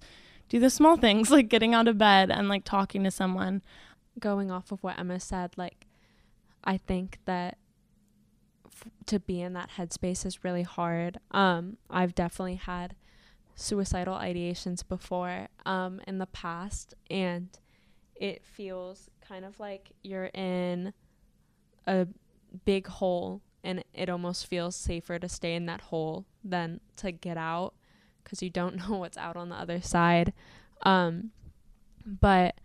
do 0.50 0.60
the 0.60 0.70
small 0.70 0.98
things 0.98 1.32
like 1.32 1.50
getting 1.50 1.74
out 1.74 1.88
of 1.88 1.98
bed 1.98 2.32
and 2.32 2.50
like 2.50 2.64
talking 2.64 3.04
to 3.04 3.12
someone. 3.12 3.62
Going 4.18 4.50
off 4.50 4.72
of 4.72 4.82
what 4.82 4.98
Emma 4.98 5.20
said, 5.20 5.52
like 5.58 5.88
I 6.64 6.78
think 6.78 7.20
that 7.26 7.58
f- 8.66 8.90
to 9.08 9.20
be 9.20 9.42
in 9.42 9.54
that 9.54 9.72
headspace 9.78 10.26
is 10.26 10.44
really 10.44 10.64
hard. 10.64 11.20
Um, 11.32 11.78
I've 11.90 12.16
definitely 12.16 12.56
had 12.56 12.96
suicidal 13.56 14.16
ideations 14.16 14.88
before 14.88 15.48
um, 15.66 16.02
in 16.08 16.18
the 16.18 16.26
past, 16.28 16.94
and 17.10 17.50
it 18.16 18.44
feels 18.46 19.10
kind 19.28 19.46
of 19.46 19.60
like 19.60 19.92
you're 20.04 20.30
in 20.34 20.94
a 21.88 22.08
big 22.66 22.88
hole, 22.88 23.42
and 23.64 23.84
it 23.94 24.10
almost 24.10 24.48
feels 24.48 24.76
safer 24.76 25.18
to 25.20 25.30
stay 25.30 25.56
in 25.56 25.66
that 25.66 25.82
hole 25.82 26.26
than 26.44 26.80
to 26.98 27.12
get 27.12 27.38
out 27.38 27.74
because 28.24 28.42
you 28.42 28.50
don't 28.50 28.76
know 28.90 28.98
what's 28.98 29.18
out 29.18 29.36
on 29.36 29.50
the 29.50 29.56
other 29.56 29.82
side. 29.82 30.34
Um, 30.84 31.32
but 32.06 32.56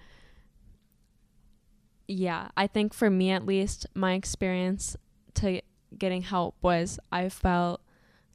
yeah, 2.06 2.48
I 2.56 2.66
think 2.66 2.92
for 2.92 3.08
me 3.08 3.30
at 3.30 3.46
least, 3.46 3.86
my 3.94 4.14
experience 4.14 4.96
to 5.34 5.60
getting 5.96 6.22
help 6.22 6.56
was 6.60 6.98
I 7.12 7.28
felt 7.28 7.80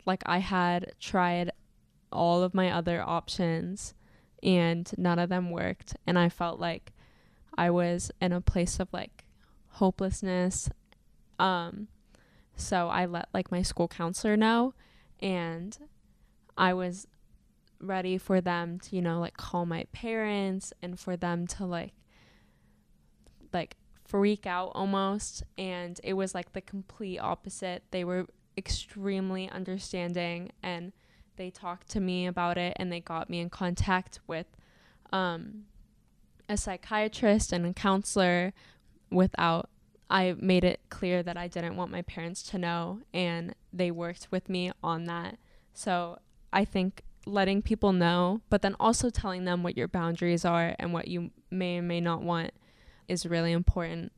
like 0.06 0.24
I 0.26 0.40
had 0.40 0.94
tried 1.00 1.52
all 2.16 2.44
of 2.44 2.54
my 2.54 2.72
other 2.72 3.02
options 3.02 3.94
and 4.42 4.92
none 4.98 5.20
of 5.20 5.30
them 5.30 5.50
worked. 5.50 5.96
And 6.06 6.18
I 6.18 6.30
felt 6.30 6.60
like 6.60 6.94
I 7.58 7.70
was 7.70 8.12
in 8.22 8.32
a 8.32 8.42
place 8.42 8.80
of 8.80 8.88
like 8.92 9.26
hopelessness. 9.70 10.70
Um, 11.40 11.88
so 12.56 12.88
I 12.88 13.06
let 13.06 13.28
like 13.34 13.52
my 13.52 13.62
school 13.62 13.88
counselor 13.88 14.38
know 14.38 14.74
and 15.20 15.78
I 16.58 16.74
was 16.74 17.08
ready 17.82 18.18
for 18.18 18.40
them 18.40 18.80
to, 18.80 18.96
you 18.96 19.02
know, 19.02 19.20
like 19.20 19.38
call 19.38 19.66
my 19.66 19.86
parents 19.92 20.74
and 20.82 21.00
for 21.00 21.18
them 21.18 21.48
to 21.48 21.66
like 21.66 21.94
like 23.54 23.76
freak 24.06 24.46
out 24.46 24.72
almost 24.76 25.44
and 25.58 26.00
it 26.04 26.14
was 26.14 26.36
like 26.36 26.54
the 26.54 26.62
complete 26.62 27.20
opposite. 27.20 27.84
They 27.92 28.04
were 28.04 28.28
extremely 28.58 29.50
understanding 29.50 30.52
and 30.64 30.94
they 31.38 31.50
talked 31.50 31.90
to 31.90 32.00
me 32.00 32.26
about 32.28 32.58
it 32.58 32.76
and 32.78 32.92
they 32.92 33.00
got 33.00 33.30
me 33.30 33.40
in 33.40 33.50
contact 33.50 34.20
with 34.28 34.48
um 35.12 35.66
a 36.48 36.58
psychiatrist 36.58 37.52
and 37.52 37.66
a 37.66 37.74
counselor 37.74 38.54
without 39.10 39.70
I 40.10 40.36
made 40.40 40.64
it 40.64 40.82
clear 40.90 41.24
that 41.24 41.38
I 41.38 41.48
didn't 41.48 41.78
want 41.78 41.92
my 41.92 42.04
parents 42.04 42.44
to 42.44 42.58
know 42.58 43.00
and 43.14 43.56
they 43.74 43.90
worked 43.90 44.28
with 44.30 44.50
me 44.50 44.72
on 44.84 45.06
that. 45.06 45.40
So 45.74 46.20
I 46.54 46.64
think 46.64 47.04
letting 47.26 47.64
people 47.64 47.92
know, 47.92 48.42
but 48.50 48.62
then 48.62 48.76
also 48.80 49.10
telling 49.10 49.46
them 49.46 49.64
what 49.64 49.76
your 49.76 49.88
boundaries 49.88 50.46
are 50.46 50.76
and 50.78 50.94
what 50.94 51.08
you 51.08 51.32
may 51.50 51.80
or 51.80 51.82
may 51.82 52.00
not 52.00 52.22
want 52.22 52.52
is 53.08 53.26
really 53.26 53.52
important. 53.52 54.12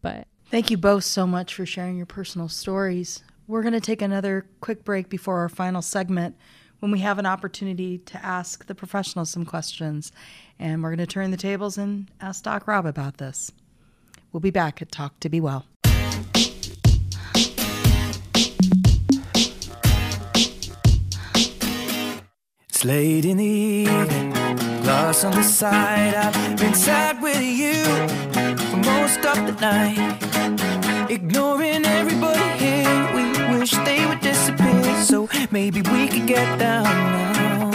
But 0.00 0.26
Thank 0.46 0.70
you 0.70 0.76
both 0.76 1.04
so 1.04 1.26
much 1.26 1.54
for 1.54 1.64
sharing 1.64 1.96
your 1.96 2.06
personal 2.06 2.48
stories. 2.48 3.22
We're 3.52 3.60
going 3.60 3.74
to 3.74 3.80
take 3.80 4.00
another 4.00 4.46
quick 4.62 4.82
break 4.82 5.10
before 5.10 5.40
our 5.40 5.50
final 5.50 5.82
segment 5.82 6.36
when 6.80 6.90
we 6.90 7.00
have 7.00 7.18
an 7.18 7.26
opportunity 7.26 7.98
to 7.98 8.24
ask 8.24 8.64
the 8.64 8.74
professionals 8.74 9.28
some 9.28 9.44
questions. 9.44 10.10
And 10.58 10.82
we're 10.82 10.88
going 10.88 11.06
to 11.06 11.06
turn 11.06 11.32
the 11.32 11.36
tables 11.36 11.76
and 11.76 12.10
ask 12.18 12.44
Doc 12.44 12.66
Rob 12.66 12.86
about 12.86 13.18
this. 13.18 13.52
We'll 14.32 14.40
be 14.40 14.50
back 14.50 14.80
at 14.80 14.90
Talk 14.90 15.20
to 15.20 15.28
Be 15.28 15.38
Well. 15.38 15.66
It's 22.70 22.86
late 22.86 23.26
in 23.26 23.36
the 23.36 23.44
evening, 23.44 24.32
lost 24.86 25.26
on 25.26 25.32
the 25.32 25.42
side. 25.42 26.14
I've 26.14 26.56
been 26.56 26.72
sad 26.72 27.20
with 27.20 27.42
you 27.42 27.84
for 28.70 28.78
most 28.78 29.22
of 29.26 29.46
the 29.46 29.52
night. 29.60 31.10
Ignoring 31.10 31.84
everybody 31.84 32.64
here, 32.64 32.71
wish 33.62 33.84
they 33.84 34.04
would 34.06 34.18
disappear. 34.18 34.82
So 35.04 35.28
maybe 35.52 35.82
we 35.82 36.08
could 36.08 36.26
get 36.26 36.58
down 36.58 36.82
now. 36.82 37.70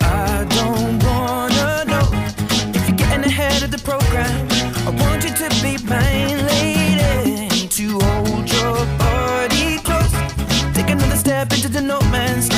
I 0.00 0.44
don't 0.58 0.98
wanna 1.08 1.84
know 1.92 2.06
if 2.76 2.82
you're 2.88 3.00
getting 3.02 3.24
ahead 3.32 3.62
of 3.62 3.70
the 3.70 3.82
program. 3.90 4.48
I 4.88 4.90
want 5.02 5.22
you 5.26 5.32
to 5.42 5.48
be 5.62 5.72
mine, 5.94 6.38
lady, 6.52 7.68
to 7.78 7.86
hold 8.06 8.46
your 8.58 8.78
body 9.04 9.78
close. 9.86 10.14
Take 10.74 10.90
another 10.90 11.18
step 11.24 11.52
into 11.52 11.68
the 11.68 11.80
no 11.80 12.00
man's 12.16 12.48
land 12.50 12.57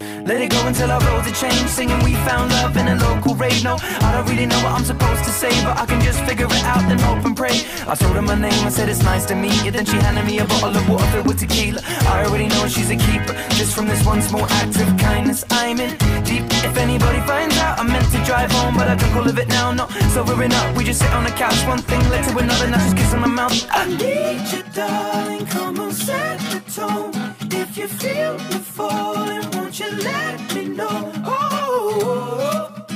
Let 0.00 0.40
it 0.40 0.50
go 0.50 0.60
until 0.66 0.90
our 0.90 1.00
roads 1.00 1.26
are 1.26 1.34
changed. 1.34 1.68
Singing 1.70 1.98
we 2.04 2.14
found 2.28 2.50
love 2.52 2.76
in 2.76 2.88
a 2.88 2.96
local 2.96 3.34
rave. 3.34 3.64
No, 3.64 3.76
I 3.80 4.12
don't 4.12 4.28
really 4.28 4.46
know 4.46 4.60
what 4.62 4.72
I'm 4.72 4.84
supposed 4.84 5.24
to 5.24 5.30
say 5.30 5.50
But 5.64 5.78
I 5.78 5.86
can 5.86 6.00
just 6.02 6.20
figure 6.24 6.46
it 6.46 6.64
out 6.64 6.84
and 6.84 7.00
hope 7.00 7.24
and 7.24 7.36
pray. 7.36 7.62
I 7.86 7.94
told 7.94 8.14
her 8.14 8.22
my 8.22 8.34
name, 8.34 8.66
I 8.66 8.68
said 8.68 8.88
it's 8.88 9.02
nice 9.02 9.24
to 9.26 9.34
meet 9.34 9.64
you. 9.64 9.70
Then 9.70 9.86
she 9.86 9.96
handed 9.96 10.26
me 10.26 10.38
a 10.38 10.44
bottle 10.44 10.76
of 10.76 10.88
water 10.88 11.06
filled 11.12 11.26
with 11.26 11.38
tequila. 11.38 11.80
I 12.14 12.24
already 12.24 12.48
know 12.48 12.68
she's 12.68 12.90
a 12.90 12.96
keeper 12.96 13.34
Just 13.58 13.74
from 13.74 13.86
this 13.86 14.04
one 14.04 14.20
small 14.22 14.44
act 14.60 14.76
of 14.76 14.88
kindness. 14.98 15.44
I'm 15.50 15.80
in 15.80 15.96
deep. 16.24 16.44
If 16.68 16.76
anybody 16.76 17.20
finds 17.20 17.56
out 17.58 17.78
I 17.78 17.82
meant 17.82 18.10
to 18.12 18.22
drive 18.24 18.50
home 18.52 18.74
But 18.74 18.88
I 18.88 18.94
drunk 18.96 19.16
all 19.16 19.28
of 19.28 19.38
it 19.38 19.48
now. 19.48 19.72
Not 19.72 19.90
sobering 20.14 20.52
up, 20.52 20.76
we 20.76 20.84
just 20.84 21.00
sit 21.00 21.12
on 21.12 21.24
the 21.24 21.30
couch. 21.30 21.58
One 21.66 21.78
thing 21.78 22.00
led 22.10 22.24
to 22.28 22.38
another, 22.38 22.68
now 22.68 22.78
just 22.78 22.96
kiss 22.96 23.14
on 23.14 23.20
my 23.20 23.28
mouth. 23.28 23.66
I 23.70 23.86
need 23.86 24.52
you, 24.52 24.62
darling. 24.74 25.46
Come 25.46 25.80
on, 25.80 25.92
set 25.92 26.38
the 26.52 26.60
tone. 26.70 27.12
If 27.50 27.76
you 27.76 27.88
feel 27.88 28.36
the 28.36 28.58
falling, 28.58 29.47
won't 29.68 29.80
you 29.80 29.90
let 29.98 30.54
me 30.54 30.68
know? 30.68 31.12
Oh, 31.26 32.00
oh, 32.42 32.86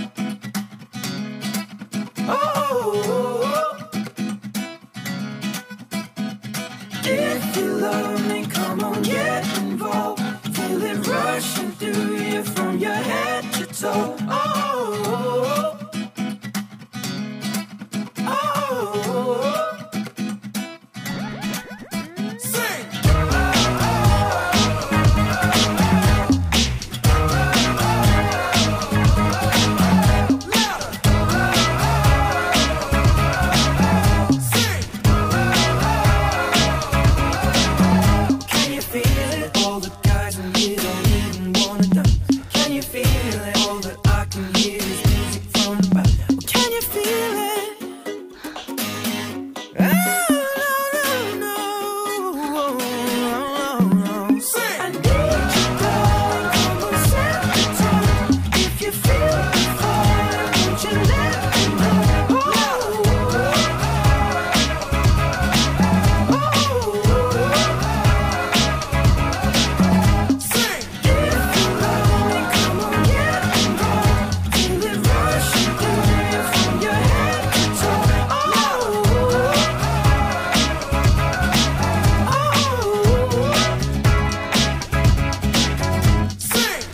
oh, 2.28 3.02
oh, 3.04 3.90
If 7.04 7.56
you 7.58 7.74
love 7.74 8.26
me, 8.26 8.46
come 8.46 8.84
on, 8.84 9.02
get 9.02 9.58
involved. 9.58 10.22
Feel 10.56 10.82
it 10.82 11.06
rushing 11.06 11.72
through 11.72 12.16
you 12.16 12.42
from 12.42 12.78
your 12.78 12.94
head 12.94 13.52
to 13.52 13.66
toe. 13.66 14.16
Oh. 14.20 14.61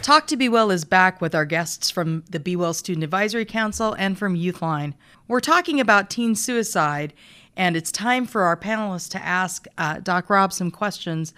Talk 0.09 0.27
to 0.29 0.39
Be 0.39 0.49
Well 0.49 0.71
is 0.71 0.87
back 0.87 1.21
with 1.21 1.35
our 1.35 1.45
guests 1.45 1.91
from 1.91 2.25
the 2.31 2.41
Be 2.41 2.57
Well 2.57 2.73
Student 2.73 3.05
Advisory 3.05 3.45
Council 3.45 3.93
and 3.99 4.19
from 4.19 4.35
Youthline. 4.35 4.95
We're 5.29 5.41
talking 5.41 5.81
about 5.81 6.09
teen 6.09 6.35
suicide, 6.35 7.13
and 7.59 7.77
it's 7.77 7.93
time 7.93 8.25
for 8.25 8.45
our 8.45 8.57
panelists 8.57 9.11
to 9.11 9.23
ask 9.23 9.67
uh, 9.77 10.01
Doc 10.01 10.31
Rob 10.31 10.51
some 10.55 10.71
questions. 10.71 11.35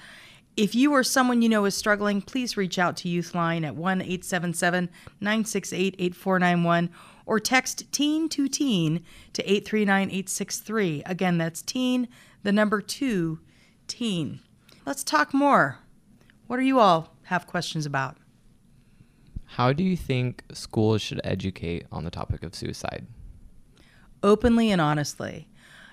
If 0.56 0.76
you 0.76 0.92
or 0.92 1.02
someone 1.02 1.42
you 1.42 1.48
know 1.48 1.64
is 1.64 1.74
struggling, 1.74 2.22
please 2.22 2.56
reach 2.56 2.78
out 2.78 2.96
to 2.98 3.08
Youthline 3.08 3.66
at 3.66 3.74
1 3.74 4.02
877 4.02 4.88
968 5.20 5.96
8491 5.98 6.90
or 7.26 7.40
text 7.40 7.90
teen 7.90 8.28
to 8.28 8.46
teen 8.46 9.02
to 9.32 9.42
839 9.42 10.10
863. 10.10 11.02
Again, 11.06 11.38
that's 11.38 11.60
teen, 11.60 12.06
the 12.44 12.52
number 12.52 12.80
two, 12.80 13.40
teen. 13.88 14.38
Let's 14.86 15.02
talk 15.02 15.34
more. 15.34 15.78
What 16.46 16.58
do 16.58 16.62
you 16.62 16.78
all 16.78 17.16
have 17.24 17.48
questions 17.48 17.84
about? 17.84 18.19
How 19.54 19.72
do 19.72 19.82
you 19.84 19.96
think 19.96 20.44
schools 20.52 21.02
should 21.02 21.20
educate 21.24 21.86
on 21.90 22.04
the 22.04 22.10
topic 22.10 22.42
of 22.42 22.54
suicide? 22.54 23.06
openly 24.22 24.70
and 24.70 24.80
honestly. 24.80 25.46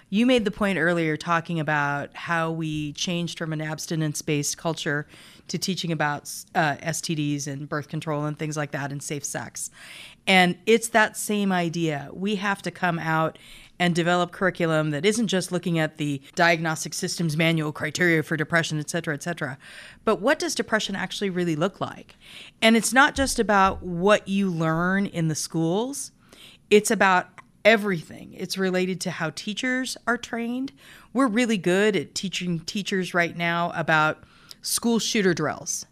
You 0.09 0.25
made 0.25 0.45
the 0.45 0.51
point 0.51 0.77
earlier 0.77 1.17
talking 1.17 1.59
about 1.59 2.15
how 2.15 2.49
we 2.49 2.93
changed 2.93 3.37
from 3.37 3.51
an 3.51 3.59
abstinence 3.59 4.21
based 4.21 4.57
culture 4.57 5.05
to 5.49 5.57
teaching 5.57 5.91
about 5.91 6.31
uh, 6.55 6.75
STDs 6.75 7.45
and 7.45 7.67
birth 7.67 7.89
control 7.89 8.23
and 8.23 8.39
things 8.39 8.55
like 8.55 8.71
that 8.71 8.91
and 8.93 9.03
safe 9.03 9.25
sex. 9.25 9.69
And 10.25 10.57
it's 10.65 10.89
that 10.89 11.17
same 11.17 11.51
idea. 11.51 12.09
We 12.13 12.35
have 12.35 12.61
to 12.61 12.71
come 12.71 12.99
out 12.99 13.37
and 13.79 13.93
develop 13.93 14.31
curriculum 14.31 14.89
that 14.91 15.05
isn't 15.05 15.27
just 15.27 15.51
looking 15.51 15.77
at 15.77 15.97
the 15.97 16.21
diagnostic 16.35 16.93
systems 16.93 17.37
manual 17.37 17.71
criteria 17.71 18.23
for 18.23 18.35
depression, 18.35 18.79
et 18.79 18.89
cetera, 18.89 19.13
et 19.13 19.23
cetera. 19.23 19.57
But 20.03 20.21
what 20.21 20.39
does 20.39 20.55
depression 20.55 20.95
actually 20.95 21.29
really 21.29 21.55
look 21.55 21.79
like? 21.79 22.15
And 22.61 22.75
it's 22.75 22.93
not 22.93 23.15
just 23.15 23.39
about 23.39 23.83
what 23.83 24.27
you 24.27 24.49
learn 24.49 25.05
in 25.05 25.27
the 25.27 25.35
schools, 25.35 26.11
it's 26.69 26.91
about 26.91 27.29
everything. 27.63 28.33
It's 28.33 28.57
related 28.57 29.01
to 29.01 29.11
how 29.11 29.31
teachers 29.31 29.97
are 30.07 30.17
trained. 30.17 30.71
We're 31.13 31.27
really 31.27 31.57
good 31.57 31.95
at 31.95 32.15
teaching 32.15 32.61
teachers 32.61 33.13
right 33.13 33.35
now 33.35 33.71
about 33.75 34.23
school 34.61 34.99
shooter 34.99 35.33
drills. 35.33 35.85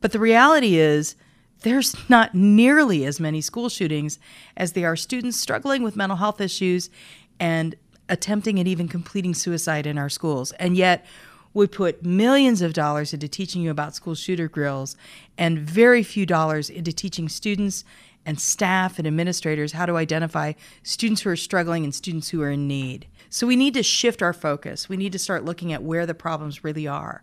But 0.00 0.12
the 0.12 0.18
reality 0.18 0.76
is, 0.76 1.16
there's 1.60 1.94
not 2.08 2.34
nearly 2.34 3.04
as 3.04 3.20
many 3.20 3.40
school 3.40 3.68
shootings 3.68 4.18
as 4.56 4.72
there 4.72 4.90
are 4.90 4.96
students 4.96 5.38
struggling 5.38 5.82
with 5.82 5.96
mental 5.96 6.16
health 6.16 6.40
issues 6.40 6.90
and 7.38 7.76
attempting 8.08 8.58
and 8.58 8.66
even 8.66 8.88
completing 8.88 9.34
suicide 9.34 9.86
in 9.86 9.98
our 9.98 10.08
schools. 10.08 10.52
And 10.52 10.76
yet, 10.76 11.06
we 11.52 11.66
put 11.66 12.04
millions 12.04 12.62
of 12.62 12.72
dollars 12.72 13.12
into 13.12 13.28
teaching 13.28 13.62
you 13.62 13.70
about 13.70 13.94
school 13.94 14.14
shooter 14.14 14.46
drills 14.46 14.96
and 15.36 15.58
very 15.58 16.02
few 16.02 16.24
dollars 16.24 16.70
into 16.70 16.92
teaching 16.92 17.28
students 17.28 17.84
and 18.24 18.38
staff 18.38 18.98
and 18.98 19.06
administrators 19.06 19.72
how 19.72 19.86
to 19.86 19.96
identify 19.96 20.52
students 20.82 21.22
who 21.22 21.30
are 21.30 21.36
struggling 21.36 21.84
and 21.84 21.94
students 21.94 22.28
who 22.28 22.42
are 22.42 22.50
in 22.50 22.68
need. 22.68 23.06
So 23.30 23.46
we 23.46 23.56
need 23.56 23.74
to 23.74 23.82
shift 23.82 24.22
our 24.22 24.32
focus. 24.32 24.88
We 24.88 24.96
need 24.96 25.12
to 25.12 25.18
start 25.18 25.44
looking 25.44 25.72
at 25.72 25.82
where 25.82 26.06
the 26.06 26.14
problems 26.14 26.62
really 26.62 26.86
are. 26.86 27.22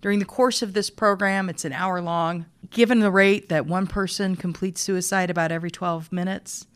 During 0.00 0.18
the 0.18 0.24
course 0.24 0.62
of 0.62 0.72
this 0.72 0.90
program, 0.90 1.48
it's 1.48 1.64
an 1.64 1.72
hour 1.72 2.00
long. 2.00 2.46
Given 2.72 3.00
the 3.00 3.10
rate 3.10 3.50
that 3.50 3.66
one 3.66 3.86
person 3.86 4.34
completes 4.34 4.80
suicide 4.80 5.28
about 5.28 5.52
every 5.52 5.70
12 5.70 6.10
minutes, 6.10 6.66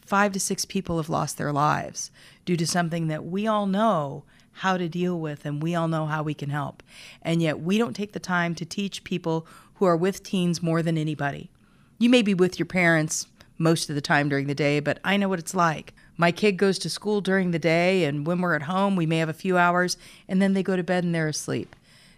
five 0.00 0.30
to 0.30 0.38
six 0.38 0.64
people 0.64 0.98
have 0.98 1.08
lost 1.08 1.38
their 1.38 1.52
lives 1.52 2.12
due 2.44 2.56
to 2.56 2.64
something 2.64 3.08
that 3.08 3.24
we 3.24 3.44
all 3.44 3.66
know 3.66 4.22
how 4.52 4.76
to 4.76 4.88
deal 4.88 5.18
with 5.18 5.44
and 5.44 5.60
we 5.60 5.74
all 5.74 5.88
know 5.88 6.06
how 6.06 6.22
we 6.22 6.34
can 6.34 6.50
help. 6.50 6.84
And 7.20 7.42
yet 7.42 7.58
we 7.58 7.78
don't 7.78 7.96
take 7.96 8.12
the 8.12 8.20
time 8.20 8.54
to 8.54 8.64
teach 8.64 9.02
people 9.02 9.44
who 9.74 9.86
are 9.86 9.96
with 9.96 10.22
teens 10.22 10.62
more 10.62 10.82
than 10.82 10.96
anybody. 10.96 11.50
You 11.98 12.10
may 12.10 12.22
be 12.22 12.34
with 12.34 12.56
your 12.56 12.66
parents 12.66 13.26
most 13.58 13.88
of 13.88 13.96
the 13.96 14.00
time 14.00 14.28
during 14.28 14.46
the 14.46 14.54
day, 14.54 14.78
but 14.78 15.00
I 15.02 15.16
know 15.16 15.28
what 15.28 15.40
it's 15.40 15.54
like. 15.54 15.94
My 16.16 16.30
kid 16.30 16.52
goes 16.56 16.78
to 16.78 16.90
school 16.90 17.20
during 17.20 17.50
the 17.50 17.58
day, 17.58 18.04
and 18.04 18.24
when 18.24 18.40
we're 18.40 18.54
at 18.54 18.62
home, 18.62 18.94
we 18.94 19.06
may 19.06 19.18
have 19.18 19.28
a 19.28 19.32
few 19.32 19.58
hours, 19.58 19.96
and 20.28 20.40
then 20.40 20.52
they 20.52 20.62
go 20.62 20.76
to 20.76 20.84
bed 20.84 21.02
and 21.02 21.12
they're 21.12 21.26
asleep. 21.26 21.74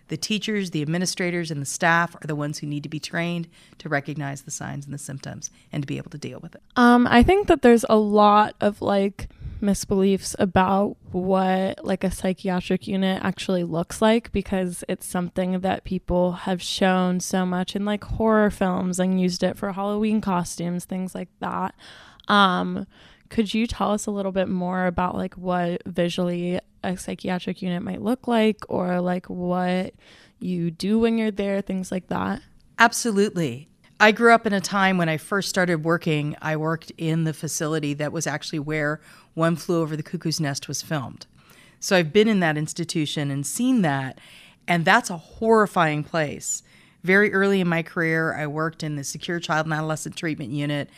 The 0.08 0.16
teachers, 0.16 0.70
the 0.70 0.82
administrators, 0.82 1.50
and 1.50 1.60
the 1.60 1.66
staff 1.66 2.14
are 2.16 2.26
the 2.26 2.36
ones 2.36 2.58
who 2.58 2.66
need 2.66 2.82
to 2.84 2.88
be 2.88 3.00
trained 3.00 3.48
to 3.78 3.88
recognize 3.88 4.42
the 4.42 4.50
signs 4.50 4.84
and 4.84 4.94
the 4.94 4.98
symptoms 4.98 5.50
and 5.72 5.82
to 5.82 5.86
be 5.86 5.98
able 5.98 6.10
to 6.10 6.18
deal 6.18 6.38
with 6.40 6.54
it. 6.54 6.62
Um, 6.76 7.06
I 7.08 7.22
think 7.22 7.48
that 7.48 7.62
there's 7.62 7.84
a 7.88 7.96
lot 7.96 8.54
of 8.60 8.80
like 8.80 9.28
misbeliefs 9.60 10.34
about 10.38 10.96
what 11.12 11.84
like 11.84 12.04
a 12.04 12.10
psychiatric 12.10 12.86
unit 12.86 13.22
actually 13.24 13.64
looks 13.64 14.02
like 14.02 14.30
because 14.32 14.84
it's 14.88 15.06
something 15.06 15.60
that 15.60 15.84
people 15.84 16.32
have 16.32 16.60
shown 16.60 17.20
so 17.20 17.46
much 17.46 17.74
in 17.74 17.84
like 17.84 18.04
horror 18.04 18.50
films 18.50 19.00
and 19.00 19.20
used 19.20 19.42
it 19.42 19.56
for 19.56 19.72
Halloween 19.72 20.20
costumes, 20.20 20.84
things 20.84 21.14
like 21.14 21.30
that. 21.40 21.74
Um, 22.28 22.86
could 23.28 23.52
you 23.52 23.66
tell 23.66 23.92
us 23.92 24.06
a 24.06 24.10
little 24.10 24.32
bit 24.32 24.48
more 24.48 24.86
about 24.86 25.14
like 25.14 25.34
what 25.34 25.82
visually 25.86 26.60
a 26.82 26.96
psychiatric 26.96 27.62
unit 27.62 27.82
might 27.82 28.02
look 28.02 28.28
like 28.28 28.58
or 28.68 29.00
like 29.00 29.26
what 29.26 29.94
you 30.38 30.70
do 30.70 30.98
when 30.98 31.18
you're 31.18 31.30
there, 31.30 31.60
things 31.60 31.90
like 31.90 32.08
that? 32.08 32.42
Absolutely. 32.78 33.68
I 33.98 34.12
grew 34.12 34.34
up 34.34 34.46
in 34.46 34.52
a 34.52 34.60
time 34.60 34.98
when 34.98 35.08
I 35.08 35.16
first 35.16 35.48
started 35.48 35.82
working, 35.84 36.36
I 36.42 36.56
worked 36.56 36.92
in 36.98 37.24
the 37.24 37.32
facility 37.32 37.94
that 37.94 38.12
was 38.12 38.26
actually 38.26 38.58
where 38.58 39.00
One 39.32 39.56
Flew 39.56 39.80
Over 39.80 39.96
the 39.96 40.02
Cuckoo's 40.02 40.38
Nest 40.38 40.68
was 40.68 40.82
filmed. 40.82 41.26
So 41.80 41.96
I've 41.96 42.12
been 42.12 42.28
in 42.28 42.40
that 42.40 42.58
institution 42.58 43.30
and 43.30 43.46
seen 43.46 43.82
that, 43.82 44.18
and 44.68 44.84
that's 44.84 45.08
a 45.08 45.16
horrifying 45.16 46.04
place. 46.04 46.62
Very 47.04 47.32
early 47.32 47.60
in 47.60 47.68
my 47.68 47.82
career, 47.82 48.34
I 48.34 48.46
worked 48.46 48.82
in 48.82 48.96
the 48.96 49.04
Secure 49.04 49.40
Child 49.40 49.66
and 49.66 49.72
Adolescent 49.72 50.16
Treatment 50.16 50.50
Unit, 50.50 50.90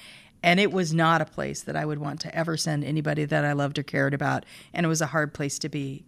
and 0.43 0.61
it 0.61 0.73
was 0.73 0.95
not 0.95 1.21
a 1.21 1.27
place 1.27 1.63
that 1.63 1.77
I 1.77 1.85
would 1.85 1.99
want 1.99 2.21
to 2.21 2.35
ever 2.35 2.57
send 2.57 2.85
anybody 2.85 3.25
that 3.25 3.45
I 3.45 3.53
loved 3.53 3.79
or 3.79 3.83
cared 3.83 4.15
about, 4.15 4.45
and 4.73 4.85
it 4.85 4.89
was 4.89 5.01
a 5.01 5.07
hard 5.07 5.35
place 5.35 5.59
to 5.61 5.69
be. 5.69 6.05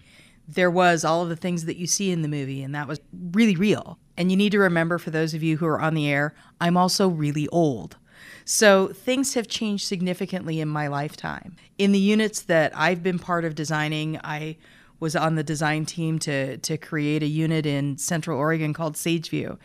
There 0.49 0.70
was 0.70 1.05
all 1.05 1.22
of 1.22 1.28
the 1.28 1.37
things 1.37 1.64
that 1.64 1.76
you 1.76 1.87
see 1.87 2.11
in 2.11 2.22
the 2.22 2.28
movie, 2.28 2.62
and 2.62 2.74
that 2.74 2.89
was 2.89 3.01
really 3.33 3.57
real. 3.57 3.99
And 4.16 4.31
you 4.31 4.37
need 4.37 4.53
to 4.53 4.59
remember, 4.59 4.99
for 4.99 5.11
those 5.11 5.35
of 5.35 5.43
you 5.43 5.57
who 5.57 5.66
are 5.66 5.81
on 5.81 5.95
the 5.95 6.09
air, 6.09 6.35
I'm 6.61 6.76
also 6.76 7.09
really 7.09 7.49
old. 7.49 7.97
So 8.45 8.89
things 8.89 9.35
have 9.35 9.47
changed 9.47 9.87
significantly 9.87 10.61
in 10.61 10.68
my 10.68 10.89
lifetime. 10.89 11.57
In 11.78 11.93
the 11.93 11.99
units 11.99 12.41
that 12.43 12.76
I've 12.76 13.03
been 13.03 13.18
part 13.18 13.45
of 13.45 13.55
designing, 13.55 14.18
I 14.24 14.57
was 14.99 15.16
on 15.16 15.35
the 15.35 15.43
design 15.43 15.87
team 15.87 16.18
to 16.20 16.59
to 16.59 16.76
create 16.76 17.22
a 17.22 17.26
unit 17.26 17.64
in 17.64 17.97
Central 17.97 18.39
Oregon 18.39 18.72
called 18.72 18.95
Sageview. 18.95 19.59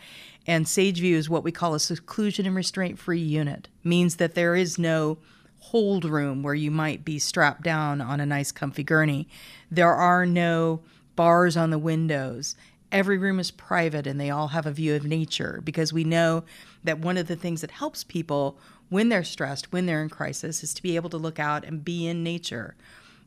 And 0.47 0.65
Sageview 0.65 1.13
is 1.13 1.29
what 1.29 1.43
we 1.43 1.51
call 1.51 1.73
a 1.73 1.79
seclusion 1.79 2.45
and 2.45 2.55
restraint 2.55 2.99
free 2.99 3.19
unit. 3.19 3.67
Means 3.83 4.17
that 4.17 4.35
there 4.35 4.55
is 4.55 4.77
no 4.77 5.17
hold 5.59 6.05
room 6.05 6.43
where 6.43 6.53
you 6.53 6.69
might 6.69 7.03
be 7.03 7.17
strapped 7.17 7.63
down 7.63 7.99
on 7.99 8.19
a 8.19 8.25
nice 8.25 8.51
comfy 8.51 8.83
gurney. 8.83 9.27
There 9.71 9.93
are 9.93 10.25
no 10.25 10.81
bars 11.15 11.57
on 11.57 11.71
the 11.71 11.79
windows. 11.79 12.55
Every 12.91 13.17
room 13.17 13.39
is 13.39 13.49
private 13.49 14.05
and 14.05 14.19
they 14.19 14.29
all 14.29 14.49
have 14.49 14.67
a 14.67 14.71
view 14.71 14.95
of 14.95 15.05
nature 15.05 15.61
because 15.63 15.91
we 15.91 16.03
know 16.03 16.43
that 16.83 16.99
one 16.99 17.17
of 17.17 17.27
the 17.27 17.35
things 17.35 17.61
that 17.61 17.71
helps 17.71 18.03
people 18.03 18.59
when 18.89 19.09
they're 19.09 19.23
stressed, 19.23 19.73
when 19.73 19.87
they're 19.87 20.03
in 20.03 20.09
crisis, 20.09 20.63
is 20.63 20.73
to 20.75 20.83
be 20.83 20.95
able 20.95 21.09
to 21.09 21.17
look 21.17 21.39
out 21.39 21.65
and 21.65 21.83
be 21.83 22.05
in 22.05 22.23
nature. 22.23 22.75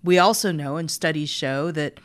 We 0.05 0.19
also 0.19 0.53
know, 0.53 0.77
and 0.77 0.89
studies 0.89 1.29
show, 1.29 1.73
that 1.73 1.99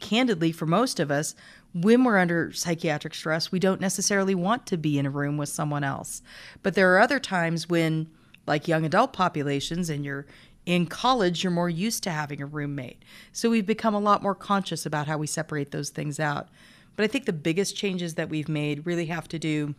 candidly, 0.00 0.52
for 0.52 0.66
most 0.66 1.00
of 1.00 1.10
us, 1.10 1.34
when 1.74 2.04
we're 2.04 2.18
under 2.18 2.52
psychiatric 2.52 3.14
stress, 3.14 3.52
we 3.52 3.58
don't 3.58 3.80
necessarily 3.80 4.34
want 4.34 4.66
to 4.66 4.76
be 4.76 4.98
in 4.98 5.06
a 5.06 5.10
room 5.10 5.36
with 5.36 5.48
someone 5.48 5.84
else. 5.84 6.22
But 6.62 6.74
there 6.74 6.92
are 6.94 7.00
other 7.00 7.20
times 7.20 7.68
when, 7.68 8.08
like 8.46 8.68
young 8.68 8.84
adult 8.84 9.12
populations, 9.12 9.90
and 9.90 10.04
you're 10.04 10.26
in 10.66 10.86
college, 10.86 11.42
you're 11.42 11.50
more 11.50 11.70
used 11.70 12.02
to 12.04 12.10
having 12.10 12.42
a 12.42 12.46
roommate. 12.46 13.02
So 13.32 13.50
we've 13.50 13.66
become 13.66 13.94
a 13.94 14.00
lot 14.00 14.22
more 14.22 14.34
conscious 14.34 14.86
about 14.86 15.06
how 15.06 15.18
we 15.18 15.26
separate 15.26 15.70
those 15.70 15.90
things 15.90 16.20
out. 16.20 16.48
But 16.96 17.04
I 17.04 17.06
think 17.06 17.26
the 17.26 17.32
biggest 17.32 17.76
changes 17.76 18.14
that 18.14 18.28
we've 18.28 18.48
made 18.48 18.86
really 18.86 19.06
have 19.06 19.28
to 19.28 19.38
do 19.38 19.74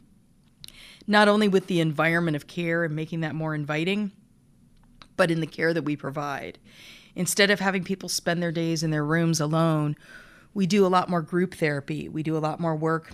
not 1.06 1.28
only 1.28 1.48
with 1.48 1.68
the 1.68 1.80
environment 1.80 2.36
of 2.36 2.48
care 2.48 2.84
and 2.84 2.96
making 2.96 3.22
that 3.22 3.36
more 3.36 3.56
inviting, 3.56 4.12
but 5.18 5.32
in 5.32 5.42
the 5.42 5.48
care 5.48 5.74
that 5.74 5.84
we 5.84 5.96
provide. 5.96 6.60
Instead 7.16 7.50
of 7.52 7.60
having 7.60 7.84
people 7.84 8.10
spend 8.10 8.42
their 8.42 8.52
days 8.52 8.84
in 8.84 8.92
their 8.92 9.06
rooms 9.06 9.40
alone, 9.40 9.96
we 10.54 10.66
do 10.66 10.86
a 10.86 10.88
lot 10.88 11.10
more 11.10 11.22
group 11.22 11.54
therapy. 11.56 12.10
We 12.10 12.24
do 12.24 12.38
a 12.38 12.40
lot 12.40 12.60
more 12.60 12.76
work 12.76 13.14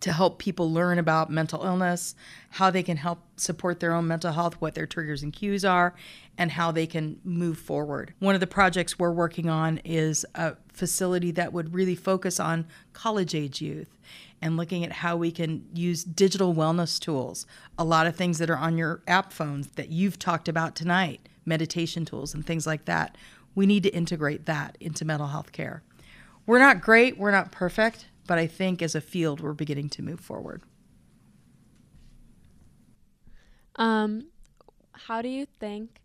to 0.00 0.12
help 0.12 0.38
people 0.38 0.70
learn 0.70 0.98
about 0.98 1.30
mental 1.30 1.64
illness, 1.64 2.14
how 2.50 2.70
they 2.70 2.82
can 2.82 2.96
help 2.96 3.20
support 3.36 3.80
their 3.80 3.92
own 3.92 4.06
mental 4.06 4.32
health, 4.32 4.60
what 4.60 4.74
their 4.74 4.86
triggers 4.86 5.22
and 5.22 5.32
cues 5.32 5.64
are, 5.64 5.94
and 6.36 6.50
how 6.52 6.70
they 6.70 6.86
can 6.86 7.18
move 7.24 7.58
forward. 7.58 8.12
One 8.18 8.34
of 8.34 8.40
the 8.40 8.46
projects 8.46 8.98
we're 8.98 9.12
working 9.12 9.48
on 9.48 9.78
is 9.84 10.26
a 10.34 10.56
facility 10.72 11.30
that 11.32 11.52
would 11.52 11.74
really 11.74 11.94
focus 11.94 12.38
on 12.38 12.66
college 12.92 13.34
age 13.34 13.62
youth 13.62 13.98
and 14.42 14.56
looking 14.56 14.84
at 14.84 14.92
how 14.92 15.16
we 15.16 15.30
can 15.30 15.64
use 15.72 16.04
digital 16.04 16.54
wellness 16.54 17.00
tools, 17.00 17.46
a 17.78 17.84
lot 17.84 18.06
of 18.06 18.14
things 18.14 18.38
that 18.38 18.50
are 18.50 18.58
on 18.58 18.76
your 18.76 19.02
app 19.06 19.32
phones 19.32 19.68
that 19.68 19.88
you've 19.88 20.18
talked 20.18 20.48
about 20.48 20.76
tonight, 20.76 21.26
meditation 21.46 22.04
tools 22.04 22.34
and 22.34 22.44
things 22.44 22.66
like 22.66 22.84
that. 22.84 23.16
We 23.54 23.66
need 23.66 23.84
to 23.84 23.94
integrate 23.94 24.46
that 24.46 24.76
into 24.80 25.04
mental 25.04 25.28
health 25.28 25.52
care. 25.52 25.82
We're 26.44 26.58
not 26.58 26.80
great, 26.80 27.18
we're 27.18 27.30
not 27.30 27.52
perfect, 27.52 28.06
but 28.26 28.38
I 28.38 28.46
think 28.46 28.82
as 28.82 28.94
a 28.94 29.00
field, 29.00 29.40
we're 29.40 29.52
beginning 29.52 29.88
to 29.90 30.02
move 30.02 30.20
forward. 30.20 30.62
Um, 33.76 34.26
how 34.92 35.22
do 35.22 35.28
you 35.28 35.46
think 35.60 36.00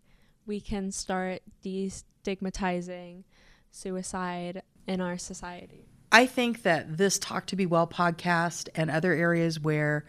we 0.46 0.60
can 0.60 0.90
start 0.90 1.42
destigmatizing 1.64 3.24
suicide 3.70 4.62
in 4.86 5.00
our 5.00 5.18
society? 5.18 5.86
I 6.10 6.26
think 6.26 6.62
that 6.62 6.98
this 6.98 7.18
Talk 7.18 7.46
to 7.46 7.56
Be 7.56 7.64
Well 7.64 7.86
podcast 7.86 8.68
and 8.74 8.90
other 8.90 9.14
areas 9.14 9.58
where 9.58 10.04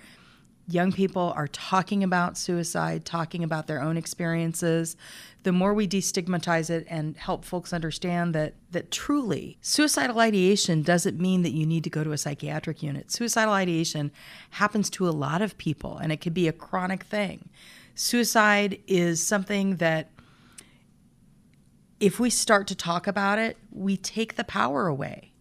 young 0.68 0.92
people 0.92 1.34
are 1.36 1.48
talking 1.48 2.04
about 2.04 2.38
suicide, 2.38 3.06
talking 3.06 3.44
about 3.44 3.68
their 3.68 3.82
own 3.82 3.98
experiences, 3.98 4.96
the 5.44 5.52
more 5.52 5.74
we 5.74 5.88
destigmatize 5.88 6.70
it 6.70 6.86
and 6.90 7.18
help 7.18 7.44
folks 7.44 7.74
understand 7.74 8.34
that 8.34 8.54
that 8.72 8.90
truly 8.90 9.58
suicidal 9.62 10.20
ideation 10.20 10.82
doesn't 10.82 11.20
mean 11.20 11.42
that 11.42 11.52
you 11.52 11.66
need 11.66 11.84
to 11.84 11.90
go 11.90 12.04
to 12.04 12.14
a 12.14 12.18
psychiatric 12.18 12.82
unit. 12.82 13.12
Suicidal 13.12 13.54
ideation 13.54 14.12
happens 14.52 14.90
to 14.92 15.08
a 15.08 15.12
lot 15.12 15.42
of 15.42 15.58
people 15.58 15.98
and 15.98 16.12
it 16.14 16.22
can 16.22 16.32
be 16.32 16.48
a 16.48 16.54
chronic 16.54 17.04
thing. 17.04 17.50
Suicide 17.94 18.80
is 18.88 19.26
something 19.26 19.76
that 19.78 20.10
if 22.00 22.20
we 22.20 22.30
start 22.30 22.68
to 22.68 22.76
talk 22.76 23.06
about 23.06 23.38
it, 23.38 23.58
we 23.72 23.98
take 23.98 24.36
the 24.36 24.44
power 24.44 24.88
away 24.88 25.33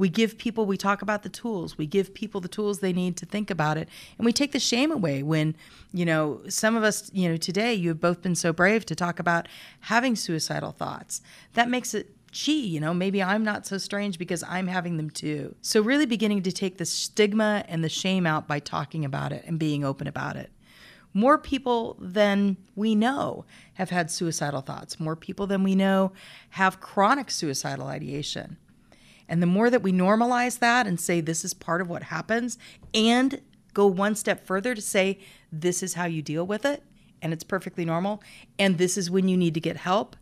we 0.00 0.08
give 0.08 0.38
people 0.38 0.64
we 0.64 0.78
talk 0.78 1.02
about 1.02 1.22
the 1.22 1.28
tools 1.28 1.76
we 1.76 1.86
give 1.86 2.14
people 2.14 2.40
the 2.40 2.48
tools 2.48 2.78
they 2.78 2.92
need 2.92 3.18
to 3.18 3.26
think 3.26 3.50
about 3.50 3.76
it 3.76 3.86
and 4.16 4.24
we 4.24 4.32
take 4.32 4.52
the 4.52 4.58
shame 4.58 4.90
away 4.90 5.22
when 5.22 5.54
you 5.92 6.06
know 6.06 6.40
some 6.48 6.74
of 6.74 6.82
us 6.82 7.10
you 7.12 7.28
know 7.28 7.36
today 7.36 7.74
you 7.74 7.88
have 7.90 8.00
both 8.00 8.22
been 8.22 8.34
so 8.34 8.50
brave 8.50 8.86
to 8.86 8.94
talk 8.94 9.20
about 9.20 9.46
having 9.80 10.16
suicidal 10.16 10.72
thoughts 10.72 11.20
that 11.52 11.68
makes 11.68 11.92
it 11.94 12.16
gee, 12.32 12.64
you 12.64 12.78
know, 12.78 12.94
maybe 12.94 13.20
I'm 13.20 13.42
not 13.42 13.66
so 13.66 13.76
strange 13.76 14.16
because 14.16 14.44
I'm 14.44 14.68
having 14.68 14.98
them 14.98 15.10
too. 15.10 15.56
So, 15.62 15.80
really 15.80 16.06
beginning 16.06 16.44
to 16.44 16.52
take 16.52 16.78
the 16.78 16.86
stigma 16.86 17.64
and 17.66 17.82
the 17.82 17.88
shame 17.88 18.24
out 18.24 18.46
by 18.46 18.60
talking 18.60 19.04
about 19.04 19.32
it 19.32 19.42
and 19.48 19.58
being 19.58 19.82
open 19.84 20.06
about 20.06 20.36
it. 20.36 20.48
More 21.12 21.38
people 21.38 21.96
than 21.98 22.56
we 22.76 22.94
know 22.94 23.46
have 23.74 23.90
had 23.90 24.12
suicidal 24.12 24.60
thoughts. 24.60 25.00
More 25.00 25.16
people 25.16 25.48
than 25.48 25.64
we 25.64 25.74
know 25.74 26.12
have 26.50 26.80
chronic 26.80 27.32
suicidal 27.32 27.88
ideation. 27.88 28.58
And 29.30 29.40
the 29.40 29.46
more 29.46 29.70
that 29.70 29.82
we 29.82 29.92
normalize 29.92 30.58
that 30.58 30.88
and 30.88 31.00
say 31.00 31.20
this 31.20 31.44
is 31.44 31.54
part 31.54 31.80
of 31.80 31.88
what 31.88 32.02
happens, 32.02 32.58
and 32.92 33.40
go 33.72 33.86
one 33.86 34.16
step 34.16 34.44
further 34.44 34.74
to 34.74 34.80
say 34.82 35.20
this 35.52 35.82
is 35.84 35.94
how 35.94 36.04
you 36.04 36.20
deal 36.20 36.44
with 36.44 36.66
it, 36.66 36.82
and 37.22 37.32
it's 37.32 37.44
perfectly 37.44 37.84
normal, 37.84 38.22
and 38.58 38.76
this 38.76 38.98
is 38.98 39.08
when 39.08 39.28
you 39.28 39.36
need 39.36 39.54
to 39.54 39.60
get 39.60 39.76
help, 39.76 40.16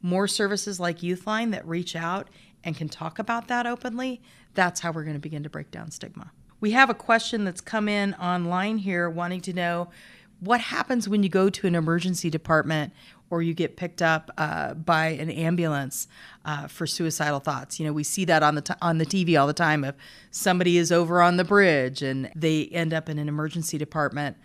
more 0.00 0.28
services 0.28 0.78
like 0.78 1.00
Youthline 1.00 1.50
that 1.50 1.66
reach 1.66 1.96
out 1.96 2.30
and 2.62 2.76
can 2.76 2.88
talk 2.88 3.18
about 3.18 3.48
that 3.48 3.66
openly, 3.66 4.22
that's 4.54 4.80
how 4.80 4.92
we're 4.92 5.02
going 5.02 5.16
to 5.16 5.20
begin 5.20 5.42
to 5.42 5.50
break 5.50 5.72
down 5.72 5.90
stigma. 5.90 6.30
We 6.60 6.70
have 6.70 6.88
a 6.88 6.94
question 6.94 7.44
that's 7.44 7.60
come 7.60 7.88
in 7.88 8.14
online 8.14 8.78
here 8.78 9.10
wanting 9.10 9.40
to 9.42 9.52
know 9.52 9.90
what 10.38 10.60
happens 10.60 11.08
when 11.08 11.22
you 11.24 11.28
go 11.28 11.50
to 11.50 11.66
an 11.66 11.74
emergency 11.74 12.30
department 12.30 12.92
or 13.34 13.42
you 13.42 13.52
get 13.52 13.76
picked 13.76 14.00
up 14.00 14.30
uh, 14.38 14.74
by 14.74 15.08
an 15.08 15.28
ambulance 15.28 16.06
uh, 16.44 16.68
for 16.68 16.86
suicidal 16.86 17.40
thoughts. 17.40 17.80
You 17.80 17.86
know, 17.86 17.92
we 17.92 18.04
see 18.04 18.24
that 18.26 18.44
on 18.44 18.54
the 18.54 18.60
t- 18.60 18.74
on 18.80 18.98
the 18.98 19.04
TV 19.04 19.38
all 19.38 19.48
the 19.48 19.52
time. 19.52 19.82
If 19.82 19.96
somebody 20.30 20.78
is 20.78 20.92
over 20.92 21.20
on 21.20 21.36
the 21.36 21.42
bridge 21.42 22.00
and 22.00 22.30
they 22.36 22.66
end 22.66 22.94
up 22.94 23.08
in 23.08 23.18
an 23.18 23.26
emergency 23.28 23.76
department, 23.76 24.36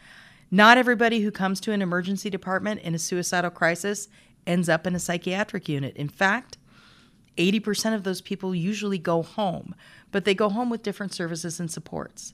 not 0.50 0.80
everybody 0.80 1.20
who 1.20 1.30
comes 1.30 1.60
to 1.62 1.72
an 1.72 1.84
emergency 1.84 2.32
department 2.32 2.82
in 2.82 2.96
a 2.96 3.00
suicidal 3.00 3.52
crisis 3.52 4.08
ends 4.48 4.68
up 4.68 4.88
in 4.88 4.96
a 4.96 5.00
psychiatric 5.00 5.70
unit. 5.70 5.96
In 5.96 6.10
fact, 6.10 6.58
80% 7.38 7.94
of 7.94 8.04
those 8.04 8.22
people 8.22 8.56
usually 8.56 8.98
go 8.98 9.22
home, 9.22 9.76
but 10.12 10.26
they 10.26 10.34
go 10.34 10.50
home 10.50 10.72
with 10.72 10.82
different 10.82 11.14
services 11.14 11.60
and 11.60 11.70
supports. 11.70 12.34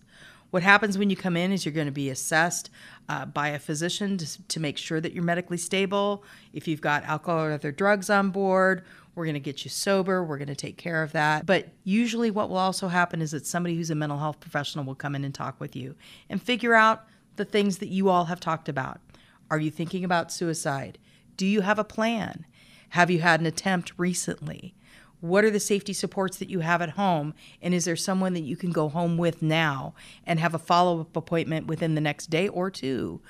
What 0.51 0.63
happens 0.63 0.97
when 0.97 1.09
you 1.09 1.17
come 1.17 1.35
in 1.35 1.51
is 1.51 1.65
you're 1.65 1.73
going 1.73 1.87
to 1.87 1.91
be 1.91 2.09
assessed 2.09 2.69
uh, 3.07 3.25
by 3.25 3.49
a 3.49 3.59
physician 3.59 4.17
to, 4.17 4.43
to 4.43 4.59
make 4.59 4.77
sure 4.77 4.99
that 4.99 5.13
you're 5.13 5.23
medically 5.23 5.57
stable. 5.57 6.23
If 6.53 6.67
you've 6.67 6.81
got 6.81 7.03
alcohol 7.03 7.45
or 7.45 7.51
other 7.51 7.71
drugs 7.71 8.09
on 8.09 8.31
board, 8.31 8.83
we're 9.13 9.25
going 9.25 9.35
to 9.35 9.39
get 9.39 9.63
you 9.63 9.69
sober. 9.69 10.23
We're 10.23 10.37
going 10.37 10.47
to 10.49 10.55
take 10.55 10.77
care 10.77 11.01
of 11.01 11.13
that. 11.13 11.45
But 11.45 11.69
usually, 11.83 12.31
what 12.31 12.49
will 12.49 12.57
also 12.57 12.87
happen 12.87 13.21
is 13.21 13.31
that 13.31 13.45
somebody 13.45 13.75
who's 13.75 13.89
a 13.89 13.95
mental 13.95 14.19
health 14.19 14.39
professional 14.39 14.85
will 14.85 14.95
come 14.95 15.15
in 15.15 15.23
and 15.23 15.33
talk 15.33 15.59
with 15.59 15.75
you 15.75 15.95
and 16.29 16.41
figure 16.41 16.73
out 16.73 17.05
the 17.35 17.45
things 17.45 17.77
that 17.77 17.87
you 17.87 18.09
all 18.09 18.25
have 18.25 18.39
talked 18.39 18.69
about. 18.69 18.99
Are 19.49 19.59
you 19.59 19.71
thinking 19.71 20.03
about 20.03 20.31
suicide? 20.31 20.97
Do 21.37 21.45
you 21.45 21.61
have 21.61 21.79
a 21.79 21.83
plan? 21.83 22.45
Have 22.89 23.11
you 23.11 23.19
had 23.19 23.39
an 23.39 23.45
attempt 23.45 23.93
recently? 23.97 24.73
What 25.25 25.43
are 25.43 25.49
the 25.49 25.59
safety 25.59 25.91
supports 25.91 26.37
that 26.37 26.51
you 26.51 26.59
have 26.59 26.83
at 26.83 26.91
home? 26.91 27.33
And 27.59 27.73
is 27.73 27.85
there 27.85 27.95
someone 27.95 28.33
that 28.33 28.41
you 28.41 28.55
can 28.55 28.71
go 28.71 28.89
home 28.89 29.17
with 29.17 29.41
now 29.41 29.95
and 30.23 30.39
have 30.39 30.53
a 30.53 30.59
follow 30.59 31.01
up 31.01 31.15
appointment 31.15 31.65
within 31.65 31.95
the 31.95 32.01
next 32.01 32.27
day 32.27 32.47
or 32.47 32.69
two 32.69 33.21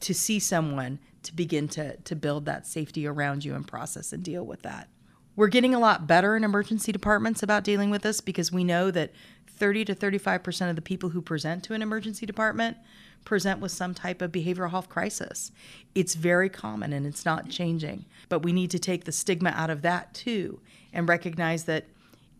to 0.00 0.14
see 0.14 0.38
someone 0.38 0.98
to 1.24 1.34
begin 1.34 1.68
to, 1.68 1.98
to 1.98 2.16
build 2.16 2.46
that 2.46 2.66
safety 2.66 3.06
around 3.06 3.44
you 3.44 3.54
and 3.54 3.68
process 3.68 4.14
and 4.14 4.22
deal 4.22 4.46
with 4.46 4.62
that? 4.62 4.88
We're 5.36 5.48
getting 5.48 5.74
a 5.74 5.78
lot 5.78 6.06
better 6.06 6.36
in 6.36 6.44
emergency 6.44 6.90
departments 6.90 7.42
about 7.42 7.64
dealing 7.64 7.90
with 7.90 8.00
this 8.00 8.22
because 8.22 8.50
we 8.50 8.64
know 8.64 8.90
that 8.90 9.12
30 9.46 9.84
to 9.84 9.94
35% 9.94 10.70
of 10.70 10.76
the 10.76 10.82
people 10.82 11.10
who 11.10 11.20
present 11.20 11.64
to 11.64 11.74
an 11.74 11.82
emergency 11.82 12.24
department 12.24 12.78
present 13.24 13.60
with 13.60 13.72
some 13.72 13.92
type 13.92 14.22
of 14.22 14.32
behavioral 14.32 14.70
health 14.70 14.88
crisis. 14.88 15.52
It's 15.94 16.14
very 16.14 16.48
common 16.48 16.94
and 16.94 17.06
it's 17.06 17.26
not 17.26 17.50
changing. 17.50 18.06
But 18.30 18.40
we 18.40 18.52
need 18.52 18.70
to 18.70 18.78
take 18.78 19.04
the 19.04 19.12
stigma 19.12 19.50
out 19.50 19.70
of 19.70 19.82
that 19.82 20.14
too 20.14 20.60
and 20.92 21.08
recognize 21.08 21.64
that 21.64 21.86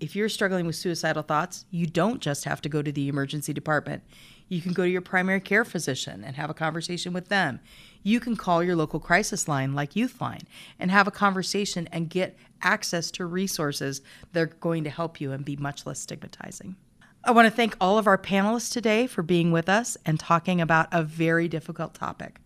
if 0.00 0.16
you're 0.16 0.28
struggling 0.28 0.66
with 0.66 0.74
suicidal 0.74 1.22
thoughts, 1.22 1.64
you 1.70 1.86
don't 1.86 2.20
just 2.20 2.44
have 2.44 2.60
to 2.62 2.68
go 2.68 2.82
to 2.82 2.90
the 2.90 3.08
emergency 3.08 3.52
department. 3.52 4.02
You 4.48 4.60
can 4.60 4.72
go 4.72 4.82
to 4.82 4.90
your 4.90 5.00
primary 5.00 5.40
care 5.40 5.64
physician 5.64 6.24
and 6.24 6.34
have 6.34 6.50
a 6.50 6.54
conversation 6.54 7.12
with 7.12 7.28
them. 7.28 7.60
You 8.02 8.18
can 8.18 8.36
call 8.36 8.64
your 8.64 8.74
local 8.74 8.98
crisis 8.98 9.46
line 9.46 9.74
like 9.74 9.92
Youthline 9.92 10.42
and 10.78 10.90
have 10.90 11.06
a 11.06 11.12
conversation 11.12 11.88
and 11.92 12.10
get 12.10 12.36
access 12.62 13.10
to 13.12 13.26
resources 13.26 14.02
that 14.32 14.40
are 14.40 14.46
going 14.46 14.82
to 14.84 14.90
help 14.90 15.20
you 15.20 15.30
and 15.30 15.44
be 15.44 15.56
much 15.56 15.86
less 15.86 16.00
stigmatizing. 16.00 16.74
I 17.24 17.30
want 17.30 17.46
to 17.46 17.54
thank 17.54 17.76
all 17.80 17.98
of 17.98 18.08
our 18.08 18.18
panelists 18.18 18.72
today 18.72 19.06
for 19.06 19.22
being 19.22 19.52
with 19.52 19.68
us 19.68 19.96
and 20.04 20.18
talking 20.18 20.60
about 20.60 20.88
a 20.90 21.04
very 21.04 21.46
difficult 21.46 21.94
topic. 21.94 22.40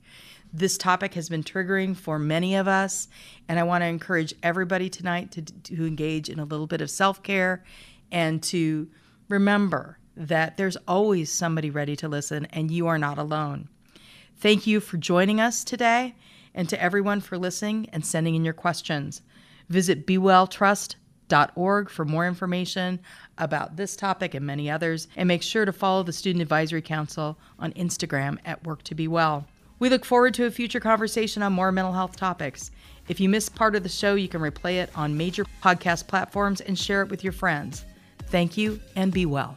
This 0.53 0.79
topic 0.79 1.15
has 1.15 1.29
been 1.29 1.43
triggering 1.43 1.97
for 1.97 2.19
many 2.19 2.55
of 2.55 2.69
us, 2.69 3.09
and 3.49 3.59
I 3.59 3.65
want 3.65 3.83
to 3.83 3.87
encourage 3.87 4.35
everybody 4.43 4.89
tonight 4.89 5.33
to, 5.33 5.43
to 5.43 5.87
engage 5.87 6.29
in 6.29 6.39
a 6.39 6.45
little 6.45 6.67
bit 6.67 6.81
of 6.81 6.91
self 6.91 7.23
care 7.23 7.65
and 8.11 8.43
to 8.45 8.89
remember 9.29 9.99
that 10.17 10.57
there's 10.57 10.77
always 10.89 11.31
somebody 11.31 11.71
ready 11.71 11.97
to 11.97 12.09
listen, 12.09 12.47
and 12.47 12.71
you 12.71 12.87
are 12.87 12.99
not 12.99 13.19
alone. 13.19 13.69
Thank 14.39 14.67
you 14.67 14.81
for 14.81 14.97
joining 14.97 15.41
us 15.41 15.63
today, 15.65 16.15
and 16.55 16.69
to 16.69 16.83
everyone 16.83 17.21
for 17.21 17.37
listening 17.37 17.89
and 17.93 18.05
sending 18.05 18.35
in 18.35 18.45
your 18.45 18.55
questions. 18.55 19.23
Visit 19.69 20.07
bewelltrust.org 20.07 21.91
for 21.91 22.05
more 22.05 22.27
information 22.27 23.01
about 23.37 23.77
this 23.77 23.95
topic 23.97 24.33
and 24.33 24.47
many 24.47 24.71
others, 24.71 25.09
and 25.17 25.29
make 25.29 25.43
sure 25.43 25.65
to 25.65 25.73
follow 25.73 26.03
the 26.03 26.13
Student 26.13 26.43
Advisory 26.43 26.83
Council 26.83 27.39
on 27.59 27.73
Instagram 27.73 28.39
at 28.45 28.63
Work2BeWell. 28.63 29.45
We 29.79 29.91
look 29.91 30.05
forward 30.05 30.35
to 30.35 30.47
a 30.47 30.51
future 30.51 30.81
conversation 30.81 31.43
on 31.43 31.53
more 31.53 31.71
mental 31.71 31.93
health 31.93 32.17
topics. 32.17 32.71
If 33.09 33.21
you 33.21 33.29
missed 33.29 33.55
part 33.55 33.77
of 33.77 33.83
the 33.83 33.89
show, 33.89 34.15
you 34.15 34.29
can 34.29 34.41
replay 34.41 34.83
it 34.83 34.91
on 34.95 35.17
major 35.17 35.45
podcast 35.63 36.07
platforms 36.07 36.61
and 36.63 36.79
share 36.79 37.03
it 37.03 37.11
with 37.11 37.23
your 37.23 37.33
friends. 37.33 37.85
Thank 38.29 38.57
you 38.57 38.81
and 38.97 39.13
be 39.13 39.27
well. 39.27 39.55